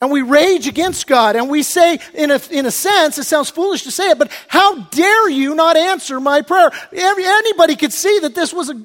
And 0.00 0.12
we 0.12 0.22
rage 0.22 0.68
against 0.68 1.08
God 1.08 1.34
and 1.34 1.50
we 1.50 1.64
say, 1.64 1.98
in 2.14 2.30
a, 2.30 2.40
in 2.52 2.66
a 2.66 2.70
sense, 2.70 3.18
it 3.18 3.24
sounds 3.24 3.50
foolish 3.50 3.82
to 3.82 3.90
say 3.90 4.10
it, 4.10 4.18
but 4.18 4.30
how 4.46 4.82
dare 4.84 5.28
you 5.28 5.56
not 5.56 5.76
answer 5.76 6.20
my 6.20 6.40
prayer? 6.42 6.70
Every, 6.92 7.24
anybody 7.24 7.74
could 7.74 7.92
see 7.92 8.20
that 8.20 8.34
this 8.34 8.52
was 8.52 8.70
a, 8.70 8.80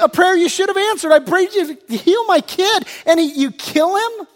a 0.00 0.08
prayer 0.08 0.36
you 0.36 0.48
should 0.48 0.68
have 0.68 0.76
answered. 0.76 1.10
I 1.10 1.18
prayed 1.18 1.52
you 1.52 1.74
to 1.74 1.96
heal 1.96 2.24
my 2.26 2.40
kid 2.40 2.84
and 3.06 3.18
he, 3.18 3.32
you 3.32 3.50
kill 3.50 3.96
him? 3.96 4.26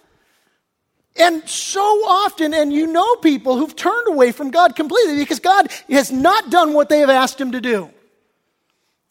And 1.18 1.49
so 1.49 1.81
often, 1.81 2.53
and 2.53 2.72
you 2.72 2.89
know 2.89 3.16
people 3.16 3.57
who've 3.57 3.74
turned 3.74 4.09
away 4.09 4.33
from 4.33 4.51
God 4.51 4.77
completely 4.77 5.18
because 5.18 5.41
God 5.41 5.70
has 5.89 6.12
not 6.12 6.51
done 6.51 6.74
what 6.74 6.89
they 6.89 6.99
have 6.99 7.09
asked 7.09 7.41
him 7.41 7.53
to 7.53 7.61
do. 7.61 7.89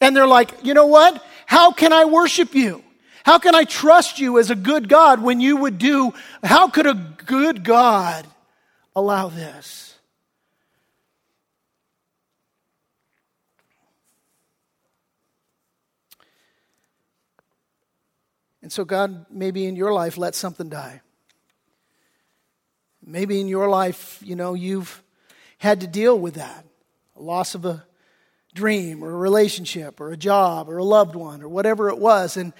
And 0.00 0.14
they're 0.14 0.26
like, 0.26 0.52
you 0.62 0.74
know 0.74 0.86
what? 0.86 1.24
How 1.46 1.72
can 1.72 1.92
I 1.92 2.04
worship 2.04 2.54
you? 2.54 2.84
How 3.26 3.40
can 3.40 3.56
I 3.56 3.64
trust 3.64 4.20
you 4.20 4.38
as 4.38 4.50
a 4.50 4.54
good 4.54 4.88
God 4.88 5.20
when 5.20 5.40
you 5.40 5.56
would 5.56 5.78
do, 5.78 6.14
how 6.44 6.68
could 6.68 6.86
a 6.86 6.94
good 6.94 7.64
God 7.64 8.24
allow 8.94 9.26
this? 9.26 9.98
And 18.62 18.70
so, 18.70 18.84
God, 18.84 19.26
maybe 19.28 19.66
in 19.66 19.74
your 19.74 19.92
life, 19.92 20.16
let 20.16 20.36
something 20.36 20.68
die. 20.68 21.00
Maybe 23.04 23.40
in 23.40 23.48
your 23.48 23.68
life, 23.68 24.20
you 24.24 24.36
know, 24.36 24.54
you've 24.54 25.02
had 25.58 25.80
to 25.80 25.88
deal 25.88 26.16
with 26.16 26.34
that 26.34 26.64
a 27.16 27.20
loss 27.22 27.56
of 27.56 27.64
a 27.64 27.84
dream 28.54 29.02
or 29.02 29.10
a 29.10 29.16
relationship 29.16 30.00
or 30.00 30.12
a 30.12 30.16
job 30.16 30.68
or 30.68 30.78
a 30.78 30.84
loved 30.84 31.16
one 31.16 31.42
or 31.42 31.48
whatever 31.48 31.88
it 31.88 31.98
was. 31.98 32.36
And 32.36 32.52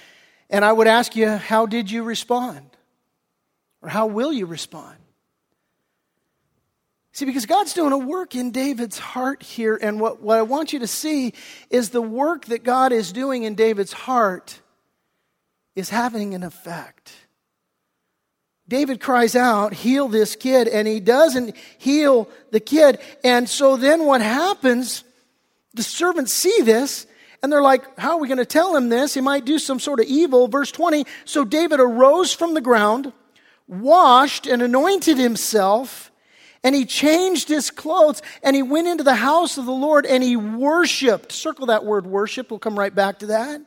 and 0.51 0.64
I 0.64 0.72
would 0.72 0.86
ask 0.86 1.16
you, 1.16 1.28
how 1.30 1.66
did 1.66 1.90
you 1.90 2.03
respond? 2.03 2.70
Or 3.82 3.88
how 3.88 4.07
will 4.07 4.32
you 4.32 4.47
respond? 4.47 4.97
See, 7.12 7.24
because 7.24 7.47
God's 7.47 7.72
doing 7.72 7.92
a 7.92 7.99
work 7.99 8.34
in 8.34 8.51
David's 8.51 8.99
heart 8.99 9.42
here, 9.42 9.78
and 9.80 9.99
what, 9.99 10.20
what 10.20 10.38
I 10.38 10.42
want 10.42 10.74
you 10.74 10.80
to 10.80 10.86
see 10.86 11.32
is 11.70 11.88
the 11.88 12.03
work 12.03 12.44
that 12.47 12.62
God 12.62 12.92
is 12.92 13.11
doing 13.11 13.44
in 13.44 13.55
David's 13.55 13.94
heart 13.94 14.61
is 15.74 15.88
having 15.88 16.34
an 16.34 16.42
effect. 16.42 17.12
David 18.68 19.01
cries 19.01 19.34
out, 19.34 19.72
Heal 19.72 20.09
this 20.09 20.36
kid, 20.36 20.68
and 20.68 20.86
he 20.86 21.01
doesn't 21.01 21.57
heal 21.78 22.28
the 22.51 22.61
kid. 22.61 22.99
And 23.22 23.49
so 23.49 23.76
then 23.76 24.05
what 24.05 24.20
happens? 24.20 25.05
The 25.74 25.82
servants 25.82 26.32
see 26.34 26.61
this, 26.62 27.07
and 27.43 27.53
they're 27.53 27.62
like, 27.62 27.99
How 27.99 28.12
are 28.12 28.20
we 28.20 28.28
going 28.28 28.39
to 28.39 28.47
tell 28.47 28.74
him 28.76 28.89
this? 28.89 29.14
He 29.14 29.20
might 29.20 29.45
do 29.45 29.59
some 29.59 29.78
sort 29.78 30.01
of 30.01 30.07
evil. 30.07 30.49
Verse 30.49 30.70
20 30.72 31.05
So 31.24 31.45
David 31.45 31.80
arose 31.80 32.32
from 32.32 32.55
the 32.55 32.61
ground, 32.61 33.12
washed, 33.68 34.47
and 34.47 34.62
anointed 34.62 35.18
himself, 35.18 36.11
and 36.62 36.74
he 36.74 36.84
changed 36.84 37.49
his 37.49 37.70
clothes, 37.70 38.22
and 38.43 38.57
he 38.57 38.62
went 38.62 38.89
into 38.89 39.05
the 39.05 39.14
house 39.14 39.59
of 39.59 39.66
the 39.66 39.72
Lord, 39.72 40.07
and 40.07 40.22
he 40.22 40.37
worshiped. 40.37 41.32
Circle 41.32 41.66
that 41.66 41.84
word 41.84 42.07
worship. 42.07 42.51
We'll 42.51 42.59
come 42.59 42.78
right 42.78 42.95
back 42.95 43.20
to 43.20 43.26
that. 43.26 43.61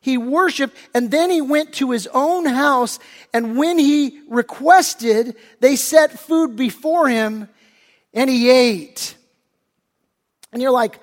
He 0.00 0.16
worshiped, 0.16 0.76
and 0.94 1.10
then 1.10 1.30
he 1.30 1.40
went 1.40 1.74
to 1.74 1.90
his 1.90 2.06
own 2.08 2.46
house, 2.46 2.98
and 3.34 3.56
when 3.56 3.78
he 3.78 4.20
requested, 4.28 5.34
they 5.60 5.76
set 5.76 6.18
food 6.18 6.56
before 6.56 7.08
him, 7.08 7.48
and 8.14 8.30
he 8.30 8.48
ate. 8.48 9.16
And 10.52 10.62
you're 10.62 10.70
like, 10.70 11.00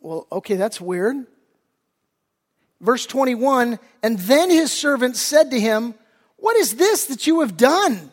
well, 0.00 0.26
okay, 0.32 0.56
that's 0.56 0.80
weird. 0.80 1.26
Verse 2.80 3.06
21 3.06 3.78
And 4.02 4.18
then 4.18 4.50
his 4.50 4.72
servant 4.72 5.16
said 5.16 5.50
to 5.50 5.60
him, 5.60 5.94
What 6.36 6.56
is 6.56 6.76
this 6.76 7.06
that 7.06 7.26
you 7.26 7.40
have 7.40 7.56
done? 7.56 8.10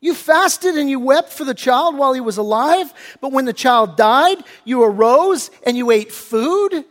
You 0.00 0.14
fasted 0.14 0.76
and 0.76 0.90
you 0.90 1.00
wept 1.00 1.32
for 1.32 1.44
the 1.44 1.54
child 1.54 1.96
while 1.96 2.12
he 2.12 2.20
was 2.20 2.36
alive, 2.36 2.92
but 3.22 3.32
when 3.32 3.46
the 3.46 3.54
child 3.54 3.96
died, 3.96 4.36
you 4.64 4.82
arose 4.82 5.50
and 5.64 5.78
you 5.78 5.90
ate 5.90 6.12
food? 6.12 6.84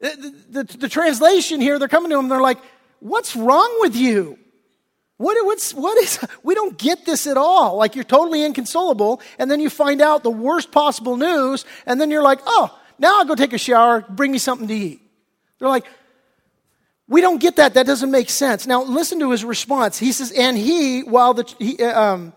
The, 0.00 0.34
the, 0.50 0.64
the 0.64 0.88
translation 0.88 1.62
here, 1.62 1.78
they're 1.78 1.88
coming 1.88 2.10
to 2.10 2.18
him, 2.18 2.28
they're 2.28 2.40
like, 2.42 2.58
What's 3.00 3.36
wrong 3.36 3.76
with 3.80 3.94
you? 3.94 4.38
What, 5.18 5.42
what's, 5.46 5.72
what 5.72 5.96
is, 5.98 6.18
we 6.42 6.54
don't 6.54 6.76
get 6.76 7.06
this 7.06 7.26
at 7.26 7.36
all. 7.36 7.76
Like 7.76 7.94
you're 7.94 8.04
totally 8.04 8.42
inconsolable, 8.42 9.20
and 9.38 9.50
then 9.50 9.60
you 9.60 9.70
find 9.70 10.02
out 10.02 10.22
the 10.22 10.30
worst 10.30 10.72
possible 10.72 11.16
news, 11.16 11.64
and 11.86 12.00
then 12.00 12.10
you're 12.10 12.22
like, 12.22 12.40
oh, 12.46 12.78
now 12.98 13.18
I'll 13.18 13.24
go 13.24 13.34
take 13.34 13.52
a 13.52 13.58
shower, 13.58 14.04
bring 14.08 14.32
me 14.32 14.38
something 14.38 14.68
to 14.68 14.74
eat. 14.74 15.00
They're 15.58 15.68
like, 15.68 15.86
we 17.08 17.20
don't 17.20 17.40
get 17.40 17.56
that. 17.56 17.74
That 17.74 17.86
doesn't 17.86 18.10
make 18.10 18.30
sense. 18.30 18.66
Now 18.66 18.82
listen 18.82 19.20
to 19.20 19.30
his 19.30 19.44
response. 19.44 19.98
He 19.98 20.12
says, 20.12 20.32
and 20.32 20.56
he, 20.56 21.02
while 21.02 21.34
the, 21.34 21.54
he, 21.58 21.82
uh, 21.82 22.00
um, 22.00 22.32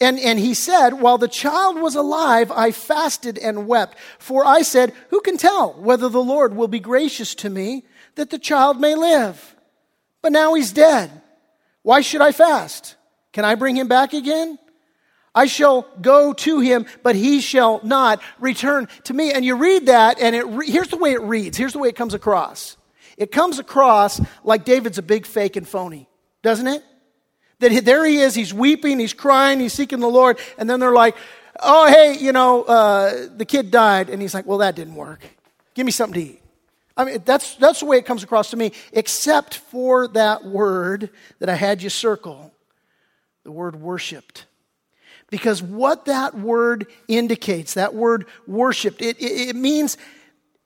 and, 0.00 0.18
and 0.20 0.38
he 0.38 0.54
said, 0.54 0.94
While 0.94 1.18
the 1.18 1.28
child 1.28 1.80
was 1.80 1.96
alive, 1.96 2.52
I 2.52 2.70
fasted 2.70 3.38
and 3.38 3.66
wept. 3.66 3.98
For 4.18 4.44
I 4.44 4.62
said, 4.62 4.92
Who 5.10 5.20
can 5.20 5.36
tell 5.36 5.72
whether 5.72 6.08
the 6.08 6.22
Lord 6.22 6.54
will 6.54 6.68
be 6.68 6.78
gracious 6.78 7.34
to 7.36 7.50
me 7.50 7.84
that 8.14 8.30
the 8.30 8.38
child 8.38 8.80
may 8.80 8.94
live? 8.94 9.56
But 10.22 10.32
now 10.32 10.54
he's 10.54 10.72
dead. 10.72 11.10
Why 11.82 12.00
should 12.00 12.20
I 12.20 12.32
fast? 12.32 12.94
Can 13.32 13.44
I 13.44 13.56
bring 13.56 13.76
him 13.76 13.88
back 13.88 14.12
again? 14.12 14.58
I 15.34 15.46
shall 15.46 15.86
go 16.00 16.32
to 16.32 16.60
him, 16.60 16.86
but 17.02 17.14
he 17.14 17.40
shall 17.40 17.80
not 17.84 18.20
return 18.38 18.88
to 19.04 19.14
me. 19.14 19.32
And 19.32 19.44
you 19.44 19.56
read 19.56 19.86
that, 19.86 20.20
and 20.20 20.34
it 20.34 20.46
re- 20.46 20.70
here's 20.70 20.88
the 20.88 20.96
way 20.96 21.12
it 21.12 21.22
reads. 21.22 21.56
Here's 21.56 21.72
the 21.72 21.78
way 21.78 21.88
it 21.88 21.96
comes 21.96 22.14
across. 22.14 22.76
It 23.16 23.32
comes 23.32 23.58
across 23.58 24.20
like 24.44 24.64
David's 24.64 24.98
a 24.98 25.02
big 25.02 25.26
fake 25.26 25.56
and 25.56 25.68
phony, 25.68 26.08
doesn't 26.42 26.66
it? 26.66 26.82
That 27.60 27.84
there 27.84 28.04
he 28.04 28.18
is, 28.18 28.34
he's 28.34 28.54
weeping, 28.54 28.98
he's 28.98 29.14
crying, 29.14 29.58
he's 29.58 29.72
seeking 29.72 30.00
the 30.00 30.08
Lord, 30.08 30.38
and 30.56 30.70
then 30.70 30.78
they're 30.78 30.92
like, 30.92 31.16
oh, 31.60 31.88
hey, 31.88 32.16
you 32.18 32.32
know, 32.32 32.62
uh, 32.62 33.26
the 33.36 33.44
kid 33.44 33.70
died. 33.70 34.10
And 34.10 34.22
he's 34.22 34.34
like, 34.34 34.46
well, 34.46 34.58
that 34.58 34.76
didn't 34.76 34.94
work. 34.94 35.20
Give 35.74 35.84
me 35.84 35.92
something 35.92 36.20
to 36.20 36.30
eat. 36.30 36.42
I 36.96 37.04
mean, 37.04 37.22
that's, 37.24 37.54
that's 37.56 37.80
the 37.80 37.86
way 37.86 37.98
it 37.98 38.06
comes 38.06 38.24
across 38.24 38.50
to 38.50 38.56
me, 38.56 38.72
except 38.92 39.58
for 39.58 40.08
that 40.08 40.44
word 40.44 41.10
that 41.38 41.48
I 41.48 41.54
had 41.54 41.82
you 41.82 41.90
circle 41.90 42.52
the 43.44 43.52
word 43.52 43.76
worshiped. 43.76 44.44
Because 45.30 45.62
what 45.62 46.06
that 46.06 46.34
word 46.34 46.86
indicates, 47.06 47.74
that 47.74 47.94
word 47.94 48.26
worshiped, 48.46 49.02
it, 49.02 49.18
it, 49.20 49.50
it 49.50 49.56
means 49.56 49.98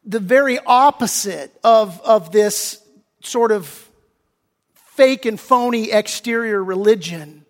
the 0.05 0.21
very 0.21 0.59
opposite 0.61 1.53
of, 1.65 2.01
of 2.03 2.33
this 2.33 2.81
sort 3.23 3.53
of 3.53 3.89
fake 4.75 5.27
and 5.27 5.39
phony 5.39 5.91
exterior 5.91 6.63
religion. 6.63 7.45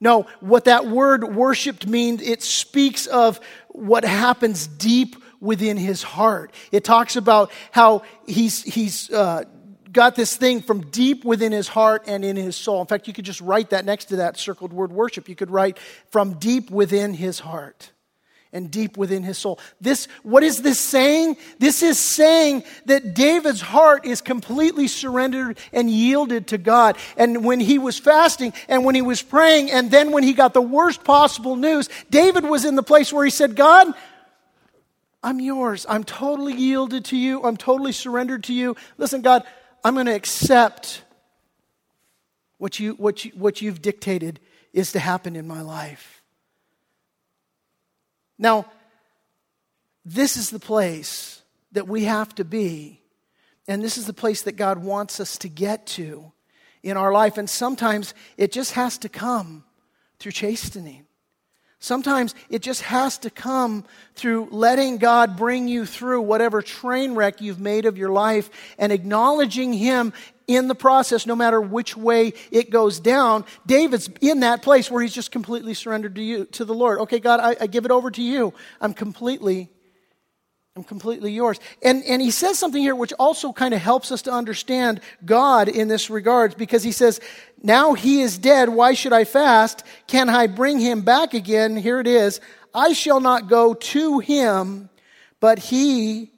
No, 0.00 0.26
what 0.40 0.64
that 0.64 0.86
word 0.86 1.34
worshiped 1.34 1.86
means, 1.86 2.22
it 2.22 2.42
speaks 2.42 3.06
of 3.06 3.40
what 3.68 4.04
happens 4.04 4.66
deep 4.66 5.16
within 5.40 5.76
his 5.76 6.02
heart. 6.02 6.52
It 6.72 6.84
talks 6.84 7.16
about 7.16 7.52
how 7.72 8.02
he's, 8.26 8.62
he's 8.62 9.10
uh, 9.10 9.44
got 9.98 10.14
this 10.14 10.36
thing 10.36 10.62
from 10.62 10.82
deep 10.92 11.24
within 11.24 11.50
his 11.50 11.66
heart 11.66 12.04
and 12.06 12.24
in 12.24 12.36
his 12.36 12.54
soul. 12.54 12.80
In 12.80 12.86
fact, 12.86 13.08
you 13.08 13.12
could 13.12 13.24
just 13.24 13.40
write 13.40 13.70
that 13.70 13.84
next 13.84 14.04
to 14.06 14.16
that 14.16 14.36
circled 14.38 14.72
word 14.72 14.92
worship. 14.92 15.28
You 15.28 15.34
could 15.34 15.50
write 15.50 15.76
from 16.10 16.34
deep 16.34 16.70
within 16.70 17.14
his 17.14 17.40
heart 17.40 17.90
and 18.52 18.70
deep 18.70 18.96
within 18.96 19.24
his 19.24 19.38
soul. 19.38 19.58
This, 19.80 20.06
what 20.22 20.44
is 20.44 20.62
this 20.62 20.78
saying? 20.78 21.36
This 21.58 21.82
is 21.82 21.98
saying 21.98 22.62
that 22.84 23.14
David's 23.14 23.60
heart 23.60 24.06
is 24.06 24.20
completely 24.20 24.86
surrendered 24.86 25.58
and 25.72 25.90
yielded 25.90 26.46
to 26.48 26.58
God. 26.58 26.96
And 27.16 27.44
when 27.44 27.58
he 27.58 27.78
was 27.78 27.98
fasting 27.98 28.52
and 28.68 28.84
when 28.84 28.94
he 28.94 29.02
was 29.02 29.20
praying, 29.20 29.72
and 29.72 29.90
then 29.90 30.12
when 30.12 30.22
he 30.22 30.32
got 30.32 30.54
the 30.54 30.62
worst 30.62 31.02
possible 31.02 31.56
news, 31.56 31.88
David 32.08 32.44
was 32.44 32.64
in 32.64 32.76
the 32.76 32.84
place 32.84 33.12
where 33.12 33.24
he 33.24 33.32
said, 33.32 33.56
God, 33.56 33.92
I'm 35.24 35.40
yours. 35.40 35.86
I'm 35.88 36.04
totally 36.04 36.54
yielded 36.54 37.06
to 37.06 37.16
you. 37.16 37.42
I'm 37.42 37.56
totally 37.56 37.90
surrendered 37.90 38.44
to 38.44 38.54
you. 38.54 38.76
Listen, 38.96 39.22
God, 39.22 39.42
I'm 39.84 39.94
going 39.94 40.06
to 40.06 40.14
accept 40.14 41.02
what, 42.58 42.78
you, 42.78 42.94
what, 42.94 43.24
you, 43.24 43.30
what 43.32 43.62
you've 43.62 43.80
dictated 43.80 44.40
is 44.72 44.92
to 44.92 44.98
happen 44.98 45.36
in 45.36 45.46
my 45.46 45.62
life. 45.62 46.22
Now, 48.38 48.66
this 50.04 50.36
is 50.36 50.50
the 50.50 50.60
place 50.60 51.42
that 51.72 51.88
we 51.88 52.04
have 52.04 52.34
to 52.36 52.44
be, 52.44 53.00
and 53.66 53.82
this 53.82 53.98
is 53.98 54.06
the 54.06 54.12
place 54.12 54.42
that 54.42 54.56
God 54.56 54.78
wants 54.78 55.20
us 55.20 55.36
to 55.38 55.48
get 55.48 55.86
to 55.88 56.32
in 56.82 56.96
our 56.96 57.12
life. 57.12 57.36
And 57.36 57.50
sometimes 57.50 58.14
it 58.36 58.52
just 58.52 58.72
has 58.72 58.98
to 58.98 59.08
come 59.08 59.64
through 60.18 60.32
chastening. 60.32 61.07
Sometimes 61.80 62.34
it 62.50 62.60
just 62.60 62.82
has 62.82 63.18
to 63.18 63.30
come 63.30 63.84
through 64.16 64.48
letting 64.50 64.98
God 64.98 65.36
bring 65.36 65.68
you 65.68 65.86
through 65.86 66.22
whatever 66.22 66.60
train 66.60 67.14
wreck 67.14 67.40
you've 67.40 67.60
made 67.60 67.86
of 67.86 67.96
your 67.96 68.10
life 68.10 68.50
and 68.78 68.90
acknowledging 68.92 69.72
Him 69.72 70.12
in 70.48 70.66
the 70.66 70.74
process, 70.74 71.26
no 71.26 71.36
matter 71.36 71.60
which 71.60 71.96
way 71.96 72.32
it 72.50 72.70
goes 72.70 72.98
down. 72.98 73.44
David's 73.66 74.10
in 74.20 74.40
that 74.40 74.62
place 74.62 74.90
where 74.90 75.02
he's 75.02 75.12
just 75.12 75.30
completely 75.30 75.74
surrendered 75.74 76.14
to 76.16 76.22
you, 76.22 76.46
to 76.46 76.64
the 76.64 76.74
Lord. 76.74 76.98
Okay, 77.00 77.20
God, 77.20 77.38
I, 77.38 77.56
I 77.60 77.66
give 77.66 77.84
it 77.84 77.90
over 77.90 78.10
to 78.10 78.22
you. 78.22 78.54
I'm 78.80 78.94
completely 78.94 79.68
I'm 80.78 80.84
completely 80.84 81.32
yours. 81.32 81.58
And, 81.82 82.04
and 82.04 82.22
he 82.22 82.30
says 82.30 82.56
something 82.56 82.80
here 82.80 82.94
which 82.94 83.12
also 83.18 83.52
kind 83.52 83.74
of 83.74 83.80
helps 83.80 84.12
us 84.12 84.22
to 84.22 84.30
understand 84.30 85.00
God 85.24 85.68
in 85.68 85.88
this 85.88 86.08
regard 86.08 86.56
because 86.56 86.84
he 86.84 86.92
says, 86.92 87.18
Now 87.64 87.94
he 87.94 88.20
is 88.20 88.38
dead. 88.38 88.68
Why 88.68 88.94
should 88.94 89.12
I 89.12 89.24
fast? 89.24 89.82
Can 90.06 90.28
I 90.28 90.46
bring 90.46 90.78
him 90.78 91.00
back 91.00 91.34
again? 91.34 91.76
Here 91.76 91.98
it 91.98 92.06
is. 92.06 92.40
I 92.72 92.92
shall 92.92 93.18
not 93.18 93.48
go 93.48 93.74
to 93.74 94.20
him, 94.20 94.88
but 95.40 95.58
he, 95.58 96.30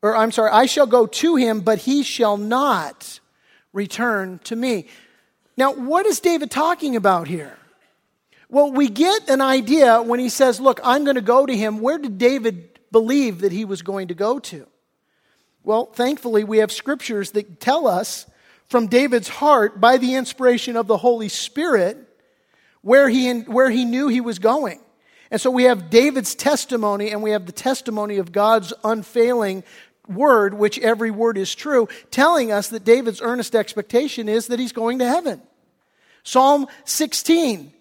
or 0.00 0.16
I'm 0.16 0.30
sorry, 0.30 0.52
I 0.52 0.66
shall 0.66 0.86
go 0.86 1.08
to 1.08 1.34
him, 1.34 1.62
but 1.62 1.80
he 1.80 2.04
shall 2.04 2.36
not 2.36 3.18
return 3.72 4.38
to 4.44 4.54
me. 4.54 4.86
Now, 5.56 5.72
what 5.72 6.06
is 6.06 6.20
David 6.20 6.52
talking 6.52 6.94
about 6.94 7.26
here? 7.26 7.58
Well, 8.50 8.72
we 8.72 8.88
get 8.88 9.28
an 9.28 9.42
idea 9.42 10.00
when 10.00 10.20
he 10.20 10.30
says, 10.30 10.58
Look, 10.58 10.80
I'm 10.82 11.04
going 11.04 11.16
to 11.16 11.20
go 11.20 11.44
to 11.44 11.54
him. 11.54 11.80
Where 11.80 11.98
did 11.98 12.16
David 12.16 12.67
believed 12.90 13.40
that 13.40 13.52
he 13.52 13.64
was 13.64 13.82
going 13.82 14.08
to 14.08 14.14
go 14.14 14.38
to? 14.38 14.66
Well, 15.64 15.86
thankfully, 15.86 16.44
we 16.44 16.58
have 16.58 16.72
scriptures 16.72 17.32
that 17.32 17.60
tell 17.60 17.86
us 17.86 18.26
from 18.68 18.86
David's 18.86 19.28
heart 19.28 19.80
by 19.80 19.96
the 19.96 20.14
inspiration 20.14 20.76
of 20.76 20.86
the 20.86 20.96
Holy 20.96 21.28
Spirit 21.28 21.98
where 22.82 23.08
he, 23.08 23.40
where 23.40 23.70
he 23.70 23.84
knew 23.84 24.08
he 24.08 24.20
was 24.20 24.38
going. 24.38 24.80
And 25.30 25.40
so 25.40 25.50
we 25.50 25.64
have 25.64 25.90
David's 25.90 26.34
testimony 26.34 27.10
and 27.10 27.22
we 27.22 27.32
have 27.32 27.46
the 27.46 27.52
testimony 27.52 28.16
of 28.16 28.32
God's 28.32 28.72
unfailing 28.82 29.62
word, 30.08 30.54
which 30.54 30.78
every 30.78 31.10
word 31.10 31.36
is 31.36 31.54
true, 31.54 31.88
telling 32.10 32.50
us 32.50 32.68
that 32.68 32.84
David's 32.84 33.20
earnest 33.20 33.54
expectation 33.54 34.28
is 34.28 34.46
that 34.46 34.58
he's 34.58 34.72
going 34.72 35.00
to 35.00 35.06
heaven. 35.06 35.42
Psalm 36.22 36.66
16 36.84 37.72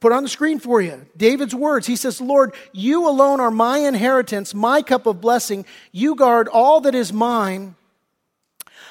put 0.00 0.12
on 0.12 0.22
the 0.22 0.28
screen 0.28 0.58
for 0.58 0.80
you 0.80 1.06
David's 1.16 1.54
words. 1.54 1.86
He 1.86 1.96
says, 1.96 2.20
Lord, 2.20 2.54
you 2.72 3.08
alone 3.08 3.40
are 3.40 3.50
my 3.50 3.78
inheritance, 3.78 4.54
my 4.54 4.82
cup 4.82 5.06
of 5.06 5.20
blessing. 5.20 5.64
You 5.92 6.14
guard 6.14 6.48
all 6.48 6.80
that 6.82 6.94
is 6.94 7.12
mine. 7.12 7.74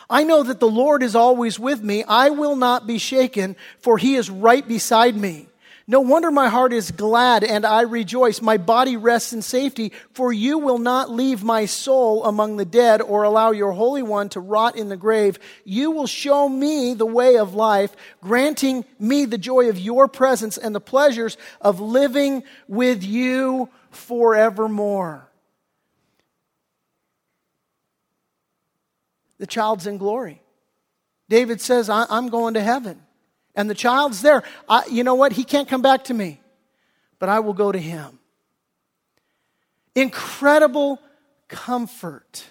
I 0.10 0.24
know 0.24 0.44
that 0.44 0.60
the 0.60 0.70
Lord 0.70 1.02
is 1.02 1.16
always 1.16 1.60
with 1.60 1.82
me. 1.82 2.04
I 2.04 2.30
will 2.30 2.56
not 2.56 2.86
be 2.86 3.00
shaken, 3.00 3.56
for 3.80 3.98
he 3.98 4.16
is 4.16 4.30
right 4.30 4.68
beside 4.68 5.16
me. 5.16 5.48
No 5.88 6.00
wonder 6.00 6.32
my 6.32 6.50
heart 6.50 6.74
is 6.74 6.90
glad 6.90 7.44
and 7.44 7.64
I 7.64 7.82
rejoice. 7.82 8.42
My 8.42 8.58
body 8.58 8.98
rests 8.98 9.34
in 9.34 9.44
safety, 9.44 9.92
for 10.14 10.34
you 10.34 10.58
will 10.58 10.80
not 10.80 11.12
leave 11.12 11.44
my 11.44 11.66
soul 11.66 12.26
among 12.26 12.58
the 12.58 12.66
dead 12.66 13.04
or 13.04 13.22
allow 13.22 13.52
your 13.52 13.72
Holy 13.72 14.02
One 14.02 14.30
to 14.30 14.40
rot 14.40 14.78
in 14.78 14.90
the 14.90 14.98
grave. 14.98 15.38
You 15.64 15.92
will 15.92 16.08
show 16.08 16.50
me 16.50 16.96
the 16.96 17.06
way 17.06 17.38
of 17.38 17.54
life, 17.54 17.96
granting 18.20 18.84
me 18.98 19.26
the 19.26 19.38
joy 19.38 19.70
of 19.70 19.78
your 19.78 20.08
presence 20.08 20.58
and 20.58 20.74
the 20.74 20.82
pleasures 20.82 21.38
of 21.62 21.80
living 21.80 22.44
with 22.68 23.04
you 23.04 23.70
forevermore. 23.92 25.30
The 29.38 29.48
child's 29.48 29.86
in 29.86 30.00
glory. 30.00 30.42
David 31.30 31.62
says, 31.62 31.90
I'm 31.92 32.30
going 32.30 32.56
to 32.56 32.62
heaven 32.62 33.05
and 33.56 33.70
the 33.70 33.76
child's 33.76 34.22
there. 34.22 34.44
I, 34.68 34.86
you 34.90 35.04
know 35.04 35.16
what? 35.16 35.34
He 35.34 35.44
can't 35.44 35.68
come 35.68 35.82
back 35.82 36.06
to 36.06 36.14
me, 36.14 36.42
but 37.20 37.30
I 37.30 37.40
will 37.40 37.54
go 37.54 37.72
to 37.72 37.80
him. 37.80 38.20
Incredible 39.96 41.00
comfort 41.48 42.46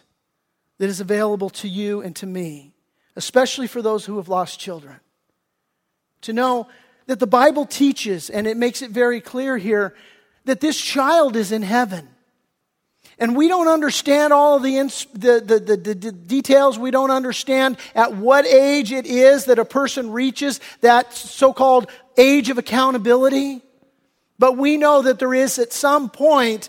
that 0.78 0.88
is 0.88 1.00
available 1.00 1.50
to 1.50 1.68
you 1.68 2.00
and 2.00 2.16
to 2.16 2.26
me, 2.26 2.74
especially 3.16 3.66
for 3.66 3.82
those 3.82 4.04
who 4.06 4.16
have 4.16 4.28
lost 4.28 4.58
children. 4.58 5.00
To 6.22 6.32
know 6.32 6.68
that 7.06 7.20
the 7.20 7.26
Bible 7.26 7.66
teaches, 7.66 8.30
and 8.30 8.46
it 8.46 8.56
makes 8.56 8.80
it 8.80 8.90
very 8.90 9.20
clear 9.20 9.58
here, 9.58 9.94
that 10.46 10.60
this 10.60 10.80
child 10.80 11.36
is 11.36 11.52
in 11.52 11.62
heaven. 11.62 12.08
And 13.18 13.36
we 13.36 13.48
don't 13.48 13.68
understand 13.68 14.32
all 14.32 14.56
of 14.56 14.62
the, 14.62 14.76
the, 15.12 15.40
the, 15.40 15.76
the, 15.76 15.94
the 15.94 16.12
details. 16.12 16.78
We 16.78 16.90
don't 16.90 17.10
understand 17.10 17.76
at 17.94 18.14
what 18.16 18.46
age 18.46 18.92
it 18.92 19.06
is 19.06 19.44
that 19.44 19.58
a 19.58 19.64
person 19.64 20.10
reaches 20.10 20.60
that 20.80 21.12
so 21.12 21.52
called 21.52 21.88
age 22.16 22.50
of 22.50 22.58
accountability. 22.58 23.62
But 24.38 24.56
we 24.56 24.76
know 24.76 25.02
that 25.02 25.18
there 25.18 25.34
is 25.34 25.58
at 25.58 25.72
some 25.72 26.10
point 26.10 26.68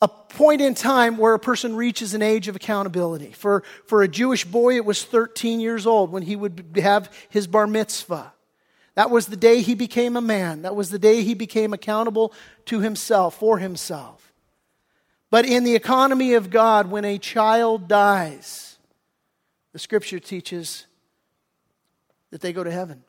a 0.00 0.08
point 0.08 0.60
in 0.60 0.74
time 0.74 1.16
where 1.16 1.32
a 1.32 1.38
person 1.38 1.76
reaches 1.76 2.12
an 2.12 2.22
age 2.22 2.48
of 2.48 2.56
accountability. 2.56 3.30
For, 3.30 3.62
for 3.86 4.02
a 4.02 4.08
Jewish 4.08 4.44
boy, 4.44 4.74
it 4.74 4.84
was 4.84 5.04
13 5.04 5.60
years 5.60 5.86
old 5.86 6.10
when 6.10 6.24
he 6.24 6.34
would 6.34 6.76
have 6.82 7.12
his 7.28 7.46
bar 7.46 7.68
mitzvah. 7.68 8.32
That 8.94 9.10
was 9.10 9.26
the 9.26 9.36
day 9.36 9.62
he 9.62 9.74
became 9.74 10.16
a 10.16 10.20
man. 10.20 10.62
That 10.62 10.74
was 10.74 10.90
the 10.90 10.98
day 10.98 11.22
he 11.22 11.34
became 11.34 11.72
accountable 11.72 12.32
to 12.66 12.80
himself, 12.80 13.36
for 13.36 13.58
himself. 13.58 14.31
But 15.32 15.46
in 15.46 15.64
the 15.64 15.74
economy 15.74 16.34
of 16.34 16.50
God, 16.50 16.90
when 16.90 17.06
a 17.06 17.16
child 17.16 17.88
dies, 17.88 18.76
the 19.72 19.78
scripture 19.78 20.20
teaches 20.20 20.84
that 22.30 22.42
they 22.42 22.52
go 22.52 22.62
to 22.62 22.70
heaven. 22.70 23.02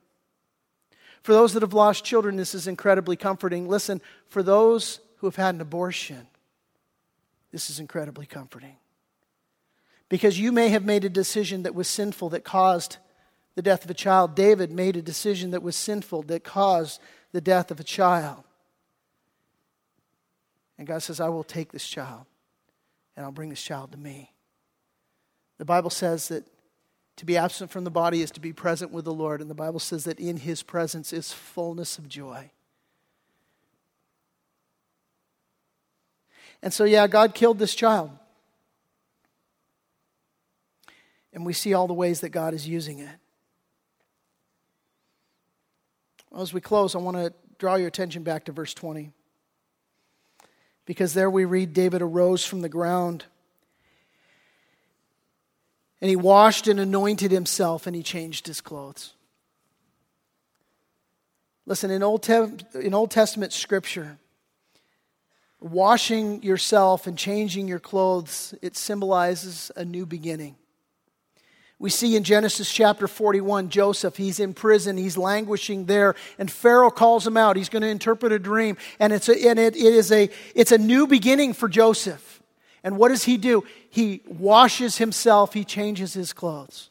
For 1.21 1.34
those 1.34 1.51
that 1.51 1.63
have 1.63 1.74
lost 1.74 2.05
children, 2.05 2.38
this 2.38 2.55
is 2.55 2.65
incredibly 2.65 3.17
comforting. 3.17 3.67
Listen, 3.67 3.99
for 4.30 4.41
those 4.41 5.01
who 5.17 5.28
have 5.28 5.36
had 5.36 5.55
an 5.55 5.59
abortion, 5.59 6.26
this 7.51 7.69
is 7.69 7.82
incredibly 7.82 8.26
comforting. 8.26 8.78
Because 10.07 10.39
you 10.39 10.53
may 10.53 10.69
have 10.69 10.86
made 10.86 11.03
a 11.03 11.09
decision 11.09 11.63
that 11.63 11.76
was 11.76 11.89
sinful 11.89 12.30
that 12.30 12.45
caused 12.45 12.99
the 13.55 13.61
death 13.61 13.84
of 13.84 13.91
a 13.91 13.93
child. 13.93 14.34
David 14.34 14.71
made 14.71 14.95
a 14.95 15.01
decision 15.01 15.51
that 15.51 15.61
was 15.61 15.76
sinful 15.76 16.21
that 16.24 16.45
caused 16.45 17.01
the 17.34 17.41
death 17.41 17.69
of 17.69 17.82
a 17.82 17.84
child. 17.84 18.45
And 20.84 20.88
God 20.90 21.02
says, 21.02 21.22
I 21.22 21.30
will 21.30 21.46
take 21.46 21.72
this 21.72 21.88
child 21.88 22.26
and 23.16 23.26
I'll 23.26 23.32
bring 23.32 23.48
this 23.48 23.64
child 23.64 23.94
to 23.94 23.98
me. 23.98 24.34
The 25.58 25.64
Bible 25.64 25.90
says 25.90 26.28
that 26.28 26.46
to 27.16 27.26
be 27.26 27.38
absent 27.38 27.72
from 27.72 27.86
the 27.86 27.90
body 27.90 28.22
is 28.22 28.32
to 28.32 28.42
be 28.42 28.52
present 28.52 28.92
with 28.92 29.06
the 29.06 29.14
Lord, 29.14 29.40
and 29.40 29.50
the 29.50 29.56
Bible 29.56 29.80
says 29.80 30.04
that 30.04 30.20
in 30.20 30.36
his 30.36 30.62
presence 30.62 31.14
is 31.14 31.32
fullness 31.32 31.98
of 31.98 32.10
joy. 32.10 32.52
And 36.62 36.74
so, 36.74 36.84
yeah, 36.84 37.08
God 37.08 37.34
killed 37.34 37.60
this 37.60 37.76
child. 37.76 38.12
And 41.32 41.46
we 41.46 41.54
see 41.54 41.74
all 41.74 41.88
the 41.88 41.94
ways 41.94 42.20
that 42.20 42.32
God 42.32 42.54
is 42.54 42.68
using 42.68 43.00
it. 43.00 43.16
Well, 46.30 46.42
as 46.42 46.52
we 46.52 46.60
close, 46.60 46.94
I 46.94 46.98
want 46.98 47.16
to 47.16 47.34
draw 47.58 47.76
your 47.76 47.88
attention 47.88 48.24
back 48.24 48.44
to 48.46 48.52
verse 48.52 48.74
20 48.74 49.14
because 50.86 51.14
there 51.14 51.30
we 51.30 51.46
read 51.46 51.74
David 51.74 52.02
arose 52.02 52.46
from 52.46 52.62
the 52.62 52.70
ground 52.70 53.26
And 56.04 56.10
he 56.10 56.18
washed 56.18 56.68
and 56.68 56.82
anointed 56.82 57.32
himself 57.32 57.88
and 57.88 57.96
he 57.96 58.04
changed 58.04 58.46
his 58.46 58.60
clothes. 58.60 59.14
Listen, 61.66 61.92
in 61.92 62.04
Old, 62.04 62.24
Te- 62.24 62.58
in 62.74 62.94
Old 62.94 63.10
Testament 63.10 63.54
scripture, 63.54 64.18
washing 65.62 66.44
yourself 66.44 67.08
and 67.08 67.18
changing 67.18 67.70
your 67.70 67.80
clothes, 67.80 68.54
it 68.62 68.76
symbolizes 68.76 69.72
a 69.78 69.86
new 69.86 70.06
beginning. 70.06 70.58
We 71.84 71.90
see 71.90 72.16
in 72.16 72.24
Genesis 72.24 72.72
chapter 72.72 73.10
41, 73.10 73.68
Joseph, 73.68 74.16
he's 74.16 74.40
in 74.40 74.54
prison, 74.54 74.96
he's 74.96 75.18
languishing 75.18 75.84
there, 75.84 76.16
and 76.40 76.50
Pharaoh 76.50 76.90
calls 76.90 77.28
him 77.28 77.36
out. 77.36 77.58
He's 77.58 77.68
going 77.68 77.82
to 77.82 77.90
interpret 77.90 78.32
a 78.32 78.40
dream, 78.40 78.78
and, 79.02 79.12
it's 79.12 79.28
a, 79.28 79.34
and 79.50 79.60
it, 79.60 79.76
it 79.76 79.94
is 79.94 80.10
a, 80.10 80.30
it's 80.56 80.72
a 80.72 80.78
new 80.78 81.08
beginning 81.08 81.52
for 81.52 81.68
Joseph. 81.68 82.42
And 82.86 82.98
what 82.98 83.10
does 83.10 83.26
he 83.26 83.36
do? 83.36 83.66
He 83.90 84.22
washes 84.26 84.98
himself, 84.98 85.54
he 85.54 85.66
changes 85.66 86.14
his 86.14 86.32
clothes. 86.32 86.90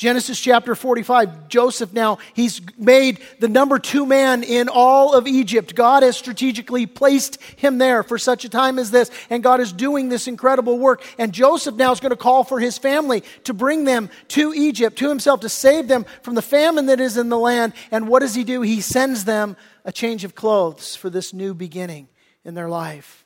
Genesis 0.00 0.40
chapter 0.40 0.74
45, 0.74 1.48
Joseph 1.48 1.92
now, 1.92 2.16
he's 2.32 2.62
made 2.78 3.20
the 3.38 3.50
number 3.50 3.78
two 3.78 4.06
man 4.06 4.42
in 4.42 4.70
all 4.70 5.12
of 5.12 5.26
Egypt. 5.26 5.74
God 5.74 6.02
has 6.02 6.16
strategically 6.16 6.86
placed 6.86 7.38
him 7.56 7.76
there 7.76 8.02
for 8.02 8.16
such 8.16 8.46
a 8.46 8.48
time 8.48 8.78
as 8.78 8.90
this, 8.90 9.10
and 9.28 9.42
God 9.42 9.60
is 9.60 9.74
doing 9.74 10.08
this 10.08 10.26
incredible 10.26 10.78
work. 10.78 11.04
And 11.18 11.34
Joseph 11.34 11.74
now 11.74 11.92
is 11.92 12.00
going 12.00 12.12
to 12.12 12.16
call 12.16 12.44
for 12.44 12.58
his 12.58 12.78
family 12.78 13.22
to 13.44 13.52
bring 13.52 13.84
them 13.84 14.08
to 14.28 14.54
Egypt, 14.56 14.96
to 15.00 15.08
himself, 15.10 15.40
to 15.40 15.50
save 15.50 15.86
them 15.86 16.06
from 16.22 16.34
the 16.34 16.40
famine 16.40 16.86
that 16.86 16.98
is 16.98 17.18
in 17.18 17.28
the 17.28 17.38
land. 17.38 17.74
And 17.90 18.08
what 18.08 18.20
does 18.20 18.34
he 18.34 18.42
do? 18.42 18.62
He 18.62 18.80
sends 18.80 19.26
them 19.26 19.54
a 19.84 19.92
change 19.92 20.24
of 20.24 20.34
clothes 20.34 20.96
for 20.96 21.10
this 21.10 21.34
new 21.34 21.52
beginning 21.52 22.08
in 22.42 22.54
their 22.54 22.70
life. 22.70 23.19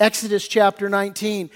Exodus 0.00 0.46
chapter 0.46 0.88
19. 0.88 1.50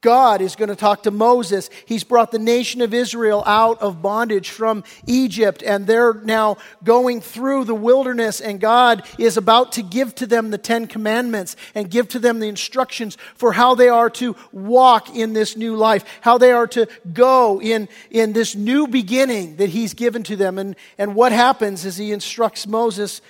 God 0.00 0.40
is 0.40 0.56
going 0.56 0.68
to 0.68 0.74
talk 0.74 1.04
to 1.04 1.12
Moses. 1.12 1.70
He's 1.86 2.02
brought 2.02 2.32
the 2.32 2.40
nation 2.40 2.80
of 2.80 2.92
Israel 2.92 3.44
out 3.46 3.80
of 3.80 4.02
bondage 4.02 4.50
from 4.50 4.82
Egypt, 5.06 5.62
and 5.64 5.86
they're 5.86 6.14
now 6.14 6.56
going 6.82 7.20
through 7.20 7.64
the 7.64 7.74
wilderness, 7.74 8.40
and 8.40 8.60
God 8.60 9.06
is 9.16 9.36
about 9.36 9.72
to 9.72 9.82
give 9.82 10.12
to 10.16 10.26
them 10.26 10.50
the 10.50 10.58
Ten 10.58 10.88
Commandments 10.88 11.54
and 11.72 11.88
give 11.88 12.08
to 12.08 12.18
them 12.18 12.40
the 12.40 12.48
instructions 12.48 13.16
for 13.36 13.52
how 13.52 13.76
they 13.76 13.88
are 13.88 14.10
to 14.10 14.34
walk 14.50 15.14
in 15.14 15.32
this 15.32 15.56
new 15.56 15.76
life, 15.76 16.04
how 16.20 16.36
they 16.36 16.50
are 16.50 16.66
to 16.68 16.88
go 17.12 17.60
in, 17.60 17.88
in 18.10 18.32
this 18.32 18.56
new 18.56 18.88
beginning 18.88 19.56
that 19.56 19.68
He's 19.68 19.94
given 19.94 20.24
to 20.24 20.34
them. 20.34 20.58
And, 20.58 20.74
and 20.98 21.14
what 21.14 21.30
happens 21.30 21.84
is 21.84 21.96
He 21.96 22.10
instructs 22.10 22.66
Moses, 22.66 23.22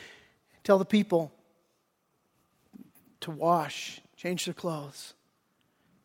tell 0.62 0.78
the 0.78 0.86
people 0.86 1.32
to 3.20 3.30
wash 3.30 4.00
change 4.24 4.46
their 4.46 4.54
clothes. 4.54 5.12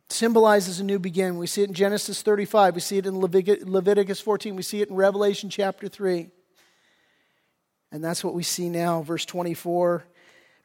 It 0.08 0.12
symbolizes 0.12 0.82
a 0.82 0.84
new 0.84 1.00
beginning. 1.00 1.38
We 1.38 1.48
see 1.48 1.62
it 1.62 1.70
in 1.70 1.74
Genesis 1.74 2.22
35, 2.22 2.76
we 2.76 2.82
see 2.82 2.98
it 2.98 3.06
in 3.06 3.18
Leviticus 3.18 4.20
14, 4.20 4.58
we 4.58 4.62
see 4.62 4.82
it 4.82 4.90
in 4.90 4.96
Revelation 4.96 5.50
chapter 5.50 5.88
3. 5.88 6.28
And 7.94 8.04
that's 8.04 8.22
what 8.22 8.34
we 8.34 8.44
see 8.44 8.68
now. 8.68 9.04
Verse 9.04 9.24
24, 9.24 10.04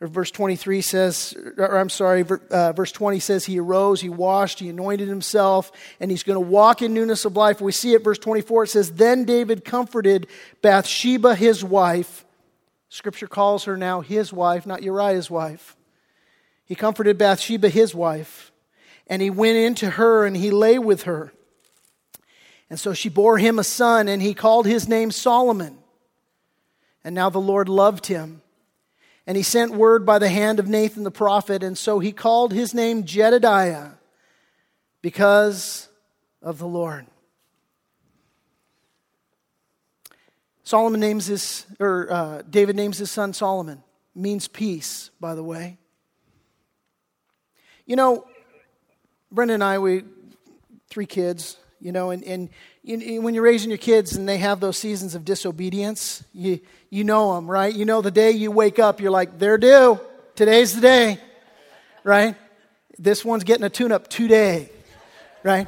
or 0.00 0.08
verse 0.08 0.32
23 0.32 0.80
says, 0.80 1.32
or 1.56 1.78
I'm 1.78 1.90
sorry, 1.90 2.24
uh, 2.50 2.72
verse 2.72 2.90
20 2.90 3.20
says, 3.20 3.44
He 3.44 3.60
arose, 3.60 4.00
He 4.00 4.08
washed, 4.08 4.58
He 4.58 4.68
anointed 4.68 5.06
Himself, 5.06 5.70
and 6.00 6.10
He's 6.10 6.24
going 6.24 6.34
to 6.34 6.50
walk 6.50 6.82
in 6.82 6.92
newness 6.92 7.24
of 7.24 7.36
life. 7.36 7.60
We 7.60 7.70
see 7.70 7.92
it, 7.94 8.02
verse 8.02 8.18
24, 8.18 8.64
it 8.64 8.68
says, 8.70 8.90
Then 8.90 9.24
David 9.24 9.64
comforted 9.64 10.26
Bathsheba, 10.60 11.36
his 11.36 11.62
wife. 11.62 12.24
Scripture 12.88 13.28
calls 13.28 13.62
her 13.64 13.76
now 13.76 14.00
his 14.00 14.32
wife, 14.32 14.66
not 14.66 14.82
Uriah's 14.82 15.30
wife. 15.30 15.76
He 16.66 16.74
comforted 16.74 17.18
Bathsheba, 17.18 17.68
his 17.68 17.94
wife, 17.94 18.52
and 19.06 19.20
he 19.20 19.30
went 19.30 19.56
into 19.56 19.90
her 19.90 20.24
and 20.24 20.36
he 20.36 20.50
lay 20.50 20.78
with 20.78 21.02
her. 21.02 21.32
And 22.70 22.80
so 22.80 22.94
she 22.94 23.08
bore 23.08 23.38
him 23.38 23.58
a 23.58 23.64
son, 23.64 24.08
and 24.08 24.22
he 24.22 24.34
called 24.34 24.66
his 24.66 24.88
name 24.88 25.10
Solomon. 25.10 25.78
And 27.04 27.14
now 27.14 27.28
the 27.28 27.40
Lord 27.40 27.68
loved 27.68 28.06
him. 28.06 28.40
And 29.26 29.36
he 29.36 29.42
sent 29.42 29.72
word 29.72 30.04
by 30.04 30.18
the 30.18 30.28
hand 30.28 30.58
of 30.58 30.66
Nathan 30.66 31.04
the 31.04 31.10
prophet, 31.10 31.62
and 31.62 31.76
so 31.76 31.98
he 31.98 32.12
called 32.12 32.52
his 32.52 32.74
name 32.74 33.04
Jedediah 33.04 33.90
because 35.02 35.88
of 36.42 36.58
the 36.58 36.66
Lord. 36.66 37.06
Solomon 40.62 41.00
names 41.00 41.26
his, 41.26 41.66
or 41.78 42.10
uh, 42.10 42.42
David 42.48 42.74
names 42.74 42.96
his 42.96 43.10
son 43.10 43.34
Solomon, 43.34 43.82
means 44.14 44.48
peace, 44.48 45.10
by 45.20 45.34
the 45.34 45.44
way. 45.44 45.78
You 47.86 47.96
know, 47.96 48.26
Brenda 49.30 49.54
and 49.54 49.64
I, 49.64 49.78
we 49.78 50.04
three 50.88 51.06
kids, 51.06 51.58
you 51.80 51.92
know, 51.92 52.10
and, 52.10 52.24
and 52.24 52.48
you, 52.82 53.20
when 53.20 53.34
you're 53.34 53.44
raising 53.44 53.70
your 53.70 53.78
kids 53.78 54.16
and 54.16 54.28
they 54.28 54.38
have 54.38 54.60
those 54.60 54.78
seasons 54.78 55.14
of 55.14 55.24
disobedience, 55.24 56.24
you, 56.32 56.60
you 56.88 57.04
know 57.04 57.34
them, 57.34 57.50
right? 57.50 57.74
You 57.74 57.84
know 57.84 58.00
the 58.00 58.10
day 58.10 58.30
you 58.30 58.50
wake 58.50 58.78
up, 58.78 59.00
you're 59.00 59.10
like, 59.10 59.38
they're 59.38 59.58
due. 59.58 60.00
Today's 60.34 60.74
the 60.74 60.80
day, 60.80 61.18
right? 62.04 62.36
This 62.98 63.24
one's 63.24 63.44
getting 63.44 63.64
a 63.64 63.70
tune 63.70 63.92
up 63.92 64.08
today, 64.08 64.70
right? 65.42 65.66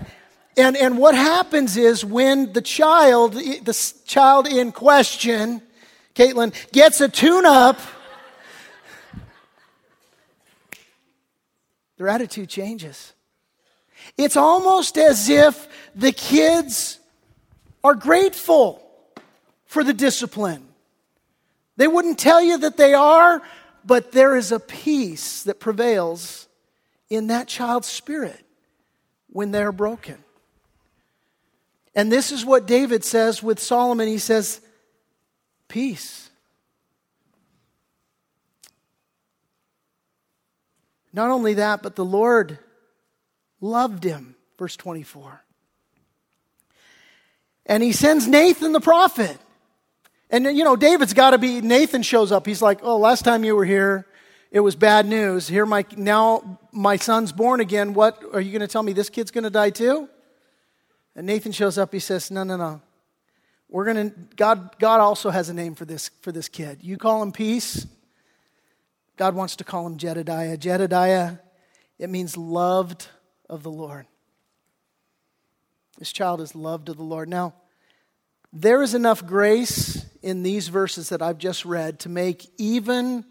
And, 0.57 0.75
and 0.77 0.97
what 0.97 1.15
happens 1.15 1.77
is 1.77 2.03
when 2.03 2.55
the 2.55 2.63
child, 2.63 3.35
the 3.35 3.95
child 4.07 4.47
in 4.47 4.73
question, 4.73 5.61
Caitlin, 6.15 6.55
gets 6.73 7.03
a 7.03 7.11
tune 7.11 7.45
up, 7.45 7.79
their 11.97 12.09
attitude 12.09 12.49
changes. 12.49 13.13
It's 14.17 14.37
almost 14.37 14.99
as 14.99 15.29
if 15.29 15.69
the 15.95 16.13
kids 16.13 17.01
are 17.83 17.95
grateful 17.95 18.83
for 19.65 19.83
the 19.83 19.95
discipline. 19.95 20.67
They 21.77 21.89
wouldn't 21.89 22.19
tell 22.19 22.43
you 22.43 22.59
that 22.59 22.77
they 22.77 22.95
are, 22.95 23.43
but 23.85 24.13
there 24.13 24.37
is 24.37 24.53
a 24.53 24.61
peace 24.61 25.43
that 25.45 25.61
prevails 25.61 26.49
in 27.09 27.29
that 27.29 27.49
child's 27.49 27.89
spirit 27.89 28.45
when 29.31 29.51
they're 29.51 29.73
broken. 29.73 30.19
And 31.95 32.13
this 32.13 32.31
is 32.33 32.45
what 32.45 32.67
David 32.67 33.05
says 33.05 33.43
with 33.43 33.59
Solomon. 33.59 34.09
He 34.09 34.19
says, 34.19 34.61
Peace. 35.69 36.26
Not 41.17 41.31
only 41.31 41.55
that, 41.55 41.83
but 41.83 41.97
the 41.97 42.05
Lord 42.05 42.59
loved 43.63 44.05
him. 44.05 44.37
Verse 44.59 44.77
24. 44.77 45.43
And 47.65 47.83
he 47.83 47.93
sends 47.93 48.29
Nathan 48.29 48.73
the 48.73 48.81
prophet. 48.81 49.39
And, 50.29 50.45
you 50.45 50.63
know, 50.63 50.77
David's 50.77 51.15
got 51.15 51.31
to 51.31 51.39
be, 51.39 51.63
Nathan 51.63 52.03
shows 52.03 52.33
up. 52.33 52.45
He's 52.45 52.61
like, 52.61 52.81
oh, 52.83 52.99
last 52.99 53.25
time 53.25 53.45
you 53.45 53.57
were 53.57 53.65
here, 53.65 54.07
it 54.51 54.61
was 54.61 54.77
bad 54.77 55.07
news. 55.07 55.49
Here, 55.49 55.65
my, 55.65 55.87
now 55.97 56.59
my 56.71 56.97
son's 56.97 57.33
born 57.33 57.61
again. 57.61 57.95
What, 57.95 58.23
are 58.35 58.41
you 58.41 58.53
going 58.53 58.61
to 58.61 58.69
tell 58.69 58.83
me 58.83 58.93
this 58.93 59.09
kid's 59.09 59.31
going 59.31 59.45
to 59.45 59.51
die 59.51 59.71
too? 59.71 60.11
And 61.15 61.27
Nathan 61.27 61.53
shows 61.53 61.79
up. 61.79 61.95
He 61.95 61.99
says, 61.99 62.31
no, 62.31 62.45
no, 62.45 62.59
no. 62.59 62.83
We're 63.71 63.91
going 63.91 64.11
to, 64.11 64.17
God, 64.37 64.79
God 64.79 65.01
also 65.01 65.31
has 65.31 65.49
a 65.49 65.55
name 65.55 65.77
for 65.77 65.87
this, 65.87 66.11
for 66.21 66.31
this 66.31 66.51
kid. 66.51 66.81
You 66.83 66.99
call 66.99 67.23
him 67.23 67.33
peace. 67.33 67.87
God 69.17 69.35
wants 69.35 69.57
to 69.57 69.65
call 69.65 69.87
him 69.87 69.97
Jedediah. 69.97 70.57
Jedediah, 70.57 71.39
it 71.99 72.11
means 72.11 72.37
loved 72.37 73.09
of 73.49 73.63
the 73.63 73.71
Lord. 73.71 74.07
This 75.99 76.13
child 76.13 76.41
is 76.41 76.55
loved 76.55 76.89
of 76.89 76.97
the 76.97 77.03
Lord. 77.03 77.29
Now, 77.29 77.55
there 78.53 78.83
is 78.83 78.95
enough 78.95 79.27
grace 79.27 80.05
in 80.23 80.43
these 80.43 80.69
verses 80.69 81.09
that 81.09 81.23
I've 81.23 81.39
just 81.39 81.65
read 81.65 82.01
to 82.01 82.09
make 82.09 82.51
even 82.59 83.25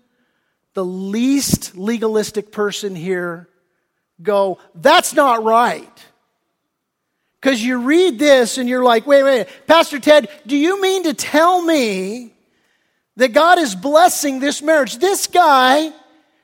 the 0.74 0.86
least 0.86 1.78
legalistic 1.78 2.52
person 2.52 2.96
here 2.96 3.48
go, 4.22 4.60
that's 4.76 5.14
not 5.14 5.44
right. 5.44 6.06
Because 7.40 7.64
you 7.64 7.80
read 7.80 8.18
this 8.18 8.58
and 8.58 8.68
you're 8.68 8.84
like, 8.84 9.06
wait, 9.06 9.24
wait, 9.24 9.48
Pastor 9.68 10.00
Ted, 10.00 10.30
do 10.46 10.56
you 10.56 10.82
mean 10.82 11.04
to 11.04 11.14
tell 11.14 11.62
me 11.62 12.35
that 13.18 13.34
God 13.34 13.60
is 13.60 13.76
blessing 13.76 14.40
this 14.40 14.62
marriage. 14.62 14.98
This 14.98 15.28
guy 15.28 15.94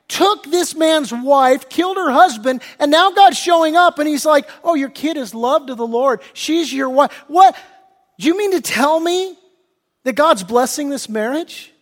took 0.08 0.44
this 0.44 0.74
man's 0.74 1.12
wife, 1.12 1.68
killed 1.68 1.96
her 1.96 2.10
husband, 2.10 2.62
and 2.78 2.90
now 2.90 3.10
God's 3.12 3.38
showing 3.38 3.76
up 3.76 3.98
and 3.98 4.08
he's 4.08 4.26
like, 4.26 4.48
Oh, 4.62 4.74
your 4.74 4.90
kid 4.90 5.16
is 5.16 5.34
loved 5.34 5.70
of 5.70 5.78
the 5.78 5.86
Lord. 5.86 6.20
She's 6.32 6.72
your 6.72 6.90
wife. 6.90 7.12
What? 7.28 7.56
Do 8.18 8.28
you 8.28 8.36
mean 8.36 8.52
to 8.52 8.60
tell 8.60 9.00
me 9.00 9.36
that 10.04 10.14
God's 10.14 10.44
blessing 10.44 10.90
this 10.90 11.08
marriage? 11.08 11.72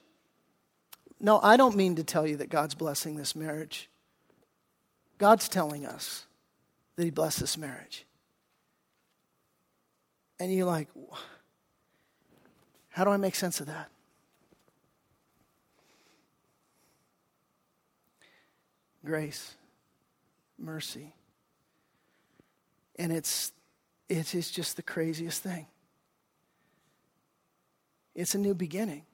No, 1.20 1.38
I 1.42 1.56
don't 1.56 1.76
mean 1.76 1.96
to 1.96 2.04
tell 2.04 2.26
you 2.26 2.36
that 2.38 2.48
God's 2.48 2.74
blessing 2.74 3.16
this 3.16 3.36
marriage. 3.36 3.90
God's 5.18 5.48
telling 5.48 5.84
us 5.84 6.24
that 6.96 7.04
He 7.04 7.10
blessed 7.10 7.40
this 7.40 7.58
marriage. 7.58 8.06
And 10.38 10.52
you're 10.52 10.66
like, 10.66 10.88
how 12.88 13.04
do 13.04 13.10
I 13.10 13.18
make 13.18 13.34
sense 13.34 13.60
of 13.60 13.66
that? 13.66 13.90
Grace, 19.04 19.54
mercy. 20.58 21.14
And 22.96 23.12
it's, 23.12 23.52
it 24.08 24.34
is 24.34 24.50
just 24.50 24.76
the 24.76 24.82
craziest 24.82 25.42
thing. 25.42 25.66
It's 28.14 28.34
a 28.34 28.38
new 28.38 28.54
beginning. 28.54 29.04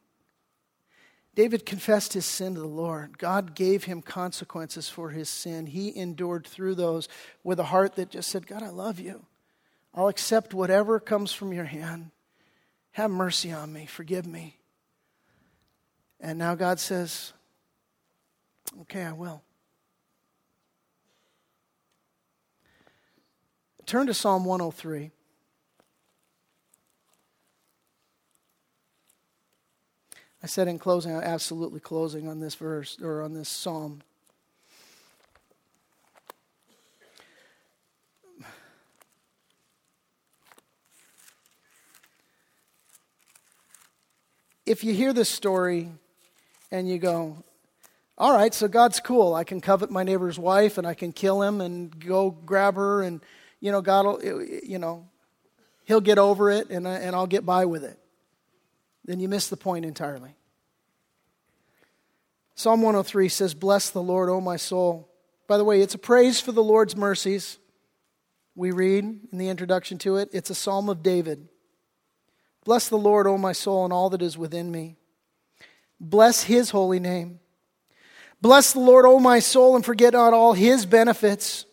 David 1.34 1.66
confessed 1.66 2.14
his 2.14 2.24
sin 2.24 2.54
to 2.54 2.60
the 2.60 2.66
Lord. 2.66 3.18
God 3.18 3.54
gave 3.54 3.84
him 3.84 4.00
consequences 4.00 4.88
for 4.88 5.10
his 5.10 5.28
sin. 5.28 5.66
He 5.66 5.94
endured 5.94 6.46
through 6.46 6.76
those 6.76 7.08
with 7.44 7.60
a 7.60 7.64
heart 7.64 7.96
that 7.96 8.10
just 8.10 8.30
said, 8.30 8.46
God, 8.46 8.62
I 8.62 8.70
love 8.70 8.98
you. 8.98 9.26
I'll 9.94 10.08
accept 10.08 10.54
whatever 10.54 10.98
comes 10.98 11.32
from 11.32 11.52
your 11.52 11.64
hand. 11.64 12.10
Have 12.92 13.10
mercy 13.10 13.52
on 13.52 13.70
me. 13.70 13.84
Forgive 13.84 14.26
me. 14.26 14.56
And 16.20 16.38
now 16.38 16.54
God 16.54 16.80
says, 16.80 17.34
Okay, 18.82 19.02
I 19.02 19.12
will. 19.12 19.42
Turn 23.86 24.08
to 24.08 24.14
Psalm 24.14 24.44
103. 24.44 25.12
I 30.42 30.46
said 30.48 30.66
in 30.66 30.80
closing, 30.80 31.14
I'm 31.14 31.22
absolutely 31.22 31.78
closing 31.78 32.26
on 32.28 32.40
this 32.40 32.56
verse 32.56 32.98
or 33.00 33.22
on 33.22 33.32
this 33.32 33.48
psalm. 33.48 34.02
If 44.66 44.82
you 44.82 44.92
hear 44.94 45.12
this 45.12 45.28
story 45.28 45.92
and 46.72 46.88
you 46.88 46.98
go, 46.98 47.36
all 48.18 48.36
right, 48.36 48.52
so 48.52 48.66
God's 48.66 48.98
cool. 48.98 49.32
I 49.32 49.44
can 49.44 49.60
covet 49.60 49.92
my 49.92 50.02
neighbor's 50.02 50.40
wife 50.40 50.76
and 50.76 50.88
I 50.88 50.94
can 50.94 51.12
kill 51.12 51.40
him 51.40 51.60
and 51.60 52.04
go 52.04 52.30
grab 52.30 52.74
her 52.74 53.02
and, 53.02 53.20
you 53.60 53.72
know, 53.72 53.80
God 53.80 54.06
will, 54.06 54.42
you 54.42 54.78
know, 54.78 55.08
he'll 55.84 56.00
get 56.00 56.18
over 56.18 56.50
it 56.50 56.70
and, 56.70 56.86
uh, 56.86 56.90
and 56.90 57.16
I'll 57.16 57.26
get 57.26 57.46
by 57.46 57.64
with 57.64 57.84
it. 57.84 57.98
Then 59.04 59.20
you 59.20 59.28
miss 59.28 59.48
the 59.48 59.56
point 59.56 59.84
entirely. 59.84 60.34
Psalm 62.54 62.80
103 62.80 63.28
says, 63.28 63.54
Bless 63.54 63.90
the 63.90 64.02
Lord, 64.02 64.28
O 64.30 64.40
my 64.40 64.56
soul. 64.56 65.08
By 65.46 65.58
the 65.58 65.64
way, 65.64 65.82
it's 65.82 65.94
a 65.94 65.98
praise 65.98 66.40
for 66.40 66.52
the 66.52 66.62
Lord's 66.62 66.96
mercies. 66.96 67.58
We 68.54 68.70
read 68.70 69.04
in 69.30 69.38
the 69.38 69.48
introduction 69.48 69.98
to 69.98 70.16
it, 70.16 70.30
it's 70.32 70.50
a 70.50 70.54
psalm 70.54 70.88
of 70.88 71.02
David. 71.02 71.48
Bless 72.64 72.88
the 72.88 72.98
Lord, 72.98 73.26
O 73.26 73.38
my 73.38 73.52
soul, 73.52 73.84
and 73.84 73.92
all 73.92 74.10
that 74.10 74.22
is 74.22 74.38
within 74.38 74.72
me. 74.72 74.96
Bless 76.00 76.44
his 76.44 76.70
holy 76.70 76.98
name. 76.98 77.38
Bless 78.40 78.72
the 78.72 78.80
Lord, 78.80 79.04
O 79.04 79.20
my 79.20 79.38
soul, 79.38 79.76
and 79.76 79.84
forget 79.84 80.14
not 80.14 80.32
all 80.32 80.54
his 80.54 80.86
benefits, 80.86 81.65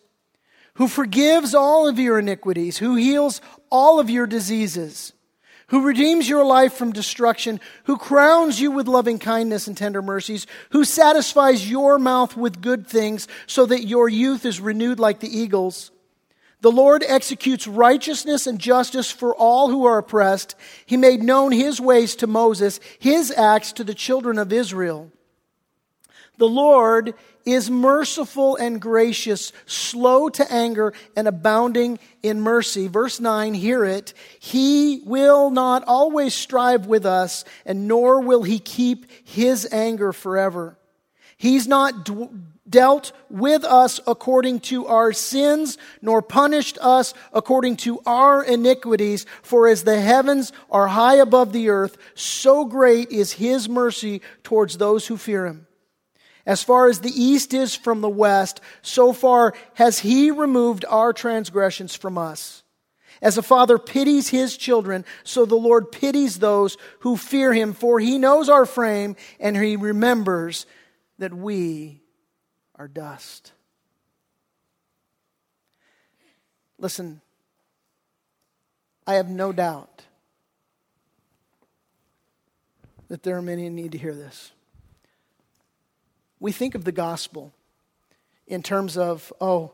who 0.74 0.88
forgives 0.88 1.54
all 1.54 1.86
of 1.88 1.98
your 1.98 2.18
iniquities, 2.18 2.78
who 2.78 2.96
heals 2.96 3.40
all 3.70 4.00
of 4.00 4.10
your 4.10 4.26
diseases, 4.26 5.12
who 5.68 5.86
redeems 5.86 6.28
your 6.28 6.44
life 6.44 6.74
from 6.74 6.92
destruction, 6.92 7.60
who 7.84 7.96
crowns 7.96 8.60
you 8.60 8.70
with 8.70 8.88
loving 8.88 9.18
kindness 9.18 9.66
and 9.66 9.76
tender 9.76 10.02
mercies, 10.02 10.46
who 10.70 10.84
satisfies 10.84 11.70
your 11.70 11.98
mouth 11.98 12.36
with 12.36 12.60
good 12.60 12.86
things 12.86 13.28
so 13.46 13.64
that 13.66 13.86
your 13.86 14.08
youth 14.08 14.44
is 14.44 14.60
renewed 14.60 14.98
like 14.98 15.20
the 15.20 15.38
eagles. 15.38 15.90
The 16.60 16.72
Lord 16.72 17.04
executes 17.06 17.66
righteousness 17.66 18.46
and 18.46 18.58
justice 18.58 19.10
for 19.10 19.34
all 19.34 19.68
who 19.68 19.84
are 19.84 19.98
oppressed. 19.98 20.54
He 20.86 20.96
made 20.96 21.22
known 21.22 21.52
his 21.52 21.80
ways 21.80 22.16
to 22.16 22.26
Moses, 22.26 22.80
his 22.98 23.30
acts 23.30 23.72
to 23.72 23.84
the 23.84 23.94
children 23.94 24.38
of 24.38 24.52
Israel. 24.52 25.10
The 26.38 26.48
Lord 26.48 27.14
is 27.44 27.70
merciful 27.70 28.56
and 28.56 28.80
gracious, 28.80 29.52
slow 29.66 30.28
to 30.30 30.52
anger, 30.52 30.92
and 31.16 31.28
abounding 31.28 31.98
in 32.22 32.40
mercy. 32.40 32.88
Verse 32.88 33.20
9, 33.20 33.54
hear 33.54 33.84
it. 33.84 34.14
He 34.38 35.02
will 35.04 35.50
not 35.50 35.84
always 35.86 36.34
strive 36.34 36.86
with 36.86 37.06
us, 37.06 37.44
and 37.66 37.86
nor 37.86 38.20
will 38.20 38.42
he 38.42 38.58
keep 38.58 39.06
his 39.24 39.68
anger 39.70 40.12
forever. 40.12 40.78
He's 41.36 41.66
not 41.66 42.08
dealt 42.68 43.12
with 43.28 43.64
us 43.64 44.00
according 44.06 44.60
to 44.60 44.86
our 44.86 45.12
sins, 45.12 45.76
nor 46.00 46.22
punished 46.22 46.78
us 46.80 47.12
according 47.32 47.76
to 47.76 48.00
our 48.06 48.42
iniquities. 48.42 49.26
For 49.42 49.68
as 49.68 49.84
the 49.84 50.00
heavens 50.00 50.52
are 50.70 50.88
high 50.88 51.16
above 51.16 51.52
the 51.52 51.68
earth, 51.68 51.98
so 52.14 52.64
great 52.64 53.10
is 53.10 53.32
his 53.32 53.68
mercy 53.68 54.22
towards 54.42 54.78
those 54.78 55.06
who 55.06 55.16
fear 55.16 55.46
him. 55.46 55.66
As 56.46 56.62
far 56.62 56.88
as 56.88 57.00
the 57.00 57.10
east 57.10 57.54
is 57.54 57.74
from 57.74 58.00
the 58.00 58.08
west, 58.08 58.60
so 58.82 59.12
far 59.12 59.54
has 59.74 60.00
he 60.00 60.30
removed 60.30 60.84
our 60.88 61.12
transgressions 61.12 61.94
from 61.94 62.18
us. 62.18 62.62
As 63.22 63.38
a 63.38 63.42
father 63.42 63.78
pities 63.78 64.28
his 64.28 64.56
children, 64.56 65.04
so 65.22 65.46
the 65.46 65.54
Lord 65.54 65.90
pities 65.90 66.38
those 66.38 66.76
who 67.00 67.16
fear 67.16 67.54
him, 67.54 67.72
for 67.72 67.98
he 67.98 68.18
knows 68.18 68.48
our 68.48 68.66
frame 68.66 69.16
and 69.40 69.56
he 69.56 69.76
remembers 69.76 70.66
that 71.18 71.32
we 71.32 72.02
are 72.74 72.88
dust. 72.88 73.52
Listen, 76.78 77.22
I 79.06 79.14
have 79.14 79.30
no 79.30 79.52
doubt 79.52 80.02
that 83.08 83.22
there 83.22 83.36
are 83.36 83.42
many 83.42 83.64
who 83.64 83.70
need 83.70 83.92
to 83.92 83.98
hear 83.98 84.14
this. 84.14 84.50
We 86.44 86.52
think 86.52 86.74
of 86.74 86.84
the 86.84 86.92
gospel 86.92 87.54
in 88.46 88.62
terms 88.62 88.98
of, 88.98 89.32
oh, 89.40 89.72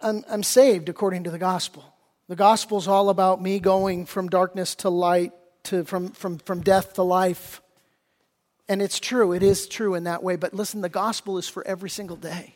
I'm, 0.00 0.24
I'm 0.30 0.44
saved 0.44 0.88
according 0.88 1.24
to 1.24 1.32
the 1.32 1.40
gospel. 1.40 1.84
The 2.28 2.36
gospel 2.36 2.78
is 2.78 2.86
all 2.86 3.08
about 3.08 3.42
me 3.42 3.58
going 3.58 4.06
from 4.06 4.28
darkness 4.28 4.76
to 4.76 4.90
light, 4.90 5.32
to, 5.64 5.82
from, 5.82 6.10
from, 6.12 6.38
from 6.38 6.60
death 6.60 6.92
to 6.92 7.02
life. 7.02 7.62
And 8.68 8.80
it's 8.80 9.00
true, 9.00 9.32
it 9.32 9.42
is 9.42 9.66
true 9.66 9.96
in 9.96 10.04
that 10.04 10.22
way. 10.22 10.36
But 10.36 10.54
listen, 10.54 10.82
the 10.82 10.88
gospel 10.88 11.36
is 11.36 11.48
for 11.48 11.66
every 11.66 11.90
single 11.90 12.14
day. 12.14 12.54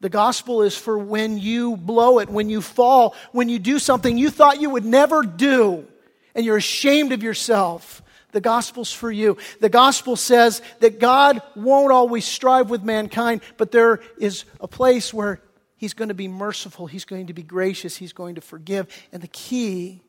The 0.00 0.08
gospel 0.08 0.62
is 0.62 0.76
for 0.76 0.98
when 0.98 1.38
you 1.38 1.76
blow 1.76 2.18
it, 2.18 2.28
when 2.28 2.50
you 2.50 2.60
fall, 2.60 3.14
when 3.30 3.48
you 3.48 3.60
do 3.60 3.78
something 3.78 4.18
you 4.18 4.30
thought 4.30 4.60
you 4.60 4.70
would 4.70 4.84
never 4.84 5.22
do, 5.22 5.86
and 6.34 6.44
you're 6.44 6.56
ashamed 6.56 7.12
of 7.12 7.22
yourself. 7.22 8.01
The 8.32 8.40
gospel's 8.40 8.92
for 8.92 9.10
you. 9.10 9.36
The 9.60 9.68
gospel 9.68 10.16
says 10.16 10.60
that 10.80 10.98
God 10.98 11.40
won't 11.54 11.92
always 11.92 12.24
strive 12.24 12.70
with 12.70 12.82
mankind, 12.82 13.42
but 13.56 13.72
there 13.72 14.00
is 14.18 14.44
a 14.60 14.68
place 14.68 15.14
where 15.14 15.40
He's 15.76 15.94
going 15.94 16.08
to 16.08 16.14
be 16.14 16.28
merciful, 16.28 16.86
He's 16.86 17.04
going 17.04 17.28
to 17.28 17.34
be 17.34 17.42
gracious, 17.42 17.96
He's 17.96 18.12
going 18.12 18.34
to 18.34 18.40
forgive. 18.40 18.88
And 19.12 19.22
the 19.22 19.28
key, 19.28 20.00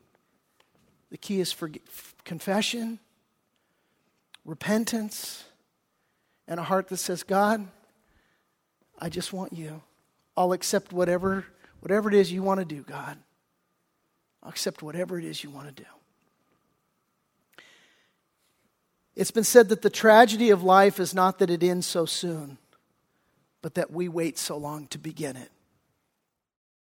the 1.10 1.18
key 1.18 1.40
is 1.40 1.52
for 1.52 1.70
confession 2.24 2.98
repentance, 4.44 5.44
and 6.46 6.60
a 6.60 6.62
heart 6.62 6.88
that 6.88 6.98
says, 6.98 7.22
God, 7.22 7.66
I 8.98 9.08
just 9.08 9.32
want 9.32 9.52
you. 9.52 9.82
I'll 10.36 10.52
accept 10.52 10.92
whatever, 10.92 11.44
whatever 11.80 12.08
it 12.08 12.14
is 12.14 12.30
you 12.30 12.42
want 12.42 12.60
to 12.60 12.66
do, 12.66 12.82
God. 12.82 13.18
I'll 14.42 14.50
accept 14.50 14.82
whatever 14.82 15.18
it 15.18 15.24
is 15.24 15.42
you 15.42 15.50
want 15.50 15.74
to 15.74 15.82
do. 15.82 15.88
It's 19.16 19.30
been 19.30 19.44
said 19.44 19.68
that 19.68 19.82
the 19.82 19.90
tragedy 19.90 20.50
of 20.50 20.62
life 20.62 20.98
is 20.98 21.14
not 21.14 21.38
that 21.38 21.50
it 21.50 21.62
ends 21.62 21.86
so 21.86 22.04
soon, 22.04 22.58
but 23.62 23.74
that 23.74 23.90
we 23.90 24.08
wait 24.08 24.38
so 24.38 24.56
long 24.56 24.86
to 24.88 24.98
begin 24.98 25.36
it. 25.36 25.50